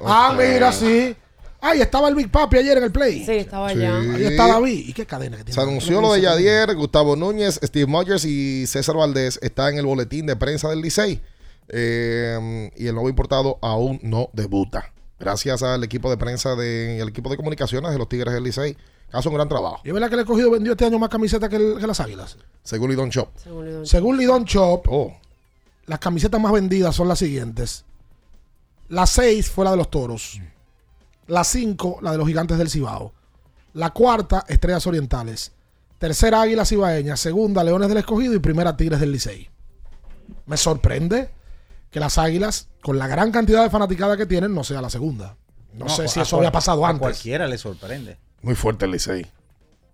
[0.00, 1.14] Ah, mira, sí.
[1.60, 3.24] Ay, estaba el Big Papi ayer en el Play.
[3.24, 3.78] Sí, estaba Sí.
[3.78, 3.98] allá.
[4.14, 4.84] Ahí está David.
[4.88, 5.54] ¿Y qué cadena que tiene?
[5.54, 9.84] Se anunció lo de Yadier, Gustavo Núñez, Steve Meyers y César Valdés está en el
[9.86, 11.20] boletín de prensa del Licey.
[11.70, 14.92] Eh, y el nuevo importado aún no debuta.
[15.18, 18.44] Gracias al equipo de prensa de, y al equipo de comunicaciones de los Tigres del
[18.44, 18.76] Licey,
[19.12, 19.80] hace un gran trabajo.
[19.84, 22.00] ¿Y es verdad que el escogido vendió este año más camisetas que, el- que las
[22.00, 22.36] águilas?
[22.62, 23.28] Según Lidon Shop.
[23.84, 25.16] Según Lidon Shop, Oh.
[25.86, 27.84] las camisetas más vendidas son las siguientes.
[28.88, 30.40] La 6 fue la de los toros.
[31.26, 33.12] La 5, la de los gigantes del Cibao.
[33.74, 35.52] La cuarta, Estrellas Orientales.
[35.98, 37.16] Tercera, Águila Cibaeña.
[37.16, 38.32] Segunda, Leones del Escogido.
[38.34, 39.48] Y primera, Tigres del Licey.
[40.46, 41.30] Me sorprende
[41.90, 45.36] que las Águilas, con la gran cantidad de fanaticada que tienen, no sea la segunda.
[45.74, 47.00] No, sé a si eso había pasado a antes.
[47.00, 48.16] cualquiera le sorprende.
[48.42, 49.26] Muy fuerte el Licey.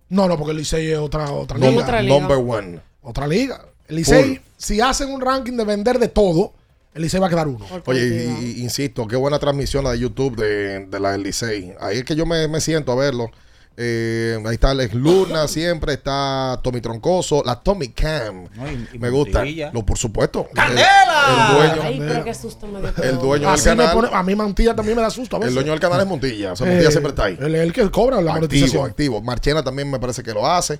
[0.09, 1.81] No, no, porque el Licey es otra, otra liga.
[1.83, 2.19] Otra liga.
[2.19, 2.79] Number one.
[3.01, 3.65] Otra liga.
[3.87, 6.53] El Licey, si hacen un ranking de vender de todo,
[6.93, 7.65] el Licey va a quedar uno.
[7.85, 8.07] Oye,
[8.41, 11.73] y- y- insisto, qué buena transmisión la de YouTube de, de la del Licey.
[11.79, 13.29] Ahí es que yo me, me siento a verlo.
[13.77, 18.45] Eh, ahí está Alex Luna, siempre está Tommy Troncoso, la Tommy Cam.
[18.55, 19.43] No, y- y me gusta.
[19.73, 20.47] Lo, por supuesto.
[20.53, 21.25] ¡Candela!
[21.27, 22.89] El, el dueño, Ay, pero qué susto me dio.
[23.03, 23.93] el dueño del canal.
[23.93, 25.49] pone- a mí Mantilla también me da susto a veces.
[25.49, 26.53] El dueño del canal es Montilla.
[26.53, 27.37] O sea, Montilla Eh, siempre está ahí.
[27.39, 28.85] Él es el que cobra la Activo, monetización.
[28.89, 29.21] activo.
[29.21, 30.79] Marchena también me parece que lo hace.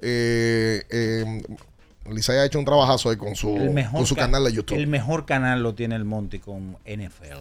[0.00, 1.42] Eh, eh,
[2.28, 3.56] ha hecho un trabajazo ahí con su,
[3.90, 4.78] con su ca- canal de YouTube.
[4.78, 7.38] El mejor canal lo tiene el Monty con NFL.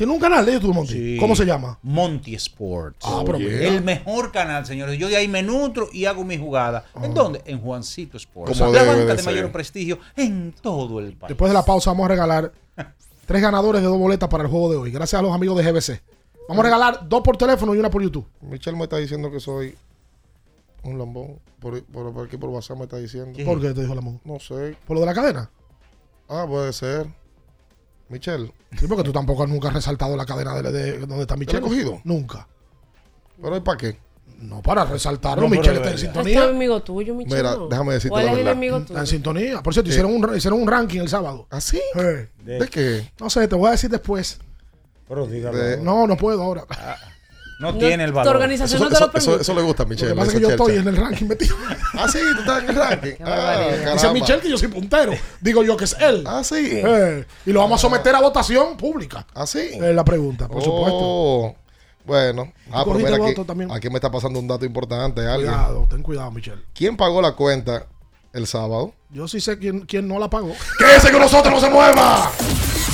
[0.00, 0.94] Tiene un canal de YouTube, Monty.
[0.94, 1.16] Sí.
[1.20, 1.78] ¿Cómo se llama?
[1.82, 3.00] Monty Sports.
[3.02, 3.68] Ah, pero mira.
[3.68, 4.98] El mejor canal, señores.
[4.98, 6.86] Yo de ahí me nutro y hago mi jugada.
[7.02, 7.42] ¿En dónde?
[7.44, 8.58] En Juancito Sports.
[8.58, 11.28] Como la banca de de mayor prestigio en todo el país.
[11.28, 12.50] Después de la pausa vamos a regalar
[13.26, 14.90] tres ganadores de dos boletas para el juego de hoy.
[14.90, 16.02] Gracias a los amigos de GBC.
[16.48, 18.26] Vamos a regalar dos por teléfono y una por YouTube.
[18.40, 19.76] Michelle me está diciendo que soy
[20.82, 21.38] un lambón.
[21.58, 23.38] Por, por, por aquí por WhatsApp me está diciendo.
[23.44, 24.20] ¿Por qué te dijo la mujer?
[24.24, 24.78] No sé.
[24.86, 25.50] ¿Por lo de la cadena?
[26.26, 27.19] Ah, puede ser.
[28.10, 28.52] Michelle.
[28.78, 31.58] Sí, porque tú tampoco nunca has resaltado la cadena de, de- donde está Michelle.
[31.58, 32.00] ¿Te lo he cogido?
[32.04, 32.46] Nunca.
[33.40, 33.98] ¿Pero ¿y para qué?
[34.38, 35.42] No, para resaltarlo.
[35.42, 35.94] No, Michelle está en.
[35.94, 36.44] Este es sintonía.
[36.44, 37.36] amigo tuyo, Michelle.
[37.42, 38.62] Mira, déjame decirte ¿Cuál la es el verdad.
[38.64, 39.00] Está tuyo?
[39.00, 39.62] en sintonía.
[39.62, 41.46] Por cierto, hicieron, un, hicieron un ranking el sábado.
[41.50, 41.80] ¿Ah, sí?
[42.44, 43.12] ¿De qué?
[43.20, 44.38] no sé, te voy a decir después.
[45.08, 45.58] Pero dígalo.
[45.58, 46.64] De- No, no puedo ahora.
[47.60, 48.36] No tiene el Tu valor.
[48.36, 49.42] organización Eso, no te lo eso- permite.
[49.42, 50.10] eso le gusta a Lo Michelle.
[50.12, 51.56] que pasa es esa que yo estoy en el ranking metido.
[51.92, 53.12] Ah, sí, tú estás en el ranking.
[53.24, 53.66] Ah.
[53.92, 54.10] Dice.
[54.12, 55.12] Michelle que yo soy puntero.
[55.40, 56.24] Digo yo que es él.
[56.26, 56.56] Ah, sí.
[56.72, 59.26] Eh, y lo vamos a someter a votación pública.
[59.34, 59.58] Ah, sí.
[59.74, 60.98] Es la pregunta, por supuesto.
[60.98, 61.56] Oh,
[62.06, 62.50] Bueno.
[62.72, 63.70] Ah, pero cogiste mira, aquí, voto también.
[63.70, 65.20] aquí me está pasando un dato importante.
[65.26, 65.52] Alguien.
[65.52, 66.62] Cuidado, ten cuidado, Michelle.
[66.74, 67.84] ¿Quién pagó la cuenta
[68.32, 68.94] el sábado?
[69.10, 70.54] Yo sí sé quién, quién no la pagó.
[70.78, 72.30] ¡Quédese con nosotros, no se mueva!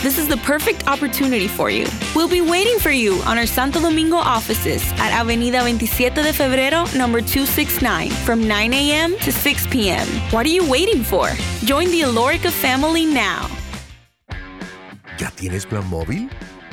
[0.00, 1.84] This is the perfect opportunity for you.
[2.14, 6.86] We'll be waiting for you on our Santo Domingo offices at Avenida 27 de Febrero,
[6.96, 9.18] number 269, from 9 a.m.
[9.18, 10.06] to 6 p.m.
[10.30, 11.30] What are you waiting for?
[11.64, 13.48] Join the Alorica family now.
[15.18, 16.30] ¿Ya tienes plan móvil?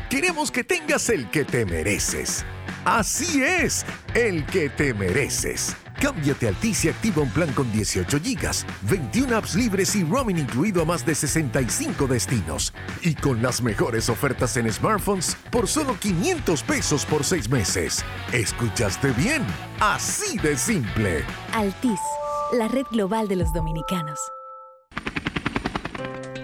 [0.07, 2.45] Queremos que tengas el que te mereces.
[2.85, 5.75] Así es, el que te mereces.
[6.01, 10.37] Cámbiate a Altis y activa un plan con 18 gigas, 21 apps libres y roaming
[10.37, 12.73] incluido a más de 65 destinos.
[13.01, 18.03] Y con las mejores ofertas en smartphones por solo 500 pesos por 6 meses.
[18.33, 19.43] ¿Escuchaste bien?
[19.79, 21.23] Así de simple.
[21.53, 21.99] Altis,
[22.53, 24.19] la red global de los dominicanos.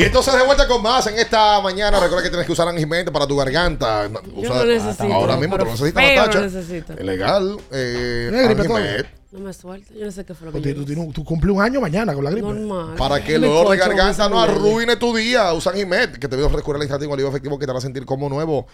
[0.00, 2.00] Y entonces de vuelta con más en esta mañana.
[2.00, 4.08] Recuerda que tienes que usar angimente para tu garganta.
[4.36, 5.12] Yo lo necesito.
[5.12, 6.38] Ahora mismo te pero lo necesitas, feo Natacha.
[6.40, 6.92] lo necesito.
[6.94, 7.56] Es legal.
[7.70, 9.92] Eh, ¿Tienes gripe Angimed, No me suelta.
[9.94, 11.80] Yo no sé qué fue lo que Tú, tú tienes un- tú cumples un año
[11.80, 12.46] mañana con la gripe.
[12.46, 12.96] Normal.
[12.96, 16.48] Para que el dolor de garganta no arruine tu día, usa Angimed, que te veo
[16.48, 18.66] recurrir al instante alivio efectivo que te hará sentir como nuevo.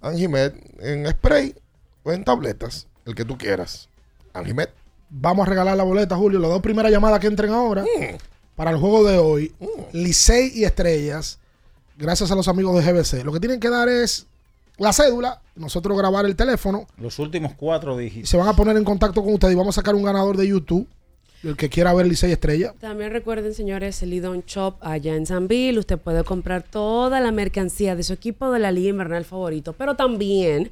[0.00, 1.54] Angimed en spray
[2.02, 3.88] o en tabletas, el que tú quieras.
[4.32, 4.68] Angimed.
[5.10, 6.38] Vamos a regalar la boleta, Julio.
[6.40, 7.84] Las dos primeras llamadas que entren ahora
[8.56, 9.52] para el juego de hoy,
[9.92, 11.38] Licey y Estrellas,
[11.96, 13.24] gracias a los amigos de GBC.
[13.24, 14.26] Lo que tienen que dar es
[14.78, 18.28] la cédula, nosotros grabar el teléfono, Los últimos cuatro dígitos.
[18.28, 20.48] se van a poner en contacto con ustedes y vamos a sacar un ganador de
[20.48, 20.86] YouTube.
[21.42, 22.72] El que quiera ver Licey y Estrellas.
[22.78, 25.76] También recuerden, señores, el Lidon Shop allá en San Bill.
[25.76, 29.96] Usted puede comprar toda la mercancía de su equipo de la Liga Invernal favorito, pero
[29.96, 30.70] también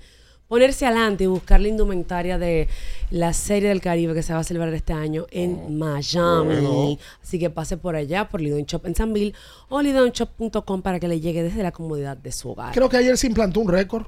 [0.51, 2.67] ponerse adelante y buscar la indumentaria de
[3.11, 6.45] la Serie del Caribe que se va a celebrar este año en Miami.
[6.45, 6.99] bueno.
[7.23, 9.33] Así que pase por allá, por Lidon Shop en San Bill
[9.69, 12.75] o lidonshop.com para que le llegue desde la comodidad de su hogar.
[12.75, 14.07] Creo que ayer se implantó un récord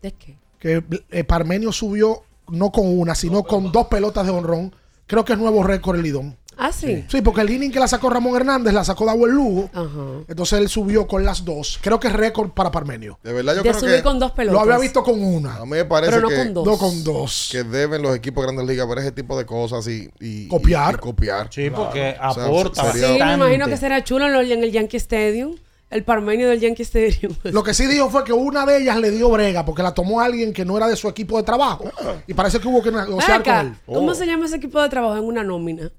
[0.00, 0.36] ¿De qué?
[0.60, 4.72] que eh, Parmenio subió no con una, sino con dos pelotas de honrón.
[5.08, 6.36] Creo que es nuevo récord el Lidón.
[6.60, 7.04] Ah, sí.
[7.08, 9.70] Sí, porque el inning que la sacó Ramón Hernández la sacó Dawel Lugo.
[9.72, 10.24] Ajá.
[10.28, 11.78] Entonces él subió con las dos.
[11.82, 13.18] Creo que es récord para Parmenio.
[13.22, 14.54] De verdad, yo De creo subir que con dos pelotas.
[14.54, 15.56] Lo había visto con una.
[15.56, 16.66] a mí me parece Pero no que, con dos.
[16.66, 17.48] No con dos.
[17.50, 20.94] que deben los equipos de grandes ligas ver ese tipo de cosas y, y- Copiar.
[20.94, 21.48] y- y copiar.
[21.50, 24.96] Sí, porque O sea, aporta sería- Sí, me imagino que será chulo en, el Yankee
[24.98, 25.56] Stadium.
[25.88, 27.34] El parmenio del Yankee Stadium.
[27.42, 30.20] Lo que sí dijo fue que una de ellas le dio brega porque la tomó
[30.20, 31.90] alguien que no era de su equipo de trabajo.
[32.28, 33.72] Y parece que hubo que negociar con él.
[33.86, 35.90] ¿Cómo se llama ese equipo de trabajo en una nómina?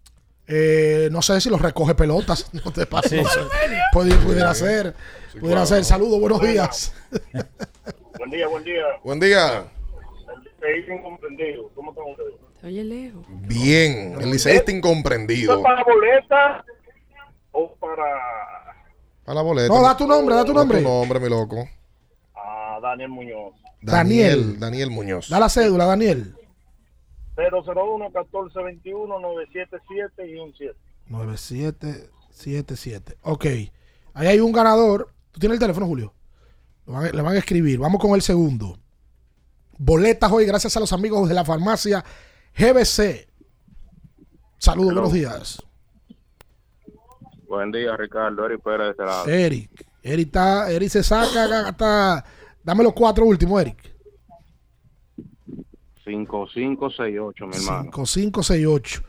[0.53, 2.49] Eh, no sé si los recoge pelotas.
[2.65, 3.15] No te pasa.
[3.15, 3.39] No sé.
[3.93, 4.93] Pudiera, pudiera ser.
[5.39, 5.85] pudiera ser.
[5.85, 6.93] Saludos, buenos días.
[8.17, 8.83] Buen día, buen día.
[9.03, 9.65] Buen día.
[10.61, 11.69] Estoy incomprendido.
[11.73, 12.33] ¿Cómo están ustedes?
[12.59, 13.25] Se oye lejos.
[13.29, 15.57] Bien, el liceísta ¿Esto incomprendido.
[15.57, 16.65] es para boleta
[17.51, 19.73] o para la boleta.
[19.73, 20.77] No, da tu nombre, da tu nombre.
[20.77, 21.67] Da tu nombre, mi loco.
[22.35, 23.53] a Daniel Muñoz?
[23.81, 24.39] Daniel.
[24.41, 24.59] Daniel.
[24.59, 25.29] Daniel Muñoz.
[25.29, 26.35] Da la cédula, Daniel.
[27.35, 30.75] 001 1421 977 y un 7.
[31.07, 33.17] 9777.
[33.23, 33.45] Ok.
[34.13, 35.09] Ahí hay un ganador.
[35.31, 36.13] ¿Tú tienes el teléfono, Julio?
[36.85, 37.79] Le van, a- le van a escribir.
[37.79, 38.77] Vamos con el segundo.
[39.77, 42.03] Boletas hoy gracias a los amigos de la farmacia
[42.55, 43.27] GBC.
[44.57, 45.61] Saludos, buenos días.
[47.47, 48.45] Buen día, Ricardo.
[48.45, 49.25] Eric Pérez de este lado.
[49.27, 49.85] Eric.
[50.03, 52.23] Eric, está, Eric se saca hasta...
[52.63, 53.91] Dame los cuatro últimos, Eric.
[56.03, 57.91] 5568, mi hermano.
[58.05, 59.01] 5568.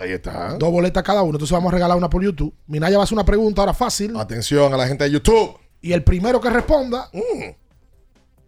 [0.00, 0.54] Ahí está.
[0.56, 1.32] Dos boletas cada uno.
[1.32, 2.54] Entonces vamos a regalar una por YouTube.
[2.66, 4.16] Minaya va a hacer una pregunta ahora fácil.
[4.16, 5.58] Atención a la gente de YouTube.
[5.80, 7.10] Y el primero que responda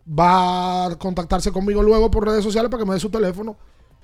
[0.06, 3.56] va a contactarse conmigo luego por redes sociales para que me dé su teléfono.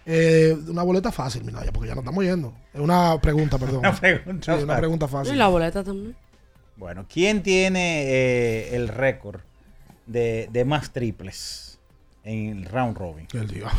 [0.04, 2.52] Eh, una boleta fácil, Minaya, porque ya no estamos yendo.
[2.72, 3.78] Es una pregunta, perdón.
[3.80, 4.78] Una pregunta Sí, una fácil.
[4.78, 5.34] pregunta fácil.
[5.34, 6.16] Y la boleta también.
[6.76, 9.40] Bueno, ¿quién tiene eh, el récord
[10.06, 11.65] de, de más triples
[12.26, 13.26] en el round robin?
[13.32, 13.70] El diablo.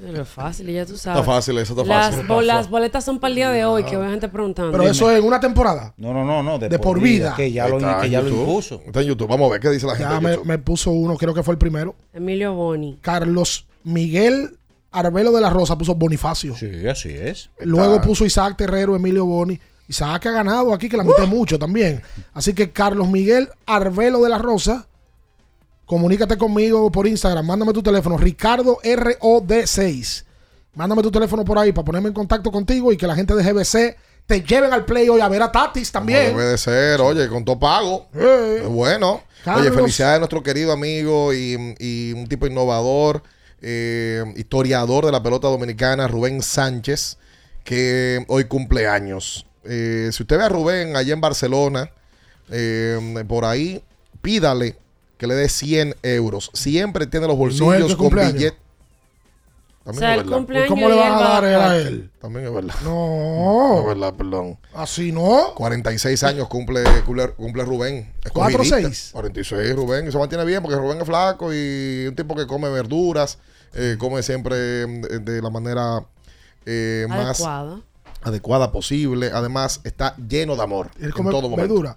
[0.00, 1.20] Pero es fácil, ya tú sabes.
[1.20, 2.26] Está fácil, eso está Las, fácil.
[2.26, 4.72] bo- las boletas son para el día de hoy, que veo gente preguntando.
[4.72, 5.92] Pero eso es en una temporada.
[5.98, 6.58] No, no, no, no.
[6.58, 7.34] De, De por vida.
[7.36, 8.80] Que ya, lo, que ya lo impuso.
[8.86, 9.28] Está en YouTube.
[9.28, 10.12] Vamos a ver qué dice la gente.
[10.14, 11.94] Ya me puso uno, creo que fue el primero.
[12.14, 12.98] Emilio Boni.
[13.02, 14.56] Carlos Miguel
[14.90, 16.56] Arbelo de la Rosa puso Bonifacio.
[16.56, 17.50] Sí, así es.
[17.60, 19.60] Luego puso Isaac Terrero, Emilio Boni.
[19.88, 22.00] Isaac ha ganado aquí, que la mete mucho también.
[22.32, 24.86] Así que Carlos Miguel Arbelo de la Rosa,
[25.92, 27.44] comunícate conmigo por Instagram.
[27.44, 30.24] Mándame tu teléfono, Ricardo ROD6.
[30.74, 33.42] Mándame tu teléfono por ahí para ponerme en contacto contigo y que la gente de
[33.42, 36.34] GBC te lleven al play hoy a ver a Tatis Como también.
[36.34, 38.06] debe de ser, oye, con todo pago.
[38.14, 38.66] Eh.
[38.70, 39.22] Bueno.
[39.44, 39.66] Carlos.
[39.66, 43.22] Oye, felicidades a nuestro querido amigo y, y un tipo innovador,
[43.60, 47.18] eh, historiador de la pelota dominicana, Rubén Sánchez,
[47.64, 49.44] que hoy cumple años.
[49.64, 51.90] Eh, si usted ve a Rubén allá en Barcelona,
[52.50, 52.98] eh,
[53.28, 53.84] por ahí,
[54.22, 54.76] pídale
[55.22, 56.50] que le dé 100 euros.
[56.52, 58.54] Siempre tiene los bolsillos con billetes.
[59.84, 60.36] O También sea, es el verdad.
[60.36, 62.10] cumpleaños ¿Cómo le van a dar a él?
[62.20, 62.74] También es verdad.
[62.84, 63.80] No.
[63.80, 64.58] Es verdad, perdón.
[64.74, 65.54] Así no.
[65.54, 68.12] 46 años cumple, cumple, cumple Rubén.
[68.32, 69.10] ¿Cuatro, seis?
[69.12, 70.08] 46 Rubén.
[70.08, 73.38] Y se mantiene bien porque Rubén es flaco y un tipo que come verduras.
[73.74, 76.04] eh, come siempre mm, de, de la manera
[76.66, 77.80] eh, más Adecuada.
[78.22, 79.30] adecuada posible.
[79.32, 81.60] Además, está lleno de amor Él en come todo momento.
[81.74, 81.96] verdura.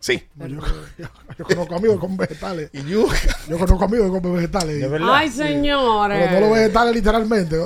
[0.00, 0.22] Sí.
[0.36, 1.08] Yo, yo-
[1.38, 2.70] yo conozco amigos con vegetales.
[2.72, 3.06] Y yo,
[3.48, 4.80] Yo conozco amigos con vegetales.
[4.80, 5.08] De verdad.
[5.14, 6.18] Ay, señores.
[6.28, 7.56] Pero no los vegetales literalmente.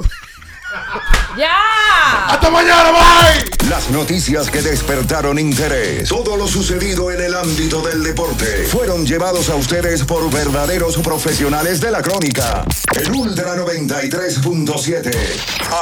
[1.37, 2.29] ¡Ya!
[2.29, 3.69] ¡Hasta mañana, bye!
[3.69, 9.49] Las noticias que despertaron interés, todo lo sucedido en el ámbito del deporte, fueron llevados
[9.49, 12.65] a ustedes por verdaderos profesionales de la crónica.
[12.97, 15.11] El Ultra 93.7,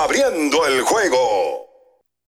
[0.03, 1.68] abriendo el juego.